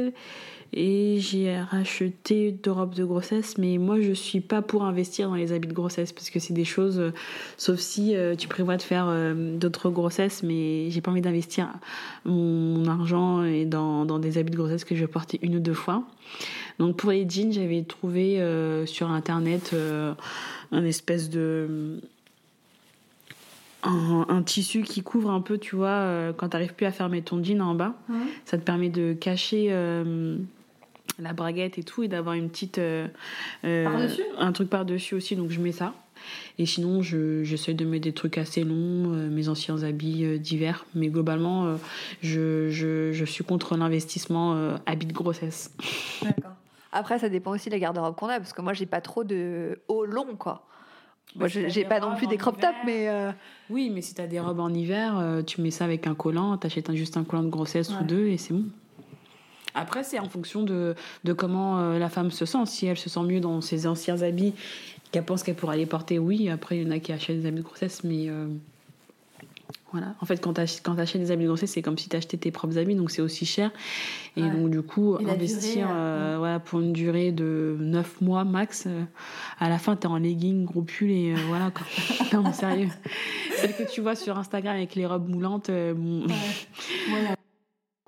et 0.74 1.18
j'ai 1.20 1.58
racheté 1.60 2.52
deux 2.52 2.72
robes 2.72 2.94
de 2.94 3.04
grossesse. 3.04 3.58
Mais 3.58 3.78
moi, 3.78 4.00
je 4.02 4.12
suis 4.12 4.42
pas 4.42 4.62
pour 4.62 4.84
investir 4.84 5.30
dans 5.30 5.36
les 5.36 5.52
habits 5.52 5.68
de 5.68 5.74
grossesse 5.74 6.12
parce 6.12 6.30
que 6.30 6.40
c'est 6.40 6.54
des 6.54 6.66
choses, 6.66 7.00
euh, 7.00 7.14
sauf 7.58 7.80
si 7.80 8.16
euh, 8.16 8.36
tu 8.36 8.48
prévois 8.48 8.78
de 8.78 8.82
faire 8.82 9.08
euh, 9.08 9.58
d'autres 9.58 9.90
grossesses, 9.90 10.44
mais 10.44 10.90
j'ai 10.90 11.02
pas 11.02 11.12
envie 11.12 11.22
d'investir 11.22 11.70
mon, 12.26 12.34
mon 12.34 12.86
argent 12.88 13.44
et 13.44 13.66
dans, 13.66 14.06
dans 14.06 14.20
des 14.20 14.38
habits 14.38 14.52
de 14.52 14.58
grossesse 14.58 14.84
que 14.84 14.96
je 14.96 15.02
vais 15.02 15.08
porter 15.08 15.40
une 15.42 15.56
ou 15.56 15.60
deux 15.60 15.74
fois. 15.74 16.04
Donc 16.80 16.98
pour 16.98 17.12
les 17.12 17.28
jeans, 17.28 17.52
j'avais 17.52 17.84
trouvé 17.84 18.40
sur 18.86 19.10
internet 19.10 19.76
un 20.72 20.86
espèce 20.86 21.30
de 21.30 22.00
un, 23.84 24.26
un 24.30 24.44
tissu 24.44 24.82
qui 24.82 25.02
couvre 25.02 25.30
un 25.30 25.42
peu, 25.42 25.58
tu 25.58 25.76
vois, 25.76 25.88
euh, 25.88 26.34
quand 26.34 26.50
t'arrives 26.50 26.74
plus 26.74 26.86
à 26.86 26.92
fermer 26.92 27.22
ton 27.22 27.44
jean 27.44 27.62
en 27.62 27.76
bas, 27.76 27.94
ça 28.46 28.58
te 28.58 28.64
permet 28.64 28.90
de 28.90 29.14
cacher 29.14 29.68
euh, 29.70 30.38
la 31.20 31.34
braguette 31.34 31.78
et 31.78 31.84
tout 31.84 32.04
et 32.04 32.08
d'avoir 32.08 32.36
une 32.36 32.50
petite 32.50 32.78
euh, 32.78 33.08
euh, 33.66 33.86
Par-dessus 33.86 34.22
un 34.38 34.52
truc 34.52 34.70
par 34.70 34.86
dessus 34.86 35.16
aussi. 35.16 35.36
Donc 35.36 35.50
je 35.52 35.60
mets 35.60 35.72
ça. 35.72 35.94
Et 36.60 36.66
sinon, 36.66 37.02
je- 37.02 37.44
j'essaie 37.44 37.74
de 37.76 37.86
mettre 37.86 38.04
des 38.04 38.12
trucs 38.14 38.38
assez 38.38 38.64
longs, 38.64 39.14
euh, 39.14 39.30
mes 39.30 39.50
anciens 39.50 39.84
habits 39.84 40.26
euh, 40.26 40.38
d'hiver. 40.38 40.86
Mais 40.96 41.08
globalement, 41.10 41.66
euh, 41.66 41.76
je, 42.22 42.70
je, 42.70 43.12
je 43.14 43.26
suis 43.26 43.44
contre 43.44 43.78
l'investissement 43.78 44.76
habits 44.86 45.06
de 45.06 45.14
grossesse. 45.14 45.72
D'accord. 46.24 46.52
Après, 46.92 47.20
ça 47.20 47.30
dépend 47.30 47.52
aussi 47.52 47.70
de 47.70 47.74
la 47.76 47.80
garde-robe 47.80 48.16
qu'on 48.16 48.28
a, 48.30 48.40
parce 48.40 48.54
que 48.54 48.62
moi, 48.62 48.74
j'ai 48.74 48.86
pas 48.88 49.02
trop 49.02 49.24
de 49.24 49.80
haut 49.88 50.06
long, 50.06 50.36
quoi. 50.38 50.66
Moi, 51.36 51.50
si 51.50 51.62
t'as 51.62 51.68
j'ai 51.68 51.86
pas 51.86 52.00
non 52.00 52.16
plus 52.16 52.26
des 52.28 52.38
crop 52.38 52.60
tops, 52.60 52.74
mais 52.86 53.10
Oui, 53.70 53.92
mais 53.94 54.02
si 54.02 54.16
t'as 54.16 54.26
des 54.26 54.40
robes 54.40 54.60
en 54.60 54.74
hiver, 54.74 55.22
tu 55.46 55.62
mets 55.62 55.70
ça 55.72 55.86
avec 55.86 56.08
un 56.08 56.16
collant, 56.16 56.58
t'achètes 56.58 56.90
un- 56.90 56.96
juste 56.96 57.16
un 57.18 57.24
collant 57.24 57.44
de 57.44 57.50
grossesse 57.50 57.90
Ouais. 57.90 57.98
ou 58.02 58.04
deux 58.06 58.28
et 58.28 58.38
c'est 58.38 58.54
bon. 58.54 58.64
Après, 59.78 60.04
c'est 60.04 60.20
en 60.20 60.28
fonction 60.28 60.64
de, 60.64 60.96
de 61.24 61.34
comment 61.34 61.80
euh, 61.80 62.00
la 62.00 62.10
femme 62.10 62.32
se 62.32 62.46
sent. 62.46 62.66
Si 62.66 62.86
elle 62.88 62.98
se 62.98 63.10
sent 63.10 63.22
mieux 63.22 63.40
dans 63.40 63.62
ses 63.62 63.86
anciens 63.88 64.22
habits, 64.24 64.54
qu'elle 65.12 65.24
pense 65.24 65.44
qu'elle 65.44 65.56
pourra 65.56 65.78
les 65.78 65.86
porter, 65.86 66.20
oui. 66.20 66.50
Après, 66.50 66.78
il 66.78 66.84
y 66.84 66.88
en 66.88 66.92
a 66.92 67.00
qui 67.00 67.12
achètent 67.14 67.42
des 67.42 67.48
habits 67.48 67.60
de 67.60 67.64
grossesse, 67.64 68.04
mais 68.04 68.28
euh, 68.28 68.48
voilà. 69.94 70.16
En 70.20 70.26
fait, 70.26 70.42
quand 70.42 70.60
quand 70.84 70.96
t'achètes 70.96 71.22
des 71.22 71.32
habits 71.32 71.44
de 71.44 71.48
grossesse, 71.48 71.72
c'est 71.72 71.82
comme 71.82 71.98
si 71.98 72.10
t'achetais 72.10 72.36
tes 72.38 72.52
propres 72.52 72.78
habits, 72.78 72.96
donc 72.96 73.10
c'est 73.12 73.22
aussi 73.22 73.46
cher. 73.46 73.72
Et 74.36 74.42
Ouais. 74.42 74.50
donc, 74.50 74.70
du 74.70 74.82
coup, 74.82 75.18
Et 75.20 75.30
investir 75.30 75.88
durée, 75.88 75.98
euh, 75.98 76.60
pour 76.60 76.82
une 76.82 76.92
durée 76.94 77.32
de 77.32 77.78
9 77.80 78.22
mois 78.22 78.44
max, 78.44 78.84
euh, 78.86 79.04
à 79.60 79.70
la 79.70 79.78
fin, 79.80 79.96
t'es 79.96 80.08
en 80.08 80.18
legging, 80.18 80.66
gros 80.66 80.82
pull 80.82 81.10
et 81.10 81.34
euh, 81.34 81.38
voilà. 81.48 81.72
Quoi. 81.72 81.86
non, 82.34 82.44
mais 82.44 82.54
sérieux. 82.54 82.90
Celle 83.56 83.76
que 83.76 83.90
tu 83.90 84.02
vois 84.02 84.16
sur 84.16 84.38
Instagram 84.38 84.76
avec 84.76 84.96
les 84.96 85.06
robes 85.06 85.30
moulantes, 85.30 85.72
bon, 85.72 86.26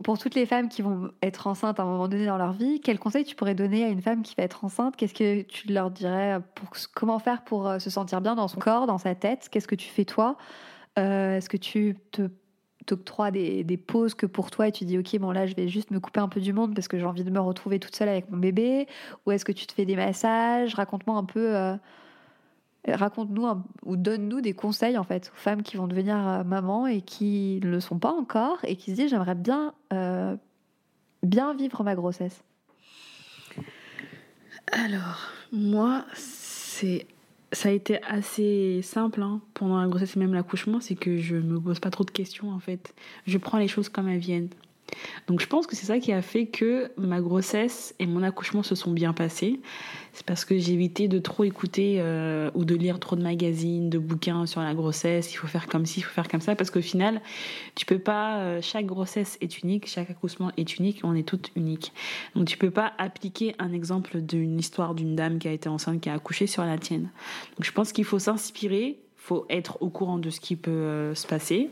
pour 0.03 0.17
toutes 0.17 0.35
les 0.35 0.45
femmes 0.45 0.69
qui 0.69 0.81
vont 0.81 1.11
être 1.21 1.47
enceintes 1.47 1.79
à 1.79 1.83
un 1.83 1.85
moment 1.85 2.07
donné 2.07 2.25
dans 2.25 2.37
leur 2.37 2.53
vie, 2.53 2.79
quel 2.81 2.99
conseil 2.99 3.23
tu 3.23 3.35
pourrais 3.35 3.55
donner 3.55 3.83
à 3.83 3.89
une 3.89 4.01
femme 4.01 4.21
qui 4.21 4.35
va 4.35 4.43
être 4.43 4.63
enceinte? 4.63 4.95
Qu'est-ce 4.95 5.13
que 5.13 5.41
tu 5.41 5.67
leur 5.67 5.91
dirais 5.91 6.39
pour 6.55 6.69
comment 6.95 7.19
faire 7.19 7.43
pour 7.43 7.67
euh, 7.67 7.79
se 7.79 7.89
sentir 7.89 8.21
bien 8.21 8.35
dans 8.35 8.47
son 8.47 8.59
corps, 8.59 8.87
dans 8.87 8.97
sa 8.97 9.15
tête? 9.15 9.49
Qu'est-ce 9.51 9.67
que 9.67 9.75
tu 9.75 9.89
fais 9.89 10.05
toi? 10.05 10.37
Euh, 10.97 11.37
Est-ce 11.37 11.49
que 11.49 11.57
tu 11.57 11.97
te 12.11 12.29
t'octroies 12.85 13.29
des, 13.29 13.77
pauses 13.77 14.15
que 14.15 14.25
pour 14.25 14.49
toi 14.49 14.67
et 14.67 14.71
tu 14.71 14.83
dis 14.83 14.97
ok 14.97 15.19
bon 15.19 15.29
là 15.29 15.45
je 15.45 15.53
vais 15.53 15.67
juste 15.67 15.91
me 15.91 15.99
couper 15.99 16.21
un 16.21 16.27
peu 16.27 16.39
du 16.39 16.53
monde 16.53 16.73
parce 16.73 16.87
que 16.87 16.97
j'ai 16.97 17.05
envie 17.05 17.23
de 17.23 17.29
me 17.29 17.39
retrouver 17.39 17.79
toute 17.79 17.95
seule 17.95 18.09
avec 18.09 18.31
mon 18.31 18.37
bébé? 18.37 18.87
Ou 19.25 19.31
est-ce 19.31 19.45
que 19.45 19.51
tu 19.51 19.67
te 19.67 19.73
fais 19.73 19.85
des 19.85 19.95
massages? 19.95 20.73
Raconte-moi 20.73 21.15
un 21.15 21.25
peu 21.25 21.55
euh, 21.55 21.75
raconte-nous 22.87 23.45
ou 23.85 23.95
donne-nous 23.95 24.41
des 24.41 24.53
conseils 24.53 24.97
en 24.97 25.03
fait 25.03 25.31
aux 25.33 25.39
femmes 25.39 25.63
qui 25.63 25.77
vont 25.77 25.87
devenir 25.87 26.15
euh, 26.15 26.43
maman 26.43 26.87
et 26.87 27.01
qui 27.01 27.59
ne 27.63 27.69
le 27.69 27.79
sont 27.79 27.99
pas 27.99 28.11
encore 28.11 28.57
et 28.63 28.75
qui 28.75 28.91
se 28.91 28.95
disent 28.95 29.09
j'aimerais 29.09 29.35
bien 29.35 29.73
euh, 29.93 30.35
bien 31.23 31.53
vivre 31.53 31.83
ma 31.83 31.95
grossesse. 31.95 32.43
Alors, 34.71 35.31
moi, 35.51 36.05
c'est 36.13 37.07
ça 37.51 37.69
a 37.69 37.71
été 37.71 38.01
assez 38.03 38.81
simple 38.83 39.23
hein, 39.23 39.41
pendant 39.55 39.81
la 39.81 39.87
grossesse 39.87 40.15
et 40.15 40.19
même 40.19 40.35
l'accouchement, 40.35 40.79
c'est 40.79 40.95
que 40.95 41.17
je 41.17 41.35
me 41.35 41.59
pose 41.59 41.79
pas 41.79 41.89
trop 41.89 42.03
de 42.03 42.11
questions 42.11 42.51
en 42.51 42.59
fait. 42.59 42.93
Je 43.25 43.37
prends 43.39 43.57
les 43.57 43.67
choses 43.67 43.89
comme 43.89 44.07
elles 44.07 44.19
viennent. 44.19 44.49
Donc 45.27 45.41
je 45.41 45.47
pense 45.47 45.67
que 45.67 45.75
c'est 45.75 45.85
ça 45.85 45.99
qui 45.99 46.11
a 46.11 46.21
fait 46.21 46.47
que 46.47 46.91
ma 46.97 47.21
grossesse 47.21 47.95
et 47.99 48.05
mon 48.05 48.23
accouchement 48.23 48.63
se 48.63 48.75
sont 48.75 48.91
bien 48.91 49.13
passés. 49.13 49.59
C'est 50.13 50.25
parce 50.25 50.43
que 50.43 50.57
j'ai 50.57 50.73
évité 50.73 51.07
de 51.07 51.19
trop 51.19 51.43
écouter 51.43 51.97
euh, 51.99 52.49
ou 52.55 52.65
de 52.65 52.75
lire 52.75 52.99
trop 52.99 53.15
de 53.15 53.21
magazines, 53.21 53.89
de 53.89 53.99
bouquins 53.99 54.45
sur 54.45 54.61
la 54.61 54.73
grossesse. 54.73 55.31
Il 55.31 55.35
faut 55.35 55.47
faire 55.47 55.67
comme 55.67 55.85
ci, 55.85 55.99
il 55.99 56.03
faut 56.03 56.13
faire 56.13 56.27
comme 56.27 56.41
ça, 56.41 56.55
parce 56.55 56.71
qu'au 56.71 56.81
final, 56.81 57.21
tu 57.75 57.85
peux 57.85 57.99
pas. 57.99 58.37
euh, 58.39 58.59
chaque 58.61 58.85
grossesse 58.85 59.37
est 59.41 59.59
unique, 59.63 59.87
chaque 59.87 60.09
accouchement 60.09 60.51
est 60.57 60.77
unique, 60.77 61.01
on 61.03 61.15
est 61.15 61.27
toutes 61.27 61.51
uniques. 61.55 61.93
Donc 62.35 62.47
tu 62.47 62.57
peux 62.57 62.71
pas 62.71 62.93
appliquer 62.97 63.55
un 63.59 63.71
exemple 63.71 64.21
d'une 64.21 64.59
histoire 64.59 64.95
d'une 64.95 65.15
dame 65.15 65.39
qui 65.39 65.47
a 65.47 65.51
été 65.51 65.69
enceinte, 65.69 66.01
qui 66.01 66.09
a 66.09 66.13
accouché 66.13 66.47
sur 66.47 66.65
la 66.65 66.77
tienne. 66.77 67.09
Donc 67.57 67.63
je 67.63 67.71
pense 67.71 67.91
qu'il 67.91 68.05
faut 68.05 68.19
s'inspirer, 68.19 68.99
faut 69.15 69.45
être 69.49 69.77
au 69.81 69.89
courant 69.89 70.17
de 70.17 70.29
ce 70.29 70.39
qui 70.39 70.55
peut 70.55 70.71
euh, 70.71 71.15
se 71.15 71.27
passer 71.27 71.69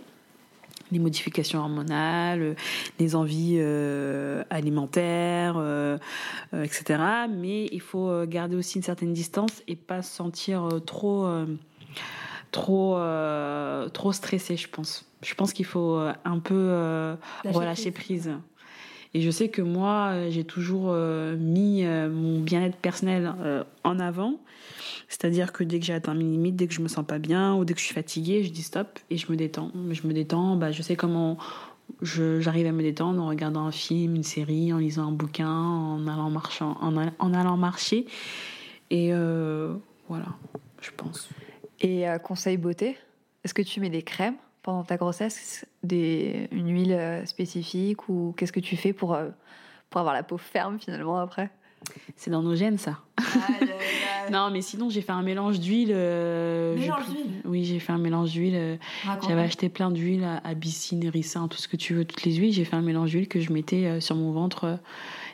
les 0.92 1.00
modifications 1.00 1.60
hormonales, 1.60 2.42
euh, 2.42 2.54
les 3.00 3.16
envies 3.16 3.58
euh, 3.60 4.44
alimentaires, 4.50 5.56
euh, 5.58 5.98
euh, 6.54 6.64
etc. 6.64 7.02
Mais 7.30 7.66
il 7.72 7.82
faut 7.82 8.26
garder 8.26 8.56
aussi 8.56 8.78
une 8.78 8.84
certaine 8.84 9.14
distance 9.14 9.64
et 9.68 9.76
pas 9.76 10.02
se 10.02 10.16
sentir 10.16 10.70
trop, 10.86 11.28
trop, 12.52 12.98
trop 13.94 14.12
stressé, 14.12 14.58
je 14.58 14.68
pense. 14.70 15.06
Je 15.24 15.34
pense 15.34 15.54
qu'il 15.54 15.66
faut 15.66 16.00
un 16.26 16.40
peu 16.40 17.16
Lâcher 17.44 17.58
relâcher 17.58 17.92
prise. 17.92 18.32
Et 19.14 19.22
je 19.22 19.32
sais 19.32 19.50
que 19.50 19.62
moi, 19.62 20.12
euh, 20.12 20.30
j'ai 20.30 20.44
toujours 20.44 20.90
euh, 20.90 21.36
mis 21.38 21.86
euh, 21.86 22.10
mon 22.10 22.40
bien-être 22.42 22.78
personnel 22.78 23.34
en 23.84 24.00
avant. 24.00 24.40
C'est-à-dire 25.08 25.54
que 25.54 25.64
dès 25.64 25.80
que 25.80 25.86
j'ai 25.86 25.94
atteint 25.94 26.14
mes 26.14 26.24
limites, 26.24 26.56
dès 26.56 26.68
que 26.68 26.74
je 26.74 26.82
me 26.82 26.88
sens 26.88 27.06
pas 27.06 27.20
bien 27.20 27.56
ou 27.56 27.66
dès 27.66 27.74
que 27.74 27.80
je 27.80 27.86
suis 27.86 27.96
fatiguée, 27.96 28.44
je 28.44 28.52
dis 28.52 28.62
stop 28.62 29.00
et 29.10 29.18
je 29.18 29.32
me 29.32 29.38
détends. 29.38 29.72
Je 29.92 30.06
me 30.06 30.14
détends, 30.14 30.56
bah, 30.56 30.72
je 30.72 30.82
sais 30.82 30.96
comment 30.96 31.38
j'arrive 32.02 32.68
à 32.68 32.72
me 32.74 32.82
détendre 32.82 33.22
en 33.24 33.28
regardant 33.28 33.66
un 33.66 33.72
film, 33.72 34.16
une 34.16 34.24
série, 34.24 34.74
en 34.74 34.78
lisant 34.78 35.08
un 35.08 35.12
bouquin, 35.12 35.50
en 35.50 36.06
allant, 36.08 37.58
marcher. 37.58 38.06
Et 38.92 39.12
voilà, 40.10 40.28
je 40.82 40.92
pense. 40.96 41.30
Et 41.80 42.06
conseil 42.24 42.58
beauté, 42.58 42.98
est-ce 43.46 43.54
que 43.54 43.62
tu 43.62 43.80
mets 43.80 43.90
des 43.90 44.04
crèmes? 44.04 44.36
Pendant 44.68 44.84
ta 44.84 44.98
grossesse, 44.98 45.66
des, 45.82 46.50
une 46.52 46.70
huile 46.70 46.92
euh, 46.92 47.26
spécifique 47.26 48.10
ou 48.10 48.34
qu'est-ce 48.36 48.52
que 48.52 48.60
tu 48.60 48.76
fais 48.76 48.92
pour, 48.92 49.14
euh, 49.14 49.30
pour 49.90 50.02
avoir 50.02 50.14
la 50.14 50.24
peau 50.24 50.38
ferme 50.38 50.78
finalement 50.78 51.20
après? 51.20 51.50
C'est 52.18 52.32
dans 52.32 52.42
nos 52.42 52.54
gènes, 52.54 52.78
ça. 52.78 53.00
Non, 54.30 54.50
mais 54.52 54.60
sinon, 54.62 54.90
j'ai 54.90 55.00
fait 55.00 55.14
un 55.14 55.22
mélange 55.22 55.62
d'huile. 55.62 55.92
euh, 55.94 56.76
Mélange 56.76 57.08
d'huile? 57.08 57.32
Oui, 57.46 57.64
j'ai 57.64 57.80
fait 57.80 57.94
un 57.94 57.98
mélange 57.98 58.32
d'huile. 58.32 58.78
J'avais 59.26 59.42
acheté 59.42 59.70
plein 59.70 59.90
d'huiles, 59.90 60.26
à 60.26 60.46
Abyssine, 60.46 61.08
ricin, 61.08 61.48
tout 61.48 61.58
ce 61.58 61.70
que 61.70 61.78
tu 61.78 61.94
veux, 61.94 62.04
toutes 62.04 62.24
les 62.24 62.36
huiles. 62.36 62.52
J'ai 62.52 62.66
fait 62.66 62.76
un 62.76 62.82
mélange 62.82 63.12
d'huile 63.12 63.30
que 63.30 63.40
je 63.40 63.54
mettais 63.54 64.02
sur 64.02 64.18
mon 64.18 64.34
ventre 64.34 64.80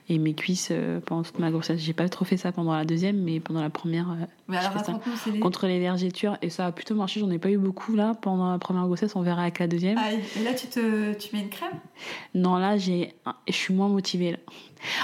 et 0.10 0.18
mes 0.18 0.34
cuisses 0.34 0.70
euh, 0.72 1.00
pendant 1.00 1.24
toute 1.24 1.40
ma 1.40 1.50
grossesse. 1.50 1.80
J'ai 1.80 1.94
pas 1.94 2.10
trop 2.10 2.26
fait 2.26 2.38
ça 2.38 2.52
pendant 2.52 2.74
la 2.74 2.86
deuxième, 2.86 3.22
mais 3.22 3.40
pendant 3.40 3.62
la 3.62 3.70
première, 3.70 4.12
euh, 4.12 4.26
Mais 4.48 4.58
alors 4.58 4.84
ça. 4.84 5.00
les... 5.32 5.40
contre. 5.40 5.66
Et 5.66 6.50
ça 6.50 6.66
a 6.66 6.72
plutôt 6.72 6.96
marché. 6.96 7.20
J'en 7.20 7.32
ai 7.32 7.40
pas 7.40 7.50
eu 7.50 7.58
beaucoup 7.58 7.96
là 7.96 8.14
pendant 8.22 8.52
la 8.52 8.60
première 8.60 8.86
grossesse. 8.86 9.16
On 9.16 9.22
verra 9.22 9.44
avec 9.44 9.60
la 9.60 9.68
deuxième. 9.68 9.98
Ah, 9.98 10.12
et 10.14 10.44
là 10.44 10.54
tu, 10.54 10.68
te, 10.68 11.14
tu 11.14 11.36
mets 11.36 11.42
une 11.42 11.50
crème? 11.50 11.80
Non, 12.34 12.58
là, 12.58 12.78
j'ai, 12.78 13.14
je 13.48 13.54
suis 13.54 13.74
moins 13.74 13.88
motivée. 13.88 14.32
Là. 14.34 14.38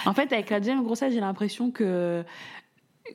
En 0.06 0.14
fait, 0.14 0.34
avec 0.34 0.50
la 0.50 0.60
deuxième 0.60 0.84
grossesse, 0.84 1.14
j'ai 1.14 1.22
l'impression 1.22 1.72
que, 1.72 2.24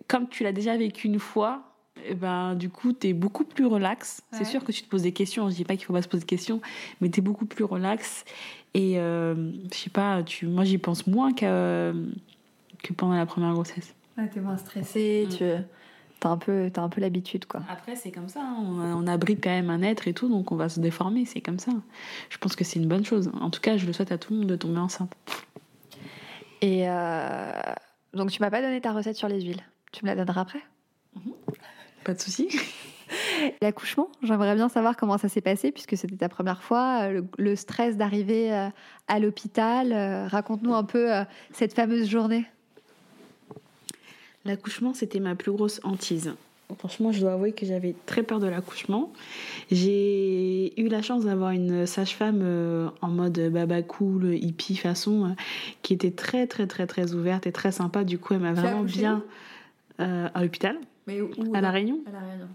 comme 0.09 0.29
tu 0.29 0.43
l'as 0.43 0.53
déjà 0.53 0.77
vécu 0.77 1.07
une 1.09 1.19
fois, 1.19 1.63
eh 2.07 2.15
ben, 2.15 2.55
du 2.55 2.71
coup, 2.71 2.93
t'es 2.93 3.13
beaucoup 3.13 3.45
plus 3.45 3.67
relax. 3.67 4.23
Ouais. 4.33 4.39
C'est 4.39 4.45
sûr 4.45 4.65
que 4.65 4.73
tu 4.73 4.83
te 4.83 4.89
poses 4.89 5.03
des 5.03 5.13
questions. 5.13 5.49
Je 5.51 5.55
dis 5.55 5.65
pas 5.65 5.77
qu'il 5.77 5.85
faut 5.85 5.93
pas 5.93 6.03
se 6.03 6.09
poser 6.09 6.23
de 6.23 6.29
questions, 6.29 6.61
mais 7.01 7.09
t'es 7.11 7.21
beaucoup 7.21 7.47
plus 7.47 7.65
relax. 7.65 8.25
Et, 8.75 8.99
euh, 8.99 9.53
je 9.73 9.77
sais 9.77 9.91
pas, 9.91 10.23
tu, 10.23 10.47
moi, 10.47 10.65
j'y 10.65 10.79
pense 10.79 11.07
moins 11.07 11.33
que, 11.33 11.95
que 12.83 12.93
pendant 12.93 13.15
la 13.15 13.25
première 13.27 13.53
grossesse. 13.53 13.95
ouais, 14.19 14.29
T'es 14.29 14.41
moins 14.41 14.57
stressée, 14.57 15.29
tu 15.37 15.45
as 15.45 16.29
un 16.31 16.37
peu, 16.39 16.71
t'as 16.73 16.81
un 16.83 16.89
peu 16.89 17.01
l'habitude 17.03 17.45
quoi. 17.45 17.63
Après, 17.69 17.97
c'est 17.97 18.11
comme 18.11 18.29
ça. 18.29 18.41
hein. 18.43 18.57
On, 18.59 18.81
on 18.81 19.07
abrite 19.07 19.45
quand 19.45 19.51
même 19.51 19.69
un 19.71 19.83
être 19.83 20.09
et 20.09 20.15
tout, 20.15 20.29
donc 20.29 20.53
on 20.53 20.57
va 20.57 20.69
se 20.71 20.81
déformer. 20.81 21.25
C'est 21.27 21.43
comme 21.43 21.59
ça. 21.59 21.71
Je 22.31 22.39
pense 22.39 22.57
que 22.57 22.65
c'est 22.65 22.79
une 22.81 22.89
bonne 22.89 23.05
chose. 23.05 23.31
En 23.41 23.51
tout 23.51 23.61
cas, 23.61 23.77
je 23.77 23.85
le 23.87 23.93
souhaite 23.93 24.11
à 24.11 24.17
tout 24.19 24.33
le 24.33 24.39
monde 24.41 24.49
de 24.49 24.57
tomber 24.57 24.79
enceinte. 24.79 25.13
Et 26.63 26.89
euh, 26.89 27.51
donc 28.15 28.31
tu 28.31 28.41
m'as 28.41 28.51
pas 28.51 28.63
donné 28.63 28.81
ta 28.81 28.93
recette 28.93 29.17
sur 29.17 29.29
les 29.29 29.43
huiles. 29.43 29.61
Tu 29.93 30.05
me 30.05 30.11
la 30.11 30.17
donneras 30.17 30.41
après? 30.41 30.63
Pas 32.05 32.15
de 32.15 32.21
souci. 32.21 32.49
L'accouchement, 33.63 34.09
j'aimerais 34.23 34.55
bien 34.55 34.69
savoir 34.69 34.97
comment 34.97 35.19
ça 35.19 35.29
s'est 35.29 35.41
passé 35.41 35.73
puisque 35.73 35.97
c'était 35.97 36.17
ta 36.17 36.29
première 36.29 36.63
fois, 36.63 37.03
euh, 37.03 37.11
le, 37.13 37.25
le 37.39 37.57
stress 37.57 37.97
d'arriver 37.97 38.53
euh, 38.53 38.69
à 39.09 39.19
l'hôpital. 39.19 39.93
euh, 39.93 40.27
Raconte-nous 40.29 40.75
un 40.75 40.85
peu 40.85 41.11
cette 41.53 41.75
fameuse 41.75 42.09
journée. 42.09 42.47
L'accouchement, 44.45 44.93
c'était 44.95 45.21
ma 45.21 45.35
plus 45.35 45.53
grosse 45.53 45.81
hantise. 45.85 46.35
Franchement, 46.79 47.13
je 47.13 47.21
dois 47.21 47.33
avouer 47.35 47.53
que 47.53 47.67
j'avais 47.67 47.95
très 48.07 48.23
peur 48.23 48.41
de 48.41 48.47
l'accouchement. 48.47 49.13
J'ai 49.71 50.79
eu 50.81 50.89
la 50.89 51.03
chance 51.03 51.25
d'avoir 51.25 51.51
une 51.51 51.87
sage-femme 51.87 52.91
en 53.01 53.09
mode 53.09 53.39
baba 53.53 53.83
cool, 53.83 54.35
hippie 54.35 54.77
façon, 54.77 55.37
qui 55.83 55.93
était 55.93 56.11
très 56.11 56.47
très 56.47 56.67
très 56.67 56.87
très 56.87 57.13
ouverte 57.13 57.47
et 57.47 57.53
très 57.53 57.71
sympa. 57.71 58.03
Du 58.03 58.19
coup, 58.19 58.35
elle 58.35 58.41
m'a 58.41 58.55
vraiment 58.55 58.83
bien 58.83 59.23
euh, 60.01 60.29
à 60.35 60.43
l'hôpital, 60.43 60.79
Mais 61.07 61.21
où, 61.21 61.31
à 61.55 61.61
la 61.61 61.71
Réunion. 61.71 62.01
À 62.09 62.13
la 62.13 62.21
Réunion. 62.21 62.49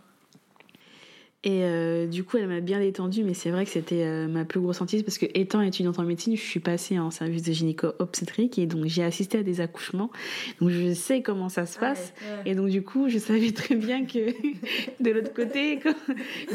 Et 1.45 1.63
euh, 1.63 2.06
du 2.06 2.25
coup, 2.25 2.36
elle 2.36 2.49
m'a 2.49 2.60
bien 2.60 2.80
détendue, 2.80 3.23
mais 3.23 3.34
c'est 3.34 3.49
vrai 3.49 3.63
que 3.63 3.71
c'était 3.71 4.04
euh, 4.04 4.28
ma 4.28 4.43
plus 4.43 4.60
grosse 4.60 4.82
hantise 4.82 5.04
parce 5.04 5.17
que, 5.17 5.25
étant 5.34 5.62
étudiante 5.62 5.97
en 5.97 6.04
médecine, 6.04 6.36
je 6.36 6.41
suis 6.41 6.60
passée 6.60 6.99
en 6.99 7.12
service 7.12 7.43
de 7.43 7.54
gynéco-obstétrique 7.54 8.60
et 8.60 8.65
donc 8.65 8.86
j'ai 8.88 9.04
assisté 9.04 9.38
à 9.38 9.43
des 9.43 9.62
accouchements. 9.62 10.12
Donc 10.60 10.69
je 10.71 10.93
sais 10.93 11.21
comment 11.21 11.47
ça 11.47 11.65
se 11.65 11.80
passe. 11.80 12.13
Et 12.45 12.56
donc 12.56 12.67
du 12.69 12.82
coup, 12.84 13.08
je 13.08 13.17
savais 13.19 13.52
très 13.52 13.75
bien 13.75 14.06
que 14.06 14.19
de 15.02 15.12
l'autre 15.12 15.34
côté, 15.34 15.80
quand- 15.84 15.95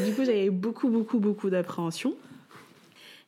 du 0.05 0.11
coup, 0.13 0.23
j'avais 0.23 0.51
beaucoup, 0.51 0.89
beaucoup, 0.89 1.17
beaucoup 1.17 1.49
d'appréhension. 1.49 2.13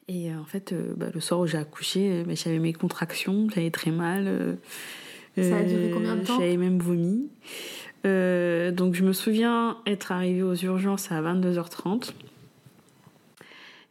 Et 0.08 0.32
euh, 0.32 0.38
en 0.39 0.46
fait, 0.46 0.76
bah, 0.96 1.08
le 1.12 1.20
soir 1.20 1.39
où 1.39 1.48
j'ai 1.48 1.58
accouché, 1.58 2.24
bah, 2.24 2.34
j'avais 2.36 2.60
mes 2.60 2.74
contractions, 2.74 3.48
j'avais 3.54 3.72
très 3.72 3.89
mal. 3.91 4.60
Ça 5.36 5.58
a 5.58 5.63
duré 5.63 5.91
combien 5.93 6.15
de 6.15 6.26
temps? 6.26 6.39
J'avais 6.39 6.58
même 6.58 6.80
vomi. 6.80 7.30
Euh, 8.08 8.72
donc 8.72 8.96
je 8.96 9.04
me 9.04 9.13
souviens 9.13 9.78
être 9.86 10.12
arrivée 10.12 10.43
aux 10.43 10.56
urgences 10.56 11.12
à 11.12 11.22
22h30. 11.22 12.12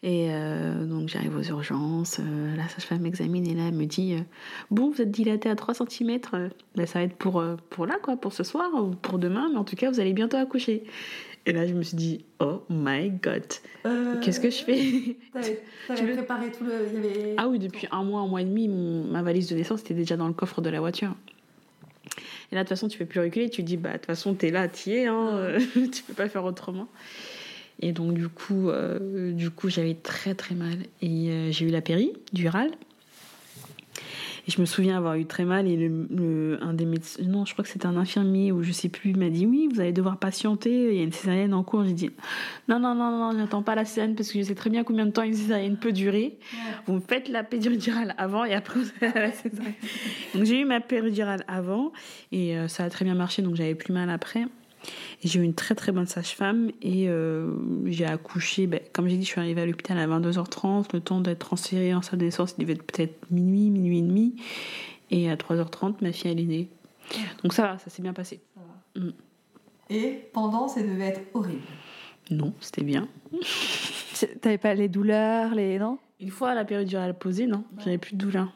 Et 0.02 0.28
euh, 0.30 0.84
donc 0.84 1.08
j'arrive 1.08 1.36
aux 1.36 1.42
urgences, 1.42 2.20
euh, 2.20 2.54
la 2.56 2.68
sage-femme 2.68 3.00
m'examine 3.00 3.46
et 3.48 3.54
là 3.54 3.64
elle 3.68 3.74
me 3.74 3.86
dit 3.86 4.14
euh, 4.14 4.20
Bon, 4.70 4.90
vous 4.90 5.00
êtes 5.02 5.10
dilatée 5.10 5.48
à 5.48 5.56
3 5.56 5.74
cm, 5.74 6.18
ça 6.84 6.98
va 6.98 7.02
être 7.02 7.16
pour, 7.16 7.42
pour 7.70 7.86
là, 7.86 7.96
quoi, 8.00 8.16
pour 8.16 8.32
ce 8.32 8.44
soir 8.44 8.68
ou 8.74 8.90
pour 8.90 9.18
demain, 9.18 9.48
mais 9.50 9.58
en 9.58 9.64
tout 9.64 9.74
cas 9.74 9.90
vous 9.90 9.98
allez 9.98 10.12
bientôt 10.12 10.36
accoucher. 10.36 10.84
Et 11.46 11.52
là 11.52 11.66
je 11.66 11.72
me 11.74 11.82
suis 11.82 11.96
dit 11.96 12.24
Oh 12.40 12.62
my 12.68 13.10
god, 13.10 13.42
qu'est-ce 14.22 14.38
que 14.38 14.50
je 14.50 14.62
fais? 14.64 15.16
T'avais 15.88 16.12
préparé 16.14 16.52
tout 16.52 16.64
le. 16.64 16.72
Il 16.92 16.94
y 16.94 16.98
avait... 16.98 17.34
Ah 17.38 17.48
oui, 17.48 17.58
depuis 17.58 17.88
un 17.90 18.04
mois, 18.04 18.20
un 18.20 18.26
mois 18.28 18.42
et 18.42 18.44
demi, 18.44 18.68
mon- 18.68 19.04
ma 19.04 19.22
valise 19.22 19.48
de 19.48 19.54
naissance 19.56 19.80
était 19.80 19.94
déjà 19.94 20.16
dans 20.16 20.28
le 20.28 20.34
coffre 20.34 20.60
de 20.60 20.70
la 20.70 20.78
voiture. 20.80 21.14
Et 22.52 22.54
là, 22.54 22.62
de 22.62 22.68
toute 22.68 22.76
façon, 22.76 22.88
tu 22.88 22.98
peux 22.98 23.06
plus 23.06 23.20
reculer. 23.20 23.50
Tu 23.50 23.62
te 23.62 23.66
dis, 23.66 23.76
bah, 23.76 23.92
de 23.92 23.96
toute 23.96 24.06
façon, 24.06 24.34
t'es 24.34 24.50
là, 24.50 24.68
t'y 24.68 24.92
es. 24.92 25.06
Hein, 25.06 25.58
tu 25.74 26.02
peux 26.02 26.14
pas 26.14 26.28
faire 26.28 26.44
autrement. 26.44 26.88
Et 27.80 27.92
donc, 27.92 28.14
du 28.14 28.28
coup, 28.28 28.70
euh, 28.70 29.32
du 29.32 29.50
coup 29.50 29.68
j'avais 29.68 29.94
très, 29.94 30.34
très 30.34 30.54
mal. 30.54 30.78
Et 31.02 31.30
euh, 31.30 31.52
j'ai 31.52 31.66
eu 31.66 31.70
la 31.70 31.82
péridurale. 31.82 32.70
Et 34.48 34.52
je 34.52 34.60
me 34.60 34.66
souviens 34.66 34.96
avoir 34.96 35.16
eu 35.16 35.26
très 35.26 35.44
mal. 35.44 35.66
Et 35.66 35.76
le, 35.76 36.06
le- 36.08 36.58
un 36.62 36.72
des 36.72 36.84
médecins, 36.84 37.20
non, 37.24 37.44
je 37.44 37.52
crois 37.52 37.64
que 37.64 37.68
c'était 37.70 37.86
un 37.86 37.96
infirmier 37.96 38.52
ou 38.52 38.62
je 38.62 38.70
sais 38.70 38.88
plus, 38.88 39.10
il 39.10 39.16
m'a 39.18 39.28
dit, 39.28 39.44
oui, 39.44 39.68
vous 39.72 39.80
allez 39.80 39.92
devoir 39.92 40.18
patienter. 40.18 40.92
Il 40.92 40.96
y 40.96 41.00
a 41.00 41.02
une 41.02 41.12
césarienne 41.12 41.52
en 41.52 41.64
cours. 41.64 41.84
J'ai 41.84 41.92
dit, 41.94 42.10
non, 42.68 42.78
non, 42.78 42.94
non, 42.94 43.10
non, 43.10 43.36
j'attends 43.38 43.62
pas 43.62 43.74
la 43.74 43.84
césarienne 43.84 44.14
parce 44.14 44.30
que 44.30 44.38
je 44.38 44.44
sais 44.44 44.54
très 44.54 44.70
bien 44.70 44.84
combien 44.84 45.04
de 45.06 45.10
temps 45.10 45.22
une 45.22 45.34
césarienne 45.34 45.76
peut 45.76 45.90
durer. 45.92 46.38
Vous 46.86 46.94
me 46.94 47.00
faites 47.00 47.28
la 47.28 47.42
péridurale 47.42 48.14
avant 48.18 48.44
et 48.44 48.54
après 48.54 48.78
vous 48.78 48.86
allez 49.00 49.12
à 49.16 49.20
la 49.20 49.32
césarienne. 49.32 49.74
Donc 50.34 50.44
j'ai 50.44 50.60
eu 50.60 50.64
ma 50.64 50.80
péridurale 50.80 51.44
avant 51.48 51.92
et 52.30 52.56
euh, 52.56 52.68
ça 52.68 52.84
a 52.84 52.90
très 52.90 53.04
bien 53.04 53.14
marché 53.14 53.42
donc 53.42 53.56
j'avais 53.56 53.74
plus 53.74 53.92
mal 53.92 54.10
après. 54.10 54.44
J'ai 55.24 55.40
eu 55.40 55.42
une 55.42 55.54
très 55.54 55.74
très 55.74 55.92
bonne 55.92 56.06
sage-femme 56.06 56.70
et 56.82 57.08
euh, 57.08 57.52
j'ai 57.86 58.04
accouché, 58.06 58.66
ben, 58.66 58.80
comme 58.92 59.08
j'ai 59.08 59.16
dit, 59.16 59.24
je 59.24 59.28
suis 59.30 59.40
arrivée 59.40 59.62
à 59.62 59.66
l'hôpital 59.66 59.98
à 59.98 60.06
22h30, 60.06 60.88
le 60.92 61.00
temps 61.00 61.20
d'être 61.20 61.38
transférée 61.40 61.94
en 61.94 62.02
salle 62.02 62.18
de 62.18 62.24
naissance, 62.26 62.54
il 62.58 62.62
devait 62.62 62.74
être 62.74 62.82
peut-être 62.84 63.30
minuit, 63.30 63.70
minuit 63.70 63.98
et 63.98 64.02
demi. 64.02 64.36
Et 65.10 65.30
à 65.30 65.36
3h30, 65.36 65.94
ma 66.02 66.12
fille 66.12 66.30
elle 66.30 66.40
est 66.40 66.44
née. 66.44 66.68
Donc 67.42 67.52
ça 67.52 67.62
va, 67.62 67.78
ça 67.78 67.90
s'est 67.90 68.02
bien 68.02 68.12
passé. 68.12 68.40
Et 69.90 70.28
pendant, 70.32 70.68
ça 70.68 70.82
devait 70.82 71.06
être 71.06 71.20
horrible. 71.34 71.62
Non, 72.30 72.52
c'était 72.60 72.82
bien. 72.82 73.08
T'avais 74.40 74.58
pas 74.58 74.74
les 74.74 74.88
douleurs, 74.88 75.54
les. 75.54 75.78
Non? 75.78 75.98
Une 76.20 76.30
fois 76.30 76.54
la 76.54 76.64
péridurale 76.64 77.16
posée, 77.16 77.46
non, 77.46 77.64
j'avais 77.84 77.98
plus 77.98 78.14
de 78.16 78.18
douleur. 78.18 78.52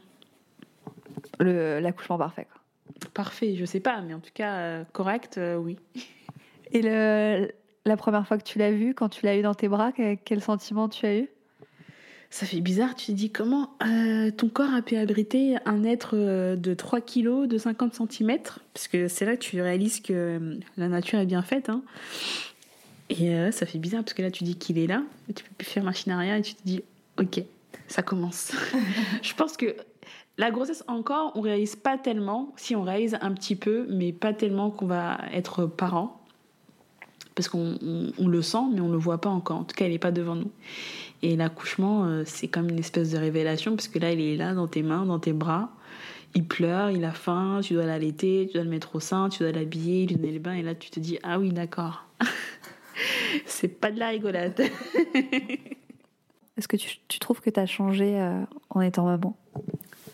Le- 1.39 1.78
L'accouchement 1.81 2.18
parfait, 2.18 2.47
quoi. 2.51 2.61
Parfait, 3.14 3.55
je 3.57 3.64
sais 3.64 3.81
pas, 3.81 4.01
mais 4.03 4.14
en 4.14 4.20
tout 4.20 4.31
cas, 4.35 4.57
euh, 4.57 4.85
correct, 4.93 5.39
euh, 5.39 5.57
oui. 5.57 5.78
Et 6.73 6.83
la 6.83 7.97
première 7.97 8.27
fois 8.27 8.39
que 8.39 8.45
tu 8.45 8.59
l'as 8.59 8.71
vu, 8.73 8.95
quand 8.95 9.09
tu 9.09 9.25
l'as 9.27 9.37
eu 9.37 9.43
dans 9.43 9.55
tes 9.55 9.68
bras, 9.68 9.93
que- 9.93 10.14
quel 10.14 10.41
sentiment 10.43 10.89
tu 10.89 11.07
as 11.07 11.16
eu? 11.18 11.29
Ça 12.33 12.47
fait 12.47 12.61
bizarre. 12.61 12.95
Tu 12.95 13.07
te 13.07 13.12
dis 13.12 13.31
comment 13.31 13.71
euh, 13.85 14.31
ton 14.31 14.49
corps 14.49 14.73
a 14.73 14.83
pu 14.83 14.95
abriter 14.97 15.57
un 15.66 15.83
être 15.83 16.11
euh, 16.14 16.55
de 16.55 16.75
3 16.75 17.01
kilos, 17.01 17.49
de 17.49 17.59
50 17.59 17.95
cm 17.95 18.39
Parce 18.73 18.87
que 18.87 19.09
c'est 19.09 19.25
là 19.25 19.35
que 19.37 19.43
tu 19.43 19.61
réalises 19.61 20.01
que 20.01 20.12
euh, 20.12 20.55
la 20.77 20.87
nature 20.89 21.18
est 21.18 21.27
bien 21.27 21.43
faite. 21.43 21.68
Hein. 21.71 21.83
Et 23.09 23.51
ça 23.51 23.66
fait 23.66 23.79
bizarre 23.79 24.05
parce 24.05 24.14
que 24.14 24.23
là, 24.23 24.31
tu 24.31 24.45
dis 24.45 24.55
qu'il 24.57 24.79
est 24.79 24.87
là, 24.87 25.03
et 25.29 25.33
tu 25.33 25.43
peux 25.43 25.51
plus 25.59 25.66
faire 25.66 25.83
machine 25.83 26.12
arrière 26.12 26.37
et 26.37 26.43
tu 26.43 26.55
te 26.55 26.62
dis, 26.64 26.81
ok, 27.18 27.43
ça 27.89 28.03
commence. 28.03 28.53
Je 29.23 29.35
pense 29.35 29.57
que 29.57 29.75
la 30.39 30.53
grossesse 30.53 30.85
encore, 30.87 31.33
on 31.35 31.41
réalise 31.41 31.75
pas 31.75 31.99
tellement. 31.99 32.53
Si 32.57 32.77
on 32.77 32.83
réalise 32.83 33.18
un 33.21 33.33
petit 33.33 33.57
peu, 33.57 33.89
mais 33.91 34.12
pas 34.12 34.33
tellement 34.33 34.71
qu'on 34.71 34.87
va 34.87 35.18
être 35.33 35.66
parent. 35.66 36.20
Parce 37.35 37.49
qu'on 37.49 37.78
on- 37.83 38.12
on 38.18 38.28
le 38.28 38.43
sent, 38.43 38.59
mais 38.74 38.81
on 38.81 38.91
le 38.91 38.99
voit 38.99 39.20
pas 39.20 39.31
encore. 39.31 39.59
En 39.59 39.64
tout 39.64 39.74
cas, 39.76 39.87
il 39.87 39.93
est 39.93 39.99
pas 39.99 40.11
devant 40.12 40.35
nous. 40.35 40.51
Et 41.22 41.37
l'accouchement, 41.37 42.05
euh, 42.05 42.22
c'est 42.26 42.49
comme 42.49 42.68
une 42.70 42.78
espèce 42.78 43.11
de 43.12 43.18
révélation, 43.18 43.76
parce 43.76 43.89
que 43.89 43.99
là, 43.99 44.11
il 44.12 44.20
est 44.20 44.37
là, 44.37 44.55
dans 44.55 44.66
tes 44.66 44.83
mains, 44.83 45.05
dans 45.07 45.18
tes 45.18 45.33
bras. 45.33 45.70
Il 46.35 46.45
pleure, 46.45 46.91
il 46.91 47.05
a 47.05 47.12
faim, 47.12 47.61
tu 47.62 47.74
dois 47.74 47.87
l'allaiter, 47.87 48.47
tu 48.49 48.55
dois 48.55 48.64
le 48.64 48.70
mettre 48.70 48.95
au 48.97 49.01
sein, 49.01 49.28
tu 49.28 49.41
dois 49.43 49.53
l'habiller, 49.53 50.07
lui 50.07 50.16
donner 50.16 50.33
le 50.33 50.39
bain, 50.39 50.55
et 50.55 50.62
là, 50.62 50.74
tu 50.74 50.91
te 50.91 51.01
dis, 51.01 51.18
ah 51.22 51.39
oui, 51.39 51.51
d'accord. 51.51 52.05
c'est 53.47 53.68
pas 53.68 53.91
de 53.91 53.99
la 53.99 54.09
rigolade. 54.09 54.61
Est-ce 56.57 56.68
que 56.68 56.76
tu, 56.76 56.99
tu 57.09 57.18
trouves 57.18 57.41
que 57.41 57.51
tu 57.51 57.59
as 57.61 57.66
changé 57.66 58.20
euh, 58.20 58.41
en 58.70 58.81
étant 58.81 59.05
maman? 59.07 59.37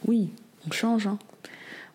Oui, 0.07 0.31
on 0.67 0.71
change. 0.73 1.07
hein. 1.07 1.19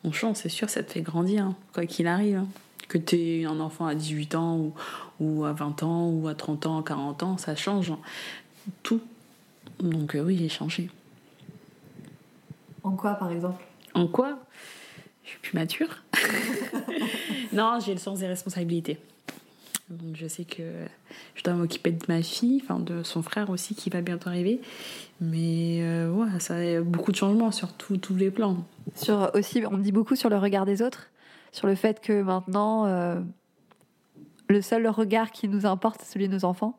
On 0.04 0.12
change, 0.12 0.38
c'est 0.38 0.50
sûr, 0.50 0.70
ça 0.70 0.84
te 0.84 0.92
fait 0.92 1.02
grandir, 1.02 1.46
hein, 1.46 1.56
quoi 1.74 1.86
qu'il 1.86 2.08
arrive. 2.08 2.38
hein. 2.38 2.48
Que 2.92 2.98
tu 2.98 3.16
aies 3.16 3.46
un 3.46 3.62
enfant 3.62 3.86
à 3.86 3.96
18 3.96 4.36
ans, 4.36 4.58
ou, 4.58 4.74
ou 5.22 5.46
à 5.46 5.54
20 5.54 5.84
ans, 5.84 6.10
ou 6.10 6.28
à 6.28 6.36
30 6.36 6.66
ans, 6.66 6.82
40 6.82 7.24
ans, 7.24 7.38
ça 7.38 7.56
change. 7.56 7.94
Tout. 8.84 9.00
Donc 9.80 10.14
euh, 10.16 10.22
oui, 10.24 10.36
j'ai 10.38 10.50
changé. 10.50 10.90
En 12.84 12.92
quoi, 12.92 13.14
par 13.14 13.32
exemple? 13.32 13.64
En 13.94 14.08
quoi? 14.08 14.40
Je 15.24 15.30
suis 15.30 15.40
plus 15.40 15.54
mature. 15.58 15.88
non, 17.54 17.80
j'ai 17.84 17.94
le 17.94 18.00
sens 18.00 18.20
des 18.20 18.28
responsabilités. 18.28 18.98
Donc 19.90 20.16
je 20.16 20.28
sais 20.28 20.46
que 20.46 20.64
je 21.36 21.44
dois 21.44 21.54
m'occuper 21.54 21.92
de 21.92 22.04
ma 22.08 22.22
fille, 22.22 22.62
enfin 22.64 22.80
de 22.80 23.04
son 23.04 23.22
frère 23.22 23.50
aussi 23.50 23.76
qui 23.76 23.90
va 23.90 24.02
bientôt 24.02 24.30
arriver. 24.30 24.62
Mais 25.20 25.80
euh, 25.82 26.10
ouais, 26.12 26.40
ça 26.40 26.56
a 26.56 26.82
beaucoup 26.82 27.12
de 27.12 27.18
changements 27.18 27.52
sur 27.52 27.72
tout- 27.74 27.98
tous 27.98 28.16
les 28.16 28.32
plans. 28.32 28.66
Sur 28.96 29.32
aussi, 29.34 29.64
on 29.70 29.78
dit 29.78 29.92
beaucoup 29.92 30.16
sur 30.16 30.30
le 30.30 30.38
regard 30.38 30.66
des 30.66 30.82
autres, 30.82 31.08
sur 31.52 31.68
le 31.68 31.76
fait 31.76 32.00
que 32.02 32.22
maintenant, 32.22 32.86
euh, 32.86 33.20
le 34.50 34.62
seul 34.62 34.88
regard 34.88 35.32
qui 35.32 35.48
nous 35.48 35.66
importe, 35.66 36.02
c'est 36.04 36.14
celui 36.14 36.28
de 36.28 36.34
nos 36.36 36.46
enfants. 36.46 36.78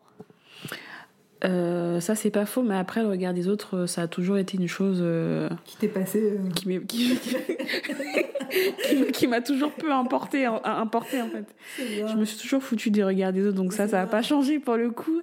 Euh, 1.45 1.99
ça 1.99 2.15
c'est 2.15 2.31
pas 2.31 2.47
faux, 2.47 2.63
mais 2.63 2.77
après 2.77 3.03
le 3.03 3.09
regard 3.09 3.35
des 3.35 3.49
autres, 3.49 3.79
euh, 3.79 3.87
ça 3.89 4.03
a 4.03 4.07
toujours 4.07 4.39
été 4.39 4.57
une 4.57 4.69
chose 4.69 5.01
euh, 5.03 5.49
Qui 5.65 5.77
t'est 5.77 5.89
passé 5.89 6.39
qui 6.55 6.69
m'est- 6.69 6.87
qui- 6.87 7.19
qui 8.87 8.95
m'a- 8.95 9.07
qui 9.11 9.27
m'a 9.27 9.41
toujours 9.41 9.73
peu 9.73 9.93
importé, 9.93 10.47
en- 10.47 10.63
importé 10.65 11.21
en 11.21 11.29
fait. 11.29 11.45
Je 11.79 12.15
me 12.17 12.25
suis 12.25 12.39
toujours 12.39 12.63
foutu 12.63 12.93
du 12.93 13.03
regard 13.03 13.33
des 13.33 13.45
autres, 13.45 13.57
donc 13.57 13.73
ça, 13.73 13.89
ça 13.89 13.99
n'a 14.03 14.07
pas 14.07 14.23
changé 14.23 14.61
pour 14.61 14.77
le 14.77 14.91
coup. 14.93 15.21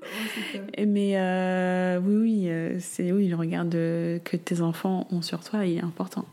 Mais 0.86 1.14
euh, 1.16 2.02
oui, 2.04 2.50
oui, 2.50 2.80
c'est 2.82 3.14
oui 3.14 3.30
le 3.30 3.38
regard 3.38 3.64
de- 3.64 4.20
que 4.26 4.36
tes 4.36 4.60
enfants 4.60 5.08
ont 5.12 5.22
sur 5.22 5.40
toi, 5.42 5.66
il 5.66 5.78
est 5.78 5.84
important. 5.84 6.26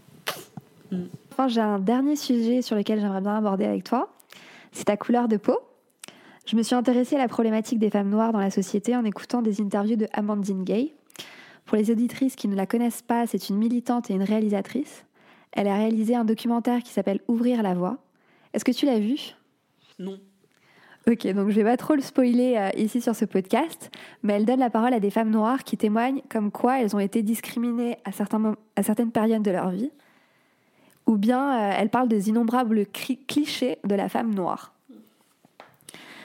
Enfin, 1.38 1.48
j'ai 1.48 1.60
un 1.60 1.78
dernier 1.78 2.16
sujet 2.16 2.62
sur 2.62 2.76
lequel 2.76 2.98
j'aimerais 2.98 3.20
bien 3.20 3.36
aborder 3.36 3.66
avec 3.66 3.84
toi. 3.84 4.08
C'est 4.72 4.84
ta 4.84 4.96
couleur 4.96 5.28
de 5.28 5.36
peau. 5.36 5.58
Je 6.46 6.56
me 6.56 6.62
suis 6.62 6.74
intéressée 6.74 7.16
à 7.16 7.18
la 7.18 7.28
problématique 7.28 7.78
des 7.78 7.90
femmes 7.90 8.08
noires 8.08 8.32
dans 8.32 8.38
la 8.38 8.50
société 8.50 8.96
en 8.96 9.04
écoutant 9.04 9.42
des 9.42 9.60
interviews 9.60 9.96
de 9.96 10.06
Amandine 10.14 10.64
Gay. 10.64 10.94
Pour 11.66 11.76
les 11.76 11.90
auditrices 11.90 12.36
qui 12.36 12.48
ne 12.48 12.56
la 12.56 12.64
connaissent 12.64 13.02
pas, 13.02 13.26
c'est 13.26 13.50
une 13.50 13.58
militante 13.58 14.10
et 14.10 14.14
une 14.14 14.22
réalisatrice. 14.22 15.04
Elle 15.52 15.68
a 15.68 15.74
réalisé 15.74 16.14
un 16.14 16.24
documentaire 16.24 16.82
qui 16.82 16.90
s'appelle 16.90 17.20
Ouvrir 17.28 17.62
la 17.62 17.74
voie. 17.74 17.98
Est-ce 18.54 18.64
que 18.64 18.72
tu 18.72 18.86
l'as 18.86 18.98
vu? 18.98 19.34
Non. 19.98 20.18
Ok, 21.06 21.26
donc 21.34 21.50
je 21.50 21.54
vais 21.54 21.64
pas 21.64 21.76
trop 21.76 21.96
le 21.96 22.00
spoiler 22.00 22.56
euh, 22.56 22.70
ici 22.80 23.02
sur 23.02 23.14
ce 23.14 23.26
podcast, 23.26 23.90
mais 24.22 24.32
elle 24.32 24.46
donne 24.46 24.60
la 24.60 24.70
parole 24.70 24.94
à 24.94 25.00
des 25.00 25.10
femmes 25.10 25.30
noires 25.30 25.64
qui 25.64 25.76
témoignent 25.76 26.22
comme 26.30 26.50
quoi 26.50 26.80
elles 26.80 26.96
ont 26.96 27.00
été 27.00 27.22
discriminées 27.22 27.98
à, 28.06 28.12
certains 28.12 28.56
à 28.74 28.82
certaines 28.82 29.12
périodes 29.12 29.42
de 29.42 29.50
leur 29.50 29.68
vie, 29.68 29.90
ou 31.06 31.16
bien 31.16 31.70
euh, 31.70 31.74
elle 31.78 31.88
parle 31.88 32.08
des 32.08 32.28
innombrables 32.28 32.86
clichés 32.86 33.78
de 33.84 33.94
la 33.94 34.08
femme 34.08 34.34
noire. 34.34 34.72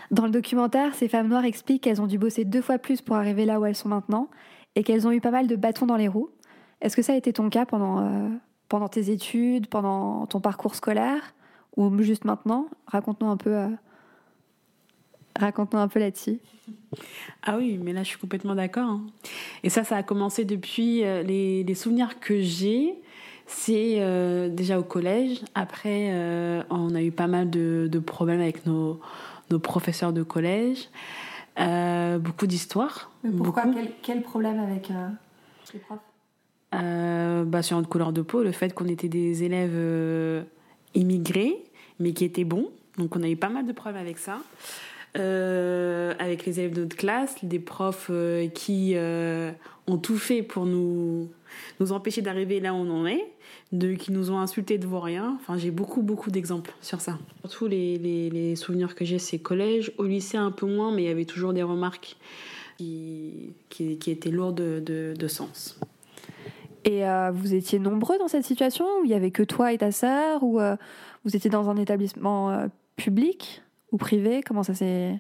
Dans 0.10 0.26
le 0.26 0.32
documentaire, 0.32 0.94
ces 0.94 1.08
femmes 1.08 1.30
noires 1.30 1.46
expliquent 1.46 1.84
qu'elles 1.84 2.02
ont 2.02 2.08
dû 2.08 2.18
bosser 2.18 2.44
deux 2.44 2.62
fois 2.62 2.78
plus 2.78 3.02
pour 3.02 3.16
arriver 3.16 3.46
là 3.46 3.60
où 3.60 3.66
elles 3.66 3.76
sont 3.76 3.88
maintenant, 3.90 4.28
et 4.76 4.84
qu'elles 4.84 5.08
ont 5.08 5.12
eu 5.12 5.22
pas 5.22 5.32
mal 5.32 5.48
de 5.48 5.56
bâtons 5.56 5.86
dans 5.86 5.96
les 5.96 6.08
roues. 6.10 6.30
Est-ce 6.82 6.96
que 6.96 7.02
ça 7.02 7.14
a 7.14 7.16
été 7.16 7.32
ton 7.32 7.50
cas 7.50 7.66
pendant, 7.66 8.00
euh, 8.00 8.30
pendant 8.68 8.90
tes 8.90 9.10
études, 9.10 9.68
pendant 9.68 10.26
ton 10.26 10.42
parcours 10.42 10.76
scolaire, 10.76 11.34
ou 11.78 11.98
juste 12.02 12.26
maintenant? 12.26 12.68
Raconte-nous 12.88 13.30
un 13.30 13.38
peu. 13.38 13.56
euh, 13.56 13.70
Raconte-nous 15.40 15.80
un 15.80 15.88
peu 15.88 16.00
là-dessus. 16.00 16.40
Ah 17.44 17.56
oui, 17.58 17.80
mais 17.82 17.94
là 17.94 18.04
je 18.04 18.10
suis 18.10 18.18
complètement 18.20 18.56
d'accord. 18.56 18.90
hein. 18.90 19.06
Et 19.64 19.70
ça, 19.70 19.86
ça 19.86 19.96
a 19.96 20.04
commencé 20.04 20.44
depuis 20.44 21.06
euh, 21.06 21.24
les 21.24 21.76
souvenirs 21.76 22.20
que 22.20 22.42
j'ai. 22.42 23.02
C'est 23.54 23.98
euh, 24.00 24.50
déjà 24.50 24.80
au 24.80 24.84
collège. 24.84 25.42
Après, 25.56 26.10
euh, 26.12 26.64
on 26.70 26.96
a 26.96 27.02
eu 27.02 27.12
pas 27.12 27.28
mal 27.28 27.50
de, 27.50 27.88
de 27.92 28.00
problèmes 28.00 28.40
avec 28.40 28.66
nos, 28.66 29.00
nos 29.50 29.60
professeurs 29.60 30.14
de 30.14 30.24
collège. 30.24 30.90
Euh, 31.60 32.18
beaucoup 32.18 32.48
d'histoires. 32.48 33.12
Beaucoup. 33.24 33.60
quel, 34.02 34.22
problème 34.22 34.60
avec 34.60 34.90
les 35.74 35.80
profs? 35.80 36.00
Bah, 36.72 37.62
sur 37.62 37.76
notre 37.76 37.90
couleur 37.90 38.14
de 38.14 38.22
peau, 38.22 38.42
le 38.42 38.54
fait 38.54 38.74
qu'on 38.74 38.88
était 38.88 39.10
des 39.10 39.44
élèves 39.44 40.46
immigrés, 40.96 41.62
mais 42.00 42.14
qui 42.14 42.24
étaient 42.24 42.46
bons. 42.46 42.70
Donc 42.98 43.16
on 43.16 43.22
a 43.22 43.28
eu 43.28 43.36
pas 43.36 43.50
mal 43.50 43.66
de 43.66 43.74
problèmes 43.74 44.02
avec 44.02 44.18
ça. 44.18 44.38
Avec 45.14 46.46
les 46.46 46.60
élèves 46.62 46.74
de 46.74 46.84
notre 46.84 46.96
classe, 46.96 47.36
des 47.44 47.60
profs 47.60 48.10
qui 48.56 48.96
ont 49.88 49.98
tout 49.98 50.18
fait 50.18 50.42
pour 50.42 50.66
nous, 50.66 51.30
nous 51.80 51.92
empêcher 51.92 52.22
d'arriver 52.22 52.60
là 52.60 52.74
où 52.74 52.78
on 52.78 52.90
en 52.90 53.06
est, 53.06 53.26
de, 53.72 53.94
qui 53.94 54.12
nous 54.12 54.32
ont 54.32 54.40
insultés 54.40 54.78
de 54.78 54.88
rien. 54.88 55.38
Enfin, 55.40 55.58
j'ai 55.58 55.72
beaucoup, 55.72 56.02
beaucoup 56.02 56.32
d'exemples 56.32 56.74
sur 56.82 57.02
ça. 57.02 57.18
Surtout 57.46 57.68
les, 57.68 57.98
les, 57.98 58.30
les 58.30 58.56
souvenirs 58.56 58.96
que 58.96 59.06
j'ai, 59.06 59.20
c'est 59.20 59.40
collège. 59.40 59.92
Au 59.98 60.04
lycée, 60.04 60.38
un 60.38 60.52
peu 60.52 60.66
moins, 60.66 60.92
mais 60.92 61.04
il 61.04 61.08
y 61.08 61.12
avait 61.12 61.26
toujours 61.26 61.54
des 61.54 61.64
remarques 61.64 62.18
qui, 62.78 63.54
qui, 63.70 63.98
qui 63.98 64.12
étaient 64.12 64.32
lourdes 64.32 64.56
de, 64.56 64.80
de, 64.80 65.14
de 65.18 65.28
sens. 65.28 65.80
Et 66.84 67.08
euh, 67.08 67.32
vous 67.32 67.54
étiez 67.54 67.80
nombreux 67.80 68.18
dans 68.18 68.28
cette 68.28 68.44
situation 68.44 68.86
où 69.02 69.06
il 69.06 69.12
y 69.12 69.14
avait 69.14 69.32
que 69.32 69.44
toi 69.44 69.72
et 69.72 69.78
ta 69.78 69.92
sœur 69.92 70.42
ou 70.44 70.60
euh, 70.60 70.76
vous 71.24 71.36
étiez 71.36 71.50
dans 71.50 71.70
un 71.70 71.78
établissement 71.78 72.50
euh, 72.50 72.68
public 72.96 73.62
ou 73.92 73.98
privé? 73.98 74.42
Comment 74.42 74.64
ça 74.64 74.74
s'est 74.74 75.20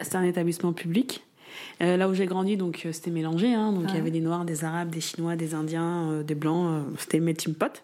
C'était 0.00 0.16
un 0.16 0.24
établissement 0.24 0.72
public. 0.72 1.24
Euh, 1.82 1.96
là 1.96 2.08
où 2.08 2.14
j'ai 2.14 2.26
grandi, 2.26 2.56
donc 2.56 2.82
euh, 2.84 2.92
c'était 2.92 3.10
mélangé. 3.10 3.52
Hein, 3.54 3.72
donc 3.72 3.84
il 3.88 3.94
y 3.94 3.98
avait 3.98 4.10
des 4.10 4.20
Noirs, 4.20 4.44
des 4.44 4.64
Arabes, 4.64 4.90
des 4.90 5.00
Chinois, 5.00 5.36
des 5.36 5.54
Indiens, 5.54 6.10
euh, 6.10 6.22
des 6.22 6.34
Blancs. 6.34 6.84
c'était 6.98 7.20
mes 7.20 7.34
team 7.34 7.54
potes. 7.54 7.82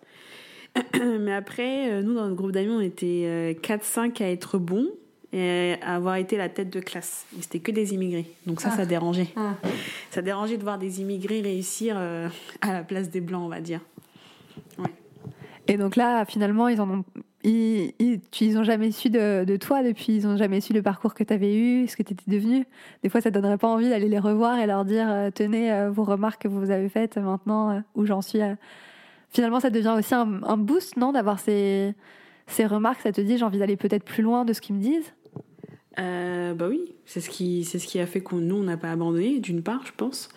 Mais 1.21 1.33
après, 1.33 2.03
nous, 2.03 2.15
dans 2.15 2.25
notre 2.25 2.37
groupe 2.37 2.53
d'amis, 2.53 2.71
on 2.71 2.81
était 2.81 3.25
euh, 3.27 3.55
4-5 3.55 4.23
à 4.23 4.31
être 4.31 4.59
bons 4.59 4.89
et 5.33 5.75
à 5.83 5.95
avoir 5.97 6.17
été 6.17 6.37
la 6.37 6.49
tête 6.49 6.71
de 6.71 6.81
classe. 6.81 7.27
Et 7.39 7.43
C'était 7.43 7.61
que 7.61 7.71
des 7.73 7.95
immigrés. 7.95 8.27
Donc 8.47 8.61
ça, 8.61 8.69
Ah. 8.73 8.77
ça 8.77 8.87
dérangeait. 8.87 9.29
Ah. 9.37 9.55
Ça 10.11 10.23
dérangeait 10.23 10.59
de 10.59 10.63
voir 10.63 10.79
des 10.79 11.01
immigrés 11.01 11.41
réussir 11.41 11.97
à 11.97 12.73
la 12.73 12.83
place 12.83 13.11
des 13.11 13.21
Blancs, 13.21 13.43
on 13.45 13.49
va 13.49 13.61
dire. 13.61 13.81
Et 15.69 15.77
donc 15.77 15.97
là, 15.97 16.25
finalement, 16.25 16.69
ils 16.69 16.81
en 16.81 16.89
ont, 16.91 17.05
ils, 17.47 17.93
ils, 18.01 18.21
ils 18.41 18.59
ont 18.59 18.65
jamais 18.65 18.91
su 18.91 19.09
de, 19.09 19.57
toi 19.57 19.85
depuis, 19.85 20.15
ils 20.17 20.27
ont 20.27 20.37
jamais 20.37 20.61
su 20.61 20.73
le 20.73 20.83
parcours 20.83 21.15
que 21.15 21.23
tu 21.23 21.33
avais 21.33 21.57
eu, 21.57 21.87
ce 21.87 21.97
que 21.97 22.03
tu 22.03 22.13
étais 22.13 22.29
devenu. 22.29 22.67
Des 23.05 23.09
fois, 23.09 23.21
ça 23.21 23.31
donnerait 23.31 23.57
pas 23.57 23.69
envie 23.69 23.89
d'aller 23.89 24.09
les 24.09 24.19
revoir 24.19 24.59
et 24.59 24.67
leur 24.67 24.85
dire, 24.85 25.07
euh, 25.09 25.31
tenez, 25.33 25.73
euh, 25.73 25.91
vos 25.91 26.03
remarques 26.03 26.43
que 26.43 26.49
vous 26.49 26.71
avez 26.73 26.89
faites 26.89 27.17
maintenant, 27.19 27.71
euh, 27.71 27.81
où 27.95 28.05
j'en 28.05 28.21
suis. 28.21 28.41
Finalement, 29.31 29.61
ça 29.61 29.71
devient 29.71 29.95
aussi 29.97 30.13
un, 30.13 30.57
boost, 30.57 30.97
non, 30.97 31.13
d'avoir 31.13 31.39
ces, 31.39 31.95
ces 32.49 32.67
remarques. 32.67 33.01
Ça 33.03 33.13
te 33.13 33.21
dit, 33.21 33.39
j'ai 33.39 33.45
envie 33.45 33.61
d'aller 33.61 33.77
peut-être 33.77 34.05
plus 34.05 34.25
loin 34.25 34.45
de 34.45 34.53
ce 34.53 34.61
qu'ils 34.61 34.75
me 34.75 34.81
disent? 34.81 35.13
Bah 35.97 36.69
oui, 36.69 36.95
c'est 37.07 37.21
ce 37.21 37.31
qui, 37.31 37.65
ce 37.65 37.79
qui 37.79 38.01
a 38.01 38.07
fait 38.07 38.21
qu'on 38.21 38.37
nous 38.37 38.57
on 38.57 38.63
n'a 38.63 38.77
pas 38.77 38.91
abandonné 38.91 39.41
d'une 39.41 39.63
part, 39.63 39.85
je 39.87 39.93
pense. 39.97 40.29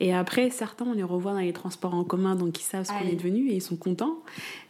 Et 0.00 0.14
après, 0.14 0.48
certains 0.48 0.86
on 0.86 0.92
les 0.94 1.02
revoit 1.02 1.32
dans 1.32 1.40
les 1.40 1.52
transports 1.52 1.94
en 1.94 2.04
commun, 2.04 2.34
donc 2.34 2.58
ils 2.58 2.64
savent 2.64 2.84
ce 2.84 2.92
qu'on 2.92 3.06
est 3.06 3.16
devenu 3.16 3.50
et 3.50 3.56
ils 3.56 3.62
sont 3.62 3.76
contents. 3.76 4.20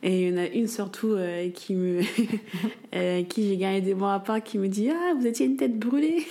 Et 0.03 0.27
il 0.27 0.31
y 0.31 0.35
en 0.35 0.37
a 0.39 0.47
une 0.47 0.67
surtout 0.67 1.13
euh, 1.13 1.51
qui 1.51 1.75
me, 1.75 2.01
euh, 2.95 3.23
qui 3.23 3.49
j'ai 3.49 3.57
gagné 3.57 3.81
des 3.81 3.95
mois 3.95 4.15
à 4.15 4.21
part, 4.21 4.43
qui 4.43 4.59
me 4.59 4.67
dit 4.67 4.91
ah 4.91 5.15
vous 5.17 5.27
étiez 5.27 5.47
une 5.47 5.57
tête 5.57 5.79
brûlée. 5.79 6.27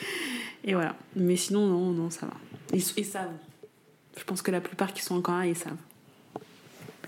et 0.64 0.72
voilà. 0.72 0.96
Mais 1.14 1.36
sinon 1.36 1.66
non 1.66 1.90
non 1.90 2.08
ça 2.08 2.26
va. 2.26 2.34
Ils, 2.72 2.82
ils 2.96 3.04
savent. 3.04 3.36
Je 4.16 4.24
pense 4.24 4.40
que 4.40 4.50
la 4.50 4.62
plupart 4.62 4.94
qui 4.94 5.02
sont 5.02 5.16
encore 5.16 5.36
là 5.36 5.46
ils 5.46 5.54
savent. 5.54 5.76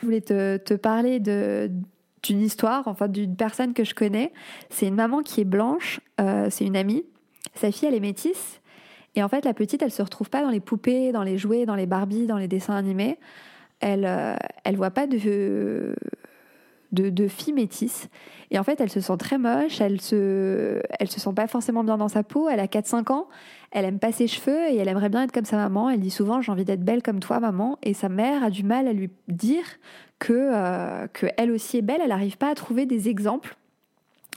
Je 0.01 0.07
voulais 0.07 0.20
te, 0.20 0.59
te 0.59 0.74
parler 0.74 1.20
de 1.20 1.70
d'une 2.22 2.43
histoire, 2.43 2.86
enfin 2.86 3.09
d'une 3.09 3.34
personne 3.34 3.72
que 3.72 3.84
je 3.84 3.95
connais. 3.95 4.32
C'est 4.68 4.86
une 4.86 4.95
maman 4.95 5.22
qui 5.22 5.41
est 5.41 5.45
blanche, 5.45 6.01
euh, 6.20 6.49
c'est 6.51 6.66
une 6.66 6.76
amie. 6.76 7.05
Sa 7.55 7.72
fille, 7.72 7.88
elle 7.88 7.95
est 7.95 8.01
métisse. 8.01 8.60
Et 9.15 9.23
en 9.23 9.29
fait, 9.29 9.45
la 9.45 9.55
petite, 9.55 9.83
elle 9.83 9.91
se 9.91 10.03
retrouve 10.03 10.31
pas 10.31 10.43
dans 10.43 10.51
les 10.51 10.61
poupées, 10.61 11.13
dans 11.13 11.23
les 11.23 11.39
jouets, 11.39 11.67
dans 11.67 11.75
les 11.75 11.87
Barbies, 11.87 12.27
dans 12.27 12.39
les 12.39 12.49
dessins 12.49 12.75
animés. 12.75 13.19
Elle, 13.81 14.05
euh, 14.07 14.35
elle 14.65 14.77
voit 14.77 14.91
pas 14.91 15.07
de, 15.07 15.95
de, 16.93 17.11
de 17.11 17.29
fille 17.29 17.53
métisse. 17.53 18.09
Et 18.51 18.59
en 18.59 18.65
fait, 18.65 18.81
elle 18.81 18.91
se 18.91 19.01
sent 19.01 19.17
très 19.17 19.39
moche, 19.39 19.81
elle 19.81 20.01
se, 20.01 20.81
elle 20.99 21.09
se 21.09 21.21
sent 21.21 21.33
pas 21.35 21.47
forcément 21.47 21.85
bien 21.85 21.97
dans 21.97 22.09
sa 22.09 22.23
peau. 22.23 22.49
Elle 22.49 22.61
a 22.61 22.67
4-5 22.67 23.13
ans, 23.13 23.29
elle 23.71 23.85
aime 23.85 23.99
pas 23.99 24.13
ses 24.13 24.27
cheveux 24.27 24.69
et 24.69 24.77
elle 24.77 24.89
aimerait 24.89 25.09
bien 25.09 25.23
être 25.23 25.33
comme 25.33 25.45
sa 25.45 25.57
maman. 25.57 25.89
Elle 25.91 26.01
dit 26.01 26.11
souvent 26.11 26.41
J'ai 26.41 26.53
envie 26.53 26.65
d'être 26.65 26.85
belle 26.85 27.03
comme 27.03 27.21
toi, 27.21 27.41
maman. 27.41 27.79
Et 27.83 27.95
sa 27.95 28.09
mère 28.09 28.43
a 28.43 28.51
du 28.51 28.65
mal 28.65 28.89
à 28.89 28.93
lui 28.93 29.11
dire 29.29 29.65
que, 30.19 30.33
euh, 30.33 31.07
que 31.13 31.27
elle 31.37 31.53
aussi 31.53 31.79
est 31.79 31.83
belle. 31.83 32.01
Elle 32.03 32.09
n'arrive 32.09 32.39
pas 32.39 32.51
à 32.51 32.55
trouver 32.55 32.87
des 32.87 33.09
exemples. 33.09 33.57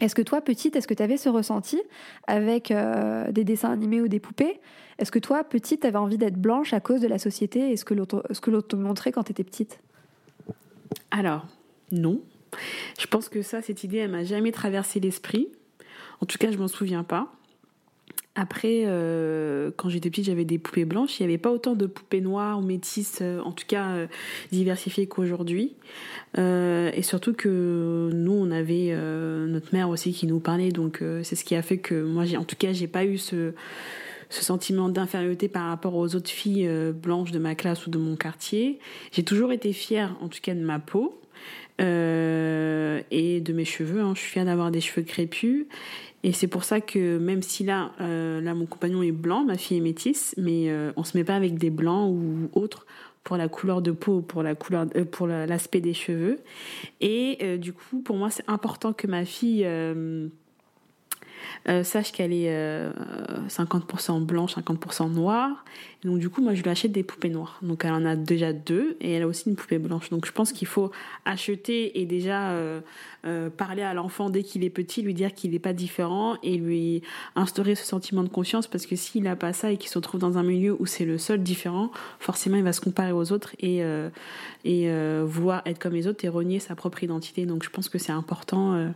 Est-ce 0.02 0.16
que 0.16 0.22
toi, 0.22 0.42
petite, 0.42 0.76
est-ce 0.76 0.88
que 0.88 0.94
tu 0.94 1.04
avais 1.04 1.18
ce 1.18 1.30
ressenti 1.30 1.82
avec 2.28 2.72
euh, 2.72 3.32
des 3.32 3.44
dessins 3.44 3.72
animés 3.72 4.02
ou 4.02 4.08
des 4.08 4.20
poupées? 4.20 4.60
Est-ce 4.98 5.12
que 5.12 5.20
toi, 5.20 5.44
petite, 5.44 5.82
tu 5.82 5.88
avais 5.88 5.98
envie 5.98 6.18
d'être 6.18 6.38
blanche 6.38 6.74
à 6.74 6.80
cause 6.80 7.02
de 7.02 7.08
la 7.08 7.20
société 7.20 7.72
et 7.72 7.78
ce 7.78 7.86
que 7.86 7.94
l'autre 7.94 8.68
te 8.68 8.76
montrait 8.76 9.12
quand 9.12 9.24
tu 9.24 9.32
étais 9.32 9.44
petite? 9.44 9.80
Alors, 11.12 11.46
non. 11.92 12.22
Je 13.00 13.08
pense 13.08 13.30
que 13.30 13.42
ça, 13.42 13.62
cette 13.62 13.84
idée, 13.84 13.98
elle 13.98 14.12
m'a 14.12 14.24
jamais 14.24 14.52
traversé 14.52 15.00
l'esprit. 15.00 15.48
En 16.22 16.26
tout 16.26 16.38
cas, 16.38 16.52
je 16.52 16.58
m'en 16.58 16.68
souviens 16.68 17.04
pas. 17.04 17.32
Après, 18.36 18.84
euh, 18.86 19.70
quand 19.78 19.90
j'étais 19.90 20.10
petite, 20.10 20.26
j'avais 20.26 20.46
des 20.46 20.58
poupées 20.58 20.86
blanches. 20.86 21.20
Il 21.20 21.24
n'y 21.24 21.32
avait 21.32 21.38
pas 21.38 21.52
autant 21.52 21.76
de 21.76 21.86
poupées 21.86 22.22
noires 22.22 22.58
ou 22.58 22.62
métisses, 22.64 23.20
euh, 23.22 23.40
en 23.42 23.52
tout 23.52 23.66
cas 23.68 23.90
euh, 23.92 24.08
diversifiées 24.52 25.06
qu'aujourd'hui. 25.06 25.76
et 26.36 27.02
surtout 27.04 27.34
que 27.34 28.10
nous, 28.12 28.32
on 28.32 28.50
avait 28.50 28.96
notre 29.48 29.74
mère 29.74 29.90
aussi 29.90 30.14
qui 30.14 30.26
nous 30.26 30.40
parlait. 30.40 30.72
Donc, 30.72 31.04
c'est 31.22 31.36
ce 31.36 31.46
qui 31.46 31.56
a 31.56 31.62
fait 31.62 31.78
que 31.78 32.02
moi, 32.04 32.24
en 32.36 32.44
tout 32.44 32.56
cas, 32.56 32.74
j'ai 32.74 32.88
pas 32.88 33.06
eu 33.06 33.20
ce, 33.20 33.54
sentiment 34.30 34.90
d'infériorité 34.90 35.48
par 35.48 35.68
rapport 35.68 35.94
aux 35.94 36.16
autres 36.16 36.32
filles 36.32 36.68
blanches 36.92 37.32
de 37.32 37.38
ma 37.38 37.54
classe 37.54 37.86
ou 37.86 37.92
de 37.92 38.00
mon 38.00 38.16
quartier. 38.16 38.80
J'ai 39.12 39.24
toujours 39.24 39.52
été 39.52 39.74
fière, 39.74 40.16
en 40.22 40.28
tout 40.28 40.40
cas, 40.42 40.56
de 40.56 40.62
ma 40.62 40.80
peau. 40.80 41.20
Et 41.80 43.42
de 43.42 43.54
mes 43.54 43.66
cheveux. 43.66 44.02
Hein. 44.02 44.14
Je 44.16 44.22
suis 44.22 44.32
fière 44.32 44.46
d'avoir 44.46 44.72
des 44.72 44.82
cheveux 44.82 45.06
crépus. 45.06 45.68
Et 46.24 46.32
c'est 46.32 46.48
pour 46.48 46.64
ça 46.64 46.80
que 46.80 47.18
même 47.18 47.42
si 47.42 47.64
là, 47.64 47.92
euh, 48.00 48.40
là 48.40 48.54
mon 48.54 48.66
compagnon 48.66 49.04
est 49.04 49.12
blanc, 49.12 49.44
ma 49.44 49.58
fille 49.58 49.78
est 49.78 49.82
métisse, 49.82 50.34
mais 50.38 50.70
euh, 50.70 50.94
on 50.96 51.04
se 51.04 51.18
met 51.18 51.24
pas 51.24 51.36
avec 51.36 51.58
des 51.58 51.70
blancs 51.70 52.10
ou 52.12 52.50
autres 52.54 52.86
pour 53.24 53.38
la 53.38 53.48
couleur 53.48 53.82
de 53.82 53.92
peau, 53.92 54.22
pour 54.22 54.44
la 54.44 54.56
couleur, 54.56 54.86
pour 55.12 55.28
l'aspect 55.28 55.80
des 55.80 55.94
cheveux. 55.94 56.40
Et 57.00 57.58
du 57.58 57.72
coup, 57.72 58.02
pour 58.02 58.18
moi, 58.18 58.30
c'est 58.30 58.44
important 58.50 58.92
que 58.92 59.08
ma 59.08 59.24
fille 59.24 59.66
euh, 61.70 61.84
sache 61.84 62.12
qu'elle 62.12 62.34
est 62.34 62.52
50% 63.48 64.18
euh, 64.18 64.26
blanche, 64.26 64.56
50% 64.56 65.12
noire. 65.12 65.64
Donc 66.04 66.20
du 66.20 66.30
coup, 66.30 66.42
moi, 66.42 66.54
je 66.54 66.62
lui 66.62 66.70
achète 66.70 66.92
des 66.92 67.04
poupées 67.04 67.30
noires. 67.30 67.60
Donc 67.62 67.86
elle 67.86 67.94
en 67.94 68.06
a 68.06 68.16
déjà 68.16 68.52
deux 68.52 68.98
et 69.00 69.14
elle 69.14 69.24
a 69.24 69.28
aussi 69.28 69.50
une 69.50 69.56
poupée 69.56 69.78
blanche. 69.78 70.10
Donc 70.10 70.26
je 70.26 70.32
pense 70.32 70.52
qu'il 70.52 70.68
faut 70.68 70.92
acheter 71.26 72.00
et 72.00 72.06
déjà 72.06 72.52
euh, 72.52 72.82
parler 73.56 73.84
à 73.84 73.94
l'enfant 73.94 74.30
dès 74.30 74.44
qu'il 74.44 74.64
est 74.64 74.70
petit, 74.70 75.02
lui 75.02 75.14
dire 75.14 75.34
qu'il 75.34 75.52
n'est 75.52 75.60
pas 75.60 75.74
différent 75.74 76.36
et 76.44 76.58
lui 76.58 77.02
instaurer 77.36 77.76
ce 77.76 77.86
sentiment 77.86 78.24
de 78.24 78.30
confiance 78.30 78.68
parce 78.68 78.86
que 78.86 78.96
s'il 78.96 79.24
n'a 79.24 79.36
pas 79.36 79.54
ça 79.54 79.72
et 79.72 79.78
qu'il 79.78 79.90
se 79.90 79.98
retrouve 79.98 80.20
dans 80.20 80.38
un 80.38 80.44
milieu 80.44 80.76
où 80.78 80.86
c'est 80.86 81.06
le 81.06 81.18
seul 81.18 81.42
différent, 81.42 81.92
forcément 82.20 82.58
il 82.58 82.64
va 82.64 82.74
se 82.74 82.82
comparer 82.82 83.12
aux 83.12 83.32
autres 83.32 83.56
et, 83.60 83.82
et 84.66 85.24
vouloir 85.24 85.62
être 85.66 85.80
comme 85.80 85.94
les 85.94 86.08
autres 86.08 86.26
et 86.26 86.30
renier 86.30 86.60
sa 86.60 86.76
propre 86.76 87.04
identité. 87.04 87.46
Donc 87.46 87.64
je 87.64 87.70
pense 87.70 87.90
que 87.90 87.98
c'est 87.98 88.12
important 88.12 88.92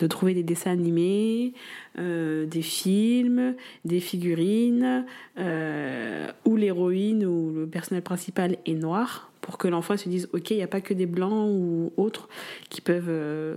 de 0.00 0.06
trouver 0.06 0.34
des 0.34 0.42
dessins 0.42 0.70
animés, 0.70 1.54
euh, 1.98 2.46
des 2.46 2.62
films, 2.62 3.54
des 3.84 4.00
figurines, 4.00 5.04
euh, 5.38 6.30
où 6.44 6.56
l'héroïne 6.56 7.24
ou 7.24 7.52
le 7.52 7.66
personnel 7.66 8.02
principal 8.02 8.56
est 8.66 8.74
noir, 8.74 9.30
pour 9.40 9.58
que 9.58 9.68
l'enfant 9.68 9.96
se 9.96 10.08
dise, 10.08 10.28
ok, 10.32 10.50
il 10.50 10.56
n'y 10.56 10.62
a 10.62 10.68
pas 10.68 10.80
que 10.80 10.94
des 10.94 11.06
blancs 11.06 11.48
ou 11.50 11.92
autres 11.96 12.28
qui 12.70 12.80
peuvent 12.80 13.08
euh, 13.08 13.56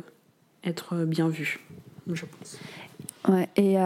être 0.64 1.06
bien 1.06 1.28
vus, 1.28 1.60
je 2.12 2.26
pense. 2.26 2.60
Ouais, 3.28 3.50
et 3.56 3.78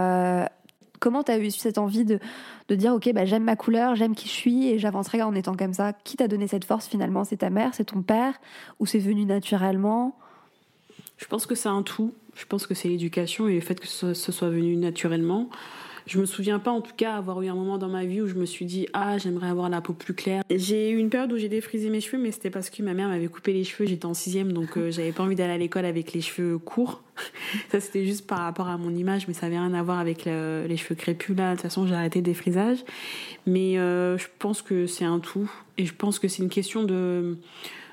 comment 0.99 1.23
tu 1.23 1.31
as 1.31 1.39
eu 1.39 1.51
cette 1.51 1.77
envie 1.77 2.05
de, 2.05 2.19
de 2.67 2.75
dire, 2.75 2.93
ok, 2.93 3.11
bah, 3.13 3.25
j'aime 3.25 3.43
ma 3.43 3.55
couleur, 3.55 3.95
j'aime 3.95 4.15
qui 4.15 4.27
je 4.27 4.33
suis 4.33 4.67
et 4.67 4.79
j'avancerai 4.79 5.21
en 5.21 5.33
étant 5.33 5.55
comme 5.55 5.73
ça? 5.73 5.93
Qui 5.93 6.17
t'a 6.17 6.27
donné 6.27 6.47
cette 6.47 6.65
force 6.65 6.87
finalement? 6.87 7.23
C'est 7.23 7.37
ta 7.37 7.49
mère, 7.49 7.73
c'est 7.73 7.85
ton 7.85 8.01
père? 8.01 8.35
Ou 8.79 8.85
c'est 8.85 8.99
venu 8.99 9.25
naturellement? 9.25 10.17
Je 11.17 11.25
pense 11.25 11.45
que 11.45 11.55
c'est 11.55 11.69
un 11.69 11.81
tout. 11.81 12.13
Je 12.35 12.45
pense 12.45 12.67
que 12.67 12.73
c'est 12.73 12.87
l'éducation 12.87 13.47
et 13.47 13.55
le 13.55 13.61
fait 13.61 13.79
que 13.79 13.87
ce, 13.87 14.13
soit 14.13 14.49
venu 14.49 14.75
naturellement. 14.77 15.49
Je 16.09 16.17
me 16.17 16.25
souviens 16.25 16.57
pas 16.57 16.71
en 16.71 16.81
tout 16.81 16.95
cas 16.97 17.13
avoir 17.13 17.39
eu 17.43 17.49
un 17.49 17.53
moment 17.53 17.77
dans 17.77 17.87
ma 17.87 18.03
vie 18.03 18.19
où 18.19 18.27
je 18.27 18.33
me 18.33 18.47
suis 18.47 18.65
dit 18.65 18.87
ah 18.93 19.19
j'aimerais 19.19 19.47
avoir 19.47 19.69
la 19.69 19.79
peau 19.79 19.93
plus 19.93 20.15
claire. 20.15 20.41
J'ai 20.49 20.89
eu 20.89 20.97
une 20.97 21.11
période 21.11 21.31
où 21.31 21.37
j'ai 21.37 21.49
défrisé 21.49 21.91
mes 21.91 22.01
cheveux 22.01 22.17
mais 22.17 22.31
c'était 22.31 22.49
parce 22.49 22.71
que 22.71 22.81
ma 22.81 22.95
mère 22.95 23.09
m'avait 23.09 23.27
coupé 23.27 23.53
les 23.53 23.63
cheveux, 23.63 23.87
j'étais 23.87 24.07
en 24.07 24.15
sixième 24.15 24.51
donc 24.51 24.75
euh, 24.75 24.89
j'avais 24.89 25.11
pas 25.11 25.21
envie 25.21 25.35
d'aller 25.35 25.53
à 25.53 25.57
l'école 25.59 25.85
avec 25.85 26.13
les 26.13 26.21
cheveux 26.21 26.57
courts. 26.57 27.03
ça 27.71 27.79
c'était 27.79 28.07
juste 28.07 28.25
par 28.25 28.39
rapport 28.39 28.69
à 28.69 28.77
mon 28.77 28.89
image 28.95 29.27
mais 29.27 29.35
ça 29.35 29.45
avait 29.45 29.59
rien 29.59 29.75
à 29.75 29.83
voir 29.83 29.99
avec 29.99 30.25
les 30.25 30.77
cheveux 30.77 30.95
crépus 30.95 31.37
là. 31.37 31.51
De 31.51 31.55
toute 31.57 31.61
façon 31.61 31.85
j'ai 31.85 31.93
arrêté 31.93 32.17
le 32.19 32.25
défrisage. 32.25 32.79
Mais 33.45 33.77
euh, 33.77 34.17
je 34.17 34.25
pense 34.39 34.63
que 34.63 34.87
c'est 34.87 35.05
un 35.05 35.19
tout 35.19 35.51
et 35.77 35.85
je 35.85 35.93
pense 35.93 36.17
que 36.17 36.27
c'est 36.27 36.41
une 36.41 36.49
question 36.49 36.83
de 36.83 37.37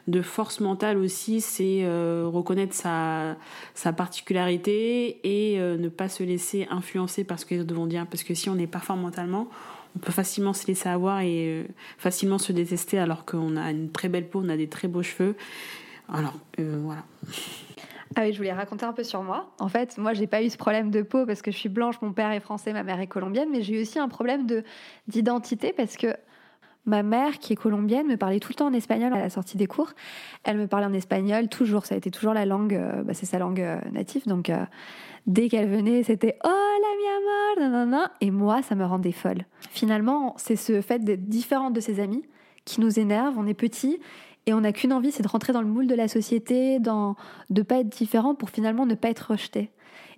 de 0.07 0.23
force 0.23 0.61
mentale 0.61 0.99
aussi, 0.99 1.41
c'est 1.41 1.81
euh, 1.83 2.29
reconnaître 2.33 2.75
sa, 2.75 3.93
particularité 3.93 5.21
et 5.25 5.61
euh, 5.61 5.77
ne 5.77 5.89
pas 5.89 6.09
se 6.09 6.23
laisser 6.23 6.67
influencer 6.71 7.25
par 7.25 7.39
ce 7.39 7.47
que 7.47 7.55
les 7.55 7.61
autres 7.61 7.75
vont 7.75 7.87
dire. 7.87 8.07
Parce 8.07 8.23
que 8.23 8.35
si 8.35 8.49
on 8.49 8.55
n'est 8.55 8.67
pas 8.67 8.79
fort 8.79 8.97
mentalement, 8.97 9.49
on 9.97 9.99
peut 9.99 10.13
facilement 10.13 10.53
se 10.53 10.67
laisser 10.67 10.89
avoir 10.89 11.21
et 11.21 11.47
euh, 11.47 11.65
facilement 11.99 12.39
se 12.39 12.53
détester 12.53 12.99
alors 12.99 13.25
qu'on 13.25 13.57
a 13.57 13.71
une 13.71 13.91
très 13.91 14.09
belle 14.09 14.29
peau, 14.29 14.43
on 14.45 14.49
a 14.49 14.57
des 14.57 14.69
très 14.69 14.89
beaux 14.89 15.03
cheveux. 15.03 15.35
Alors, 16.13 16.35
voilà. 16.57 17.03
Ah 18.15 18.23
oui, 18.23 18.33
je 18.33 18.39
voulais 18.39 18.53
raconter 18.53 18.85
un 18.85 18.93
peu 18.93 19.03
sur 19.03 19.23
moi. 19.23 19.51
En 19.59 19.69
fait, 19.69 19.99
moi, 19.99 20.13
j'ai 20.13 20.29
pas 20.29 20.41
eu 20.43 20.49
ce 20.49 20.57
problème 20.57 20.93
de 20.93 21.03
peau 21.03 21.27
parce 21.27 21.43
que 21.43 21.51
je 21.51 21.57
suis 21.57 21.69
blanche, 21.69 21.97
mon 22.01 22.13
père 22.13 22.31
est 22.31 22.41
français, 22.41 22.73
ma 22.73 22.85
mère 22.85 23.01
est 23.01 23.09
colombienne, 23.09 23.49
mais 23.51 23.63
j'ai 23.63 23.75
eu 23.75 23.81
aussi 23.83 23.99
un 23.99 24.09
problème 24.09 24.47
de 24.47 24.63
d'identité 25.09 25.73
parce 25.77 25.97
que 25.97 26.15
Ma 26.87 27.03
mère, 27.03 27.39
qui 27.41 27.53
est 27.53 27.57
colombienne, 27.57 28.07
me 28.07 28.17
parlait 28.17 28.39
tout 28.39 28.51
le 28.51 28.55
temps 28.55 28.67
en 28.67 28.73
espagnol 28.73 29.13
à 29.13 29.19
la 29.19 29.29
sortie 29.29 29.57
des 29.57 29.67
cours. 29.67 29.93
Elle 30.45 30.57
me 30.57 30.67
parlait 30.69 30.87
en 30.87 30.93
espagnol 30.93 31.49
toujours, 31.49 31.85
ça 31.85 31.97
a 31.97 31.99
été 31.99 32.13
toujours 32.13 32.33
la 32.33 32.47
langue, 32.47 32.75
euh, 32.75 33.03
bah, 33.03 33.13
c'est 33.13 33.27
sa 33.27 33.39
langue 33.39 33.61
euh, 33.61 33.81
native. 33.91 34.27
Donc 34.27 34.51
euh, 34.51 34.65
dès 35.27 35.49
qu'elle 35.49 35.69
venait, 35.69 36.05
c'était 36.05 36.39
Oh 36.45 36.49
la 36.49 37.65
mi 37.67 37.69
amor, 37.69 37.87
non, 37.87 38.05
Et 38.21 38.31
moi, 38.31 38.63
ça 38.63 38.77
me 38.77 38.85
rendait 38.85 39.13
folle. 39.13 39.45
Finalement, 39.71 40.35
c'est 40.37 40.57
ce 40.57 40.81
fait 40.81 41.05
d'être 41.05 41.29
différente 41.29 41.73
de 41.73 41.81
ses 41.81 41.99
amis 41.99 42.23
qui 42.65 42.81
nous 42.81 43.01
énerve. 43.01 43.35
On 43.37 43.47
est 43.47 43.55
petit 43.55 43.99
et 44.47 44.55
on 44.55 44.61
n'a 44.61 44.73
qu'une 44.73 44.93
envie, 44.93 45.11
c'est 45.11 45.25
de 45.25 45.29
rentrer 45.29 45.53
dans 45.53 45.63
le 45.63 45.67
moule 45.67 45.89
de 45.89 45.95
la 45.97 46.07
société, 46.07 46.79
dans, 46.79 47.17
de 47.51 47.63
pas 47.63 47.81
être 47.81 47.89
différent 47.89 48.37
pour 48.37 48.51
finalement 48.51 48.87
ne 48.87 48.95
pas 48.95 49.11
être 49.11 49.33
rejeté. 49.33 49.71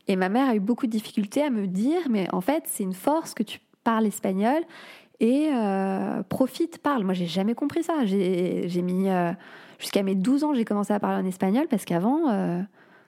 Et 0.06 0.16
ma 0.16 0.28
mère 0.28 0.48
a 0.48 0.54
eu 0.54 0.60
beaucoup 0.60 0.86
de 0.86 0.92
difficultés 0.92 1.42
à 1.42 1.50
me 1.50 1.66
dire, 1.66 2.00
mais 2.10 2.28
en 2.34 2.42
fait, 2.42 2.64
c'est 2.66 2.82
une 2.82 2.94
force 2.94 3.32
que 3.32 3.42
tu 3.42 3.60
parles 3.84 4.06
espagnol 4.06 4.62
et 5.20 5.50
euh, 5.52 6.22
profite, 6.22 6.78
parle. 6.78 7.04
Moi, 7.04 7.14
j'ai 7.14 7.26
jamais 7.26 7.54
compris 7.54 7.82
ça. 7.82 8.04
J'ai 8.04 8.82
mis 8.82 9.08
euh, 9.08 9.32
jusqu'à 9.78 10.02
mes 10.02 10.14
12 10.14 10.44
ans, 10.44 10.54
j'ai 10.54 10.64
commencé 10.64 10.92
à 10.92 11.00
parler 11.00 11.24
en 11.24 11.26
espagnol 11.26 11.66
parce 11.68 11.84
qu'avant, 11.84 12.30
euh, 12.30 12.60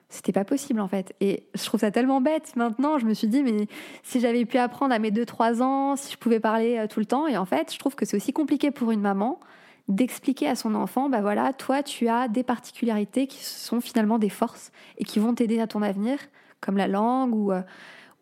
c'était 0.09 0.33
pas 0.33 0.43
possible 0.43 0.81
en 0.81 0.89
fait. 0.89 1.13
Et 1.21 1.45
je 1.55 1.63
trouve 1.63 1.79
ça 1.79 1.91
tellement 1.91 2.19
bête. 2.19 2.53
Maintenant, 2.57 2.97
je 2.97 3.05
me 3.05 3.13
suis 3.13 3.27
dit, 3.27 3.43
mais 3.43 3.67
si 4.03 4.19
j'avais 4.19 4.45
pu 4.45 4.57
apprendre 4.57 4.93
à 4.93 4.99
mes 4.99 5.11
2-3 5.11 5.61
ans, 5.61 5.95
si 5.95 6.11
je 6.11 6.17
pouvais 6.17 6.41
parler 6.41 6.85
tout 6.89 6.99
le 6.99 7.05
temps. 7.05 7.27
Et 7.27 7.37
en 7.37 7.45
fait, 7.45 7.73
je 7.73 7.79
trouve 7.79 7.95
que 7.95 8.05
c'est 8.05 8.17
aussi 8.17 8.33
compliqué 8.33 8.71
pour 8.71 8.91
une 8.91 9.01
maman 9.01 9.39
d'expliquer 9.87 10.47
à 10.47 10.55
son 10.55 10.75
enfant, 10.75 11.09
bah 11.09 11.21
voilà, 11.21 11.51
toi, 11.53 11.83
tu 11.83 12.07
as 12.07 12.27
des 12.27 12.43
particularités 12.43 13.27
qui 13.27 13.43
sont 13.43 13.81
finalement 13.81 14.19
des 14.19 14.29
forces 14.29 14.71
et 14.97 15.03
qui 15.03 15.19
vont 15.19 15.33
t'aider 15.33 15.59
à 15.59 15.67
ton 15.67 15.81
avenir, 15.81 16.17
comme 16.61 16.77
la 16.77 16.87
langue 16.87 17.35
ou 17.35 17.51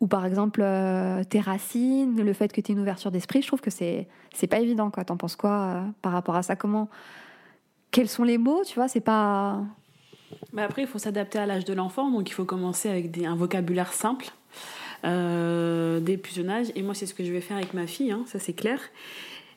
ou 0.02 0.08
par 0.08 0.26
exemple 0.26 0.62
euh, 0.64 1.24
tes 1.24 1.40
racines, 1.40 2.22
le 2.22 2.34
fait 2.34 2.52
que 2.52 2.62
tu 2.62 2.72
aies 2.72 2.76
une 2.76 2.82
ouverture 2.82 3.12
d'esprit, 3.12 3.42
je 3.42 3.48
trouve 3.48 3.62
que 3.62 3.70
c'est 3.70 4.08
c'est 4.34 4.48
pas 4.48 4.60
évident 4.60 4.90
quoi. 4.92 5.04
T'en 5.04 5.18
penses 5.18 5.36
quoi 5.36 5.52
euh, 5.52 5.82
par 6.02 6.12
rapport 6.12 6.36
à 6.36 6.44
ça? 6.44 6.56
Comment 6.56 6.90
Quels 7.92 8.10
sont 8.10 8.24
les 8.24 8.38
mots 8.38 8.64
Tu 8.66 8.76
vois, 8.76 8.88
c'est 8.88 9.02
pas. 9.02 9.62
Mais 10.54 10.62
après, 10.62 10.84
il 10.84 10.88
faut 10.88 11.00
s'adapter 11.00 11.40
à 11.40 11.46
l'âge 11.46 11.66
de 11.66 11.74
l'enfant, 11.74 12.12
donc 12.12 12.30
il 12.30 12.34
faut 12.34 12.46
commencer 12.46 12.90
avec 12.90 13.12
des, 13.12 13.26
un 13.26 13.36
vocabulaire 13.36 13.94
simple. 13.94 14.28
Euh, 15.06 16.00
des 16.02 16.18
plus 16.18 16.36
jeunes 16.36 16.50
âge 16.50 16.68
et 16.76 16.82
moi 16.82 16.94
c'est 16.94 17.06
ce 17.06 17.14
que 17.14 17.24
je 17.24 17.32
vais 17.32 17.40
faire 17.40 17.56
avec 17.56 17.74
ma 17.74 17.88
fille 17.88 18.12
hein, 18.12 18.24
ça 18.26 18.38
c'est 18.38 18.52
clair 18.52 18.82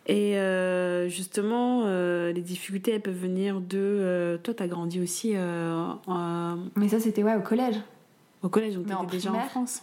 et 0.07 0.39
euh, 0.39 1.09
justement, 1.09 1.85
les 1.85 2.43
difficultés, 2.43 2.93
elles 2.93 3.01
peuvent 3.01 3.15
venir 3.15 3.61
de. 3.61 4.39
toi, 4.43 4.53
t'as 4.53 4.67
grandi 4.67 5.01
aussi. 5.01 5.35
Mais 5.35 6.89
ça, 6.89 6.99
c'était 7.01 7.23
ouais, 7.23 7.37
au 7.37 7.41
collège. 7.41 7.77
Au 8.43 8.49
collège, 8.49 8.75
donc 8.75 8.87
t'étais 8.87 9.17
déjà 9.17 9.33
en 9.33 9.41
France. 9.41 9.83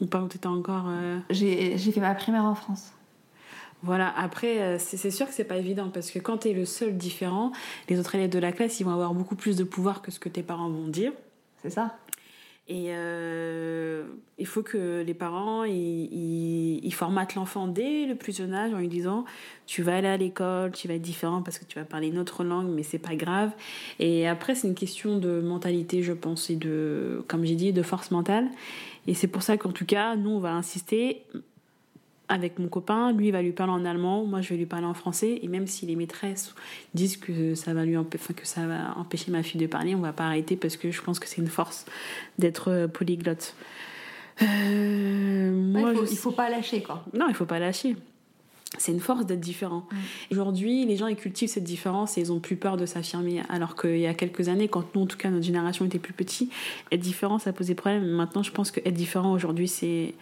Ou 0.00 0.06
pas, 0.06 0.20
où 0.22 0.28
t'étais 0.28 0.46
encore. 0.46 0.86
Euh, 0.88 1.18
j'ai 1.30 1.76
fait 1.78 2.00
ma 2.00 2.14
primaire 2.14 2.44
en 2.44 2.54
France. 2.54 2.92
Voilà, 3.82 4.12
après, 4.16 4.60
euh, 4.60 4.76
c'est 4.78 5.10
sûr 5.10 5.26
que 5.26 5.32
c'est 5.32 5.44
pas 5.44 5.56
évident 5.56 5.88
parce 5.88 6.10
que 6.10 6.18
quand 6.18 6.38
t'es 6.38 6.52
le 6.52 6.66
seul 6.66 6.96
différent, 6.96 7.52
les 7.88 7.98
autres 7.98 8.14
élèves 8.14 8.30
de 8.30 8.38
la 8.38 8.52
classe, 8.52 8.78
ils 8.78 8.84
vont 8.84 8.92
avoir 8.92 9.14
beaucoup 9.14 9.36
plus 9.36 9.56
de 9.56 9.64
pouvoir 9.64 10.02
que 10.02 10.10
ce 10.10 10.20
que 10.20 10.28
tes 10.28 10.42
parents 10.42 10.68
vont 10.68 10.88
dire. 10.88 11.12
C'est 11.62 11.70
ça. 11.70 11.96
Et 12.68 12.90
euh, 12.90 14.04
il 14.38 14.46
faut 14.46 14.62
que 14.62 15.02
les 15.04 15.14
parents 15.14 15.64
ils, 15.64 16.78
ils, 16.84 16.94
formatent 16.94 17.34
l'enfant 17.34 17.66
dès 17.66 18.06
le 18.06 18.14
plus 18.14 18.36
jeune 18.36 18.54
âge 18.54 18.72
en 18.72 18.78
lui 18.78 18.86
disant 18.86 19.24
tu 19.66 19.82
vas 19.82 19.96
aller 19.96 20.06
à 20.06 20.16
l'école, 20.16 20.70
tu 20.70 20.86
vas 20.86 20.94
être 20.94 21.02
différent 21.02 21.42
parce 21.42 21.58
que 21.58 21.64
tu 21.64 21.80
vas 21.80 21.84
parler 21.84 22.06
une 22.06 22.18
autre 22.18 22.44
langue, 22.44 22.68
mais 22.68 22.84
c'est 22.84 23.00
pas 23.00 23.16
grave. 23.16 23.50
Et 23.98 24.28
après, 24.28 24.54
c'est 24.54 24.68
une 24.68 24.76
question 24.76 25.18
de 25.18 25.40
mentalité, 25.40 26.04
je 26.04 26.12
pense, 26.12 26.48
et 26.48 26.54
de, 26.54 27.24
comme 27.26 27.44
j'ai 27.44 27.56
dit, 27.56 27.72
de 27.72 27.82
force 27.82 28.12
mentale. 28.12 28.46
Et 29.06 29.14
c'est 29.14 29.28
pour 29.28 29.42
ça 29.42 29.56
qu'en 29.56 29.72
tout 29.72 29.86
cas, 29.86 30.16
nous, 30.16 30.30
on 30.30 30.40
va 30.40 30.52
insister 30.52 31.24
avec 32.30 32.60
mon 32.60 32.68
copain, 32.68 33.12
lui 33.12 33.26
il 33.26 33.32
va 33.32 33.42
lui 33.42 33.50
parler 33.50 33.72
en 33.72 33.84
allemand, 33.84 34.24
moi 34.24 34.40
je 34.40 34.50
vais 34.50 34.56
lui 34.56 34.66
parler 34.66 34.86
en 34.86 34.94
français, 34.94 35.40
et 35.42 35.48
même 35.48 35.66
si 35.66 35.84
les 35.84 35.96
maîtresses 35.96 36.54
disent 36.94 37.16
que 37.16 37.56
ça 37.56 37.74
va 37.74 37.84
lui 37.84 37.96
enfin, 37.96 38.34
que 38.34 38.46
ça 38.46 38.68
va 38.68 38.96
empêcher 38.96 39.32
ma 39.32 39.42
fille 39.42 39.60
de 39.60 39.66
parler, 39.66 39.96
on 39.96 40.00
va 40.00 40.12
pas 40.12 40.26
arrêter 40.26 40.54
parce 40.56 40.76
que 40.76 40.92
je 40.92 41.02
pense 41.02 41.18
que 41.18 41.26
c'est 41.26 41.38
une 41.38 41.48
force 41.48 41.86
d'être 42.38 42.70
euh, 42.70 42.86
polyglotte. 42.86 43.56
Euh, 44.42 45.50
moi, 45.50 45.90
il, 45.92 46.06
faut, 46.06 46.06
faut 46.06 46.30
pas 46.30 46.48
lâcher 46.48 46.84
quoi. 46.84 47.04
Non, 47.12 47.26
il 47.28 47.34
faut 47.34 47.46
pas 47.46 47.58
lâcher. 47.58 47.96
C'est 48.78 48.92
une 48.92 49.00
force 49.00 49.26
d'être 49.26 49.40
différent. 49.40 49.84
Mm. 49.90 49.96
Aujourd'hui, 50.32 50.86
les 50.86 50.96
gens 50.96 51.08
ils 51.08 51.16
cultivent 51.16 51.48
cette 51.48 51.64
différence 51.64 52.16
et 52.16 52.20
ils 52.20 52.32
ont 52.32 52.38
plus 52.38 52.56
peur 52.56 52.76
de 52.76 52.86
s'affirmer. 52.86 53.42
Alors 53.48 53.74
qu'il 53.74 53.98
y 53.98 54.06
a 54.06 54.14
quelques 54.14 54.48
années, 54.48 54.68
quand 54.68 54.94
nous, 54.94 55.02
en 55.02 55.06
tout 55.06 55.16
cas, 55.16 55.30
notre 55.30 55.44
génération 55.44 55.84
était 55.84 55.98
plus 55.98 56.12
petite, 56.12 56.52
être 56.92 57.00
différent, 57.00 57.38
ça 57.38 57.52
posait 57.52 57.74
problème. 57.74 58.06
Maintenant, 58.06 58.42
je 58.42 58.52
pense 58.52 58.70
que 58.70 58.80
être 58.80 58.94
différent 58.94 59.32
aujourd'hui, 59.32 59.68
c'est 59.68 60.14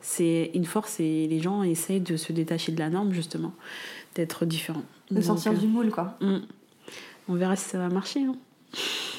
c'est 0.00 0.52
une 0.54 0.66
force 0.66 1.00
et 1.00 1.26
les 1.26 1.40
gens 1.40 1.62
essayent 1.62 2.00
de 2.00 2.16
se 2.16 2.32
détacher 2.32 2.70
de 2.70 2.78
la 2.78 2.90
norme 2.90 3.12
justement, 3.12 3.52
d'être 4.14 4.44
différents. 4.44 4.84
De 5.10 5.20
sortir 5.20 5.54
du 5.54 5.66
moule 5.66 5.90
quoi. 5.90 6.16
Hmm. 6.20 6.40
On 7.28 7.34
verra 7.34 7.56
si 7.56 7.68
ça 7.68 7.78
va 7.78 7.88
marcher. 7.88 8.20
Hein. 8.22 8.36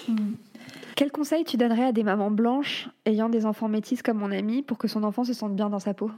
Hmm. 0.08 0.34
Quel 0.96 1.12
conseil 1.12 1.44
tu 1.44 1.58
donnerais 1.58 1.86
à 1.86 1.92
des 1.92 2.04
mamans 2.04 2.32
blanches 2.32 2.90
ayant 3.06 3.28
des 3.28 3.46
enfants 3.46 3.68
métis 3.68 4.02
comme 4.02 4.18
mon 4.18 4.32
ami 4.32 4.62
pour 4.62 4.78
que 4.78 4.88
son 4.88 5.04
enfant 5.04 5.24
se 5.24 5.34
sente 5.34 5.56
bien 5.56 5.70
dans 5.70 5.80
sa 5.80 5.94
peau? 5.94 6.10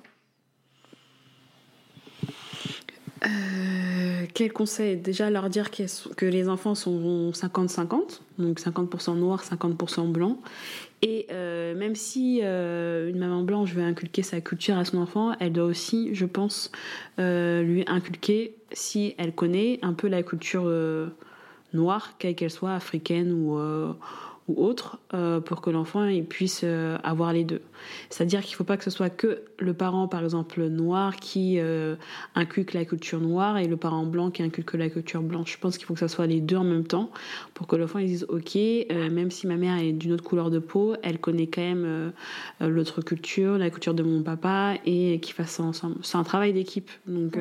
Euh, 3.25 4.25
quel 4.33 4.53
conseil? 4.53 4.97
Déjà 4.97 5.29
leur 5.29 5.49
dire 5.49 5.71
que 5.71 6.25
les 6.25 6.47
enfants 6.49 6.75
sont 6.75 7.31
50-50, 7.31 8.21
donc 8.37 8.59
50% 8.59 9.17
noir, 9.17 9.43
50% 9.43 10.11
blanc, 10.11 10.37
et 11.01 11.27
euh, 11.31 11.75
même 11.75 11.95
si 11.95 12.39
euh, 12.43 13.09
une 13.09 13.17
maman 13.17 13.43
blanche 13.43 13.73
veut 13.73 13.83
inculquer 13.83 14.23
sa 14.23 14.41
culture 14.41 14.77
à 14.77 14.85
son 14.85 14.97
enfant, 14.97 15.33
elle 15.39 15.53
doit 15.53 15.65
aussi, 15.65 16.13
je 16.13 16.25
pense, 16.25 16.71
lui 17.17 17.83
inculquer, 17.87 18.55
si 18.71 19.15
elle 19.17 19.33
connaît 19.33 19.79
un 19.81 19.93
peu 19.93 20.07
la 20.07 20.23
culture 20.23 20.71
noire, 21.73 22.13
quelle 22.19 22.35
qu'elle 22.35 22.51
soit, 22.51 22.73
africaine 22.73 23.33
ou, 23.33 23.59
ou 24.49 24.63
autre 24.63 24.97
euh, 25.13 25.39
pour 25.39 25.61
que 25.61 25.69
l'enfant 25.69 26.05
il 26.05 26.25
puisse 26.25 26.61
euh, 26.63 26.97
avoir 27.03 27.33
les 27.33 27.43
deux. 27.43 27.61
C'est-à-dire 28.09 28.41
qu'il 28.41 28.53
ne 28.53 28.57
faut 28.57 28.63
pas 28.63 28.77
que 28.77 28.83
ce 28.83 28.89
soit 28.89 29.09
que 29.09 29.43
le 29.59 29.73
parent 29.73 30.07
par 30.07 30.23
exemple 30.23 30.65
noir 30.67 31.15
qui 31.17 31.59
euh, 31.59 31.95
inculque 32.35 32.73
la 32.73 32.83
culture 32.83 33.19
noire 33.19 33.57
et 33.59 33.67
le 33.67 33.77
parent 33.77 34.05
blanc 34.05 34.31
qui 34.31 34.41
inculque 34.41 34.73
la 34.73 34.89
culture 34.89 35.21
blanche. 35.21 35.53
Je 35.53 35.59
pense 35.59 35.77
qu'il 35.77 35.85
faut 35.85 35.93
que 35.93 35.99
ce 35.99 36.07
soit 36.07 36.25
les 36.25 36.41
deux 36.41 36.57
en 36.57 36.63
même 36.63 36.85
temps 36.85 37.11
pour 37.53 37.67
que 37.67 37.75
l'enfant 37.75 37.99
dise 37.99 38.25
ok 38.27 38.55
même 38.89 39.29
si 39.29 39.45
ma 39.45 39.55
mère 39.55 39.77
est 39.77 39.91
d'une 39.91 40.13
autre 40.13 40.23
couleur 40.23 40.49
de 40.49 40.59
peau, 40.59 40.95
elle 41.03 41.19
connaît 41.19 41.47
quand 41.47 41.61
même 41.61 42.11
l'autre 42.59 43.01
culture, 43.01 43.57
la 43.57 43.69
culture 43.69 43.93
de 43.93 44.03
mon 44.03 44.23
papa 44.23 44.75
et 44.85 45.19
qu'ils 45.19 45.35
fassent 45.35 45.51
ça 45.51 45.63
ensemble. 45.63 45.97
C'est 46.01 46.17
un 46.17 46.23
travail 46.23 46.53
d'équipe 46.53 46.89
donc. 47.05 47.37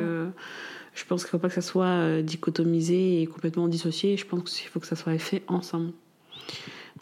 je 0.94 1.04
pense 1.04 1.22
qu'il 1.22 1.28
ne 1.28 1.30
faut 1.30 1.38
pas 1.38 1.48
que 1.48 1.54
ça 1.54 1.62
soit 1.62 2.22
dichotomisé 2.22 3.22
et 3.22 3.26
complètement 3.26 3.68
dissocié. 3.68 4.16
Je 4.16 4.26
pense 4.26 4.58
qu'il 4.58 4.68
faut 4.68 4.80
que 4.80 4.86
ça 4.86 4.96
soit 4.96 5.16
fait 5.18 5.42
ensemble. 5.48 5.92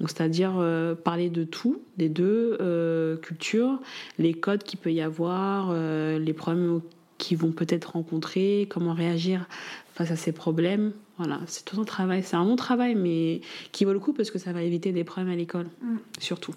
Donc, 0.01 0.11
c'est-à-dire 0.11 0.55
euh, 0.59 0.94
parler 0.94 1.30
de 1.30 1.44
tout, 1.44 1.82
des 1.97 2.09
deux 2.09 2.59
euh, 2.61 3.16
cultures, 3.16 3.80
les 4.18 4.34
codes 4.34 4.62
qu'il 4.62 4.78
peut 4.78 4.92
y 4.92 5.01
avoir, 5.01 5.68
euh, 5.70 6.18
les 6.18 6.32
problèmes 6.32 6.80
qu'ils 7.18 7.38
vont 7.38 7.53
peut-être 7.53 7.92
rencontrer, 7.92 8.66
comment 8.70 8.92
réagir 8.92 9.47
face 9.94 10.11
à 10.11 10.16
ces 10.16 10.32
problèmes. 10.32 10.92
Voilà, 11.16 11.40
c'est 11.47 11.64
tout 11.64 11.80
un 11.80 11.84
travail. 11.84 12.22
C'est 12.22 12.36
un 12.36 12.44
long 12.44 12.57
travail, 12.57 12.94
mais 12.94 13.40
qui 13.72 13.86
vaut 13.86 13.94
le 13.94 13.99
coup 13.99 14.12
parce 14.12 14.30
que 14.30 14.38
ça 14.38 14.53
va 14.53 14.62
éviter 14.62 14.92
des 14.92 15.05
problèmes 15.05 15.32
à 15.32 15.36
l'école, 15.36 15.68
mm. 15.80 15.97
surtout. 16.18 16.55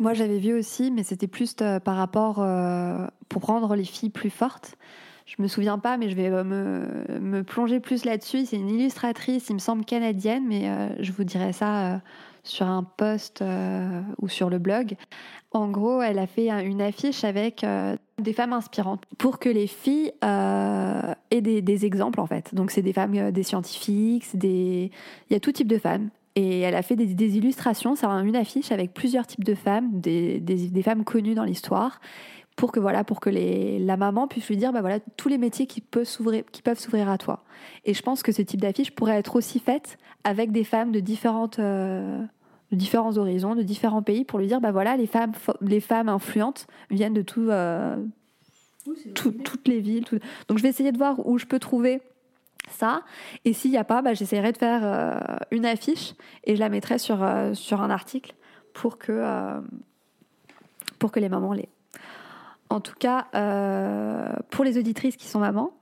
Moi, 0.00 0.14
j'avais 0.14 0.38
vu 0.38 0.52
aussi, 0.52 0.90
mais 0.90 1.04
c'était 1.04 1.28
plus 1.28 1.54
par 1.54 1.96
rapport 1.96 2.44
pour 3.28 3.42
rendre 3.42 3.76
les 3.76 3.84
filles 3.84 4.10
plus 4.10 4.30
fortes. 4.30 4.74
Je 5.26 5.40
me 5.40 5.46
souviens 5.46 5.78
pas, 5.78 5.96
mais 5.96 6.08
je 6.08 6.16
vais 6.16 6.28
me, 6.42 7.20
me 7.20 7.44
plonger 7.44 7.78
plus 7.78 8.04
là-dessus. 8.04 8.46
C'est 8.46 8.56
une 8.56 8.70
illustratrice, 8.70 9.48
il 9.48 9.52
me 9.54 9.58
semble 9.60 9.84
canadienne, 9.84 10.44
mais 10.48 10.96
je 10.98 11.12
vous 11.12 11.22
dirai 11.22 11.52
ça 11.52 12.00
sur 12.44 12.66
un 12.66 12.82
post 12.82 13.42
euh, 13.42 14.02
ou 14.20 14.28
sur 14.28 14.50
le 14.50 14.58
blog. 14.58 14.96
En 15.52 15.68
gros, 15.68 16.02
elle 16.02 16.18
a 16.18 16.26
fait 16.26 16.50
une 16.50 16.80
affiche 16.80 17.24
avec 17.24 17.62
euh, 17.62 17.96
des 18.18 18.32
femmes 18.32 18.52
inspirantes 18.52 19.04
pour 19.18 19.38
que 19.38 19.48
les 19.48 19.66
filles 19.66 20.12
euh, 20.24 21.14
aient 21.30 21.40
des, 21.40 21.86
exemples 21.86 22.20
en 22.20 22.26
fait. 22.26 22.54
Donc 22.54 22.70
c'est 22.70 22.82
des 22.82 22.92
femmes, 22.92 23.30
des 23.30 23.42
scientifiques, 23.42 24.36
des... 24.36 24.90
il 25.28 25.32
y 25.32 25.36
a 25.36 25.40
tout 25.40 25.52
type 25.52 25.68
de 25.68 25.78
femmes. 25.78 26.10
Et 26.34 26.60
elle 26.60 26.74
a 26.74 26.80
fait 26.80 26.96
des, 26.96 27.36
illustrations, 27.36 27.94
c'est 27.94 28.06
une 28.06 28.36
affiche 28.36 28.72
avec 28.72 28.94
plusieurs 28.94 29.26
types 29.26 29.44
de 29.44 29.54
femmes, 29.54 30.00
des, 30.00 30.40
des 30.40 30.82
femmes 30.82 31.04
connues 31.04 31.34
dans 31.34 31.44
l'histoire 31.44 32.00
pour 32.56 32.72
que 32.72 32.80
voilà 32.80 33.04
pour 33.04 33.20
que 33.20 33.30
les, 33.30 33.78
la 33.78 33.96
maman 33.96 34.28
puisse 34.28 34.48
lui 34.48 34.56
dire 34.56 34.72
bah 34.72 34.80
voilà 34.80 35.00
tous 35.16 35.28
les 35.28 35.38
métiers 35.38 35.66
qui 35.66 35.80
peuvent 35.80 36.04
s'ouvrir 36.04 36.44
qui 36.52 36.62
peuvent 36.62 36.78
s'ouvrir 36.78 37.08
à 37.08 37.18
toi. 37.18 37.44
Et 37.84 37.94
je 37.94 38.02
pense 38.02 38.22
que 38.22 38.32
ce 38.32 38.42
type 38.42 38.60
d'affiche 38.60 38.90
pourrait 38.92 39.16
être 39.16 39.36
aussi 39.36 39.58
faite 39.58 39.98
avec 40.24 40.52
des 40.52 40.64
femmes 40.64 40.92
de 40.92 41.00
différentes 41.00 41.58
euh, 41.58 42.22
de 42.70 42.76
différents 42.76 43.16
horizons 43.16 43.54
de 43.54 43.62
différents 43.62 44.02
pays 44.02 44.24
pour 44.24 44.38
lui 44.38 44.46
dire 44.46 44.60
bah 44.60 44.72
voilà 44.72 44.96
les 44.96 45.06
femmes 45.06 45.32
les 45.60 45.80
femmes 45.80 46.08
influentes 46.08 46.66
viennent 46.90 47.14
de 47.14 47.22
tout, 47.22 47.48
euh, 47.48 47.96
toutes 49.14 49.68
les 49.68 49.80
villes 49.80 50.04
donc 50.48 50.58
je 50.58 50.62
vais 50.62 50.68
essayer 50.68 50.92
de 50.92 50.98
voir 50.98 51.26
où 51.26 51.38
je 51.38 51.46
peux 51.46 51.58
trouver 51.58 52.00
ça. 52.70 53.02
Et 53.44 53.54
s'il 53.54 53.72
n'y 53.72 53.78
a 53.78 53.84
pas 53.84 54.02
bah, 54.02 54.14
j'essaierai 54.14 54.52
de 54.52 54.58
faire 54.58 54.82
euh, 54.84 55.18
une 55.50 55.66
affiche 55.66 56.14
et 56.44 56.54
je 56.54 56.60
la 56.60 56.68
mettrai 56.68 56.98
sur 56.98 57.26
sur 57.54 57.80
un 57.80 57.90
article 57.90 58.34
pour 58.74 58.98
que 58.98 59.60
pour 60.98 61.10
que 61.10 61.18
les 61.18 61.28
mamans 61.28 61.54
l'aient 61.54 61.71
en 62.72 62.80
tout 62.80 62.94
cas, 62.98 63.26
euh, 63.34 64.32
pour 64.50 64.64
les 64.64 64.78
auditrices 64.78 65.16
qui 65.16 65.28
sont 65.28 65.40
mamans, 65.40 65.72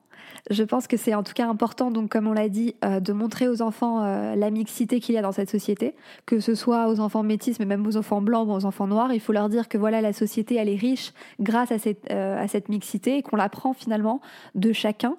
je 0.50 0.62
pense 0.62 0.86
que 0.86 0.96
c'est 0.96 1.14
en 1.14 1.22
tout 1.22 1.34
cas 1.34 1.46
important, 1.46 1.90
donc 1.90 2.10
comme 2.10 2.26
on 2.26 2.32
l'a 2.32 2.48
dit, 2.48 2.74
euh, 2.84 2.98
de 2.98 3.12
montrer 3.12 3.46
aux 3.46 3.62
enfants 3.62 4.04
euh, 4.04 4.34
la 4.34 4.50
mixité 4.50 5.00
qu'il 5.00 5.14
y 5.14 5.18
a 5.18 5.22
dans 5.22 5.32
cette 5.32 5.50
société, 5.50 5.94
que 6.26 6.40
ce 6.40 6.54
soit 6.54 6.88
aux 6.88 6.98
enfants 6.98 7.22
métis, 7.22 7.58
mais 7.58 7.66
même 7.66 7.86
aux 7.86 7.96
enfants 7.96 8.20
blancs 8.20 8.48
ou 8.48 8.52
aux 8.52 8.64
enfants 8.64 8.86
noirs. 8.86 9.12
Il 9.12 9.20
faut 9.20 9.32
leur 9.32 9.48
dire 9.48 9.68
que 9.68 9.78
voilà, 9.78 10.00
la 10.00 10.12
société, 10.12 10.56
elle 10.56 10.68
est 10.68 10.76
riche 10.76 11.12
grâce 11.40 11.72
à 11.72 11.78
cette, 11.78 12.10
à 12.10 12.48
cette 12.48 12.68
mixité 12.68 13.18
et 13.18 13.22
qu'on 13.22 13.36
l'apprend 13.36 13.72
finalement 13.72 14.20
de 14.54 14.72
chacun. 14.72 15.16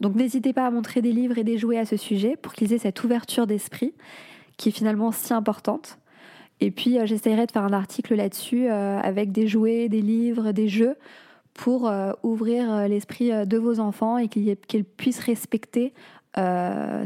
Donc 0.00 0.14
n'hésitez 0.14 0.52
pas 0.52 0.66
à 0.66 0.70
montrer 0.70 1.02
des 1.02 1.12
livres 1.12 1.38
et 1.38 1.44
des 1.44 1.58
jouets 1.58 1.78
à 1.78 1.84
ce 1.84 1.96
sujet 1.96 2.36
pour 2.36 2.52
qu'ils 2.52 2.72
aient 2.72 2.78
cette 2.78 3.02
ouverture 3.04 3.46
d'esprit 3.46 3.94
qui 4.56 4.70
est 4.70 4.72
finalement 4.72 5.12
si 5.12 5.34
importante. 5.34 5.98
Et 6.60 6.70
puis 6.70 6.98
euh, 6.98 7.06
j'essaierai 7.06 7.46
de 7.46 7.52
faire 7.52 7.64
un 7.64 7.72
article 7.72 8.14
là-dessus 8.14 8.68
euh, 8.68 8.98
avec 9.00 9.32
des 9.32 9.46
jouets, 9.46 9.88
des 9.88 10.02
livres, 10.02 10.52
des 10.52 10.68
jeux 10.68 10.96
pour 11.54 11.88
euh, 11.88 12.12
ouvrir 12.22 12.88
l'esprit 12.88 13.30
de 13.46 13.58
vos 13.58 13.80
enfants 13.80 14.18
et 14.18 14.28
qu'ils 14.28 14.84
puissent 14.84 15.20
respecter 15.20 15.94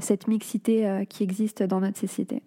cette 0.01 0.27
mixité 0.27 1.05
qui 1.09 1.23
existe 1.23 1.63
dans 1.63 1.79
notre 1.79 1.97
société. 1.97 2.43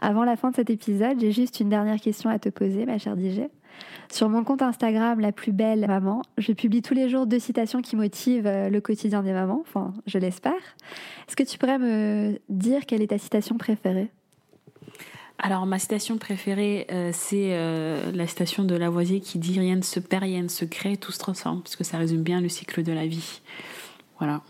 Avant 0.00 0.24
la 0.24 0.36
fin 0.36 0.50
de 0.50 0.56
cet 0.56 0.70
épisode, 0.70 1.20
j'ai 1.20 1.30
juste 1.30 1.60
une 1.60 1.68
dernière 1.68 2.00
question 2.00 2.30
à 2.30 2.38
te 2.38 2.48
poser, 2.48 2.86
ma 2.86 2.96
chère 2.96 3.18
DJ. 3.18 3.40
Sur 4.10 4.30
mon 4.30 4.42
compte 4.42 4.62
Instagram, 4.62 5.20
la 5.20 5.32
plus 5.32 5.52
belle 5.52 5.86
maman, 5.86 6.22
je 6.38 6.52
publie 6.52 6.80
tous 6.80 6.94
les 6.94 7.10
jours 7.10 7.26
deux 7.26 7.38
citations 7.38 7.82
qui 7.82 7.96
motivent 7.96 8.48
le 8.48 8.78
quotidien 8.80 9.22
des 9.22 9.34
mamans, 9.34 9.60
enfin, 9.60 9.92
je 10.06 10.16
l'espère. 10.16 10.54
Est-ce 11.28 11.36
que 11.36 11.42
tu 11.42 11.58
pourrais 11.58 11.78
me 11.78 12.38
dire 12.48 12.86
quelle 12.86 13.02
est 13.02 13.08
ta 13.08 13.18
citation 13.18 13.58
préférée? 13.58 14.10
Alors 15.38 15.66
ma 15.66 15.78
citation 15.78 16.16
préférée, 16.16 16.86
euh, 16.90 17.10
c'est 17.12 17.50
euh, 17.52 18.10
la 18.12 18.26
citation 18.26 18.64
de 18.64 18.74
Lavoisier 18.74 19.20
qui 19.20 19.38
dit 19.38 19.58
rien 19.58 19.76
ne 19.76 19.82
se 19.82 20.00
perd, 20.00 20.22
rien 20.22 20.42
ne 20.42 20.48
se 20.48 20.64
crée, 20.64 20.96
tout 20.96 21.12
se 21.12 21.18
transforme, 21.18 21.62
parce 21.62 21.76
que 21.76 21.84
ça 21.84 21.98
résume 21.98 22.22
bien 22.22 22.40
le 22.40 22.48
cycle 22.48 22.82
de 22.82 22.92
la 22.92 23.06
vie. 23.06 23.42
Voilà. 24.18 24.40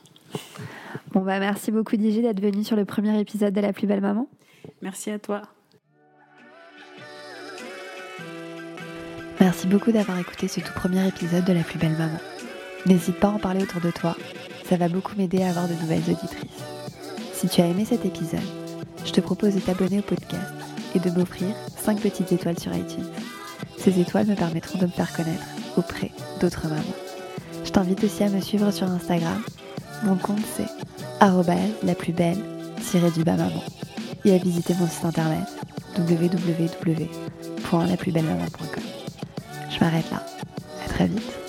Bon 1.13 1.23
bah 1.23 1.41
merci 1.41 1.73
beaucoup 1.73 1.97
DJ 1.97 2.21
d'être 2.21 2.41
venu 2.41 2.63
sur 2.63 2.77
le 2.77 2.85
premier 2.85 3.19
épisode 3.19 3.53
de 3.53 3.61
La 3.61 3.73
plus 3.73 3.87
belle 3.87 4.01
maman. 4.01 4.29
Merci 4.81 5.11
à 5.11 5.19
toi. 5.19 5.43
Merci 9.41 9.67
beaucoup 9.67 9.93
d'avoir 9.93 10.19
écouté 10.19 10.49
ce 10.49 10.61
tout 10.61 10.73
premier 10.75 11.07
épisode 11.07 11.45
de 11.45 11.53
La 11.53 11.63
plus 11.63 11.79
belle 11.79 11.97
maman. 11.97 12.19
N'hésite 12.87 13.19
pas 13.19 13.29
à 13.29 13.33
en 13.33 13.39
parler 13.39 13.63
autour 13.63 13.81
de 13.81 13.91
toi, 13.91 14.17
ça 14.65 14.77
va 14.77 14.89
beaucoup 14.89 15.17
m'aider 15.17 15.43
à 15.43 15.49
avoir 15.49 15.69
de 15.69 15.75
nouvelles 15.75 16.05
auditrices. 16.09 16.65
Si 17.33 17.49
tu 17.49 17.61
as 17.61 17.67
aimé 17.67 17.85
cet 17.85 18.05
épisode, 18.05 18.41
je 19.05 19.13
te 19.13 19.21
propose 19.21 19.55
de 19.55 19.61
t'abonner 19.61 19.99
au 19.99 20.03
podcast 20.03 20.66
et 20.95 21.01
de 21.01 21.11
m'offrir 21.11 21.49
5 21.77 22.01
petites 22.01 22.33
étoiles 22.33 22.59
sur 22.59 22.75
iTunes. 22.75 23.07
Ces 23.79 24.01
étoiles 24.01 24.27
me 24.27 24.35
permettront 24.35 24.79
de 24.79 24.87
me 24.87 24.91
faire 24.91 25.13
connaître 25.13 25.45
auprès 25.77 26.11
d'autres 26.41 26.69
mamans. 26.69 26.83
Je 27.65 27.71
t'invite 27.71 28.05
aussi 28.05 28.23
à 28.23 28.29
me 28.29 28.41
suivre 28.41 28.71
sur 28.71 28.89
Instagram. 28.89 29.43
Mon 30.05 30.17
compte 30.17 30.45
c'est 30.57 30.69
la 31.83 31.95
plus 31.95 32.13
belle 32.13 32.39
du 33.15 33.25
bas 33.25 33.37
maman 33.37 33.63
et 34.25 34.35
à 34.35 34.39
visiter 34.39 34.75
mon 34.79 34.87
site 34.87 35.05
internet 35.05 35.47
www 35.99 37.09
www.laplusbellemaman.com. 37.73 38.83
Je 39.71 39.81
m'arrête 39.81 40.11
là. 40.11 40.23
À 40.85 40.89
très 40.89 41.07
vite. 41.07 41.46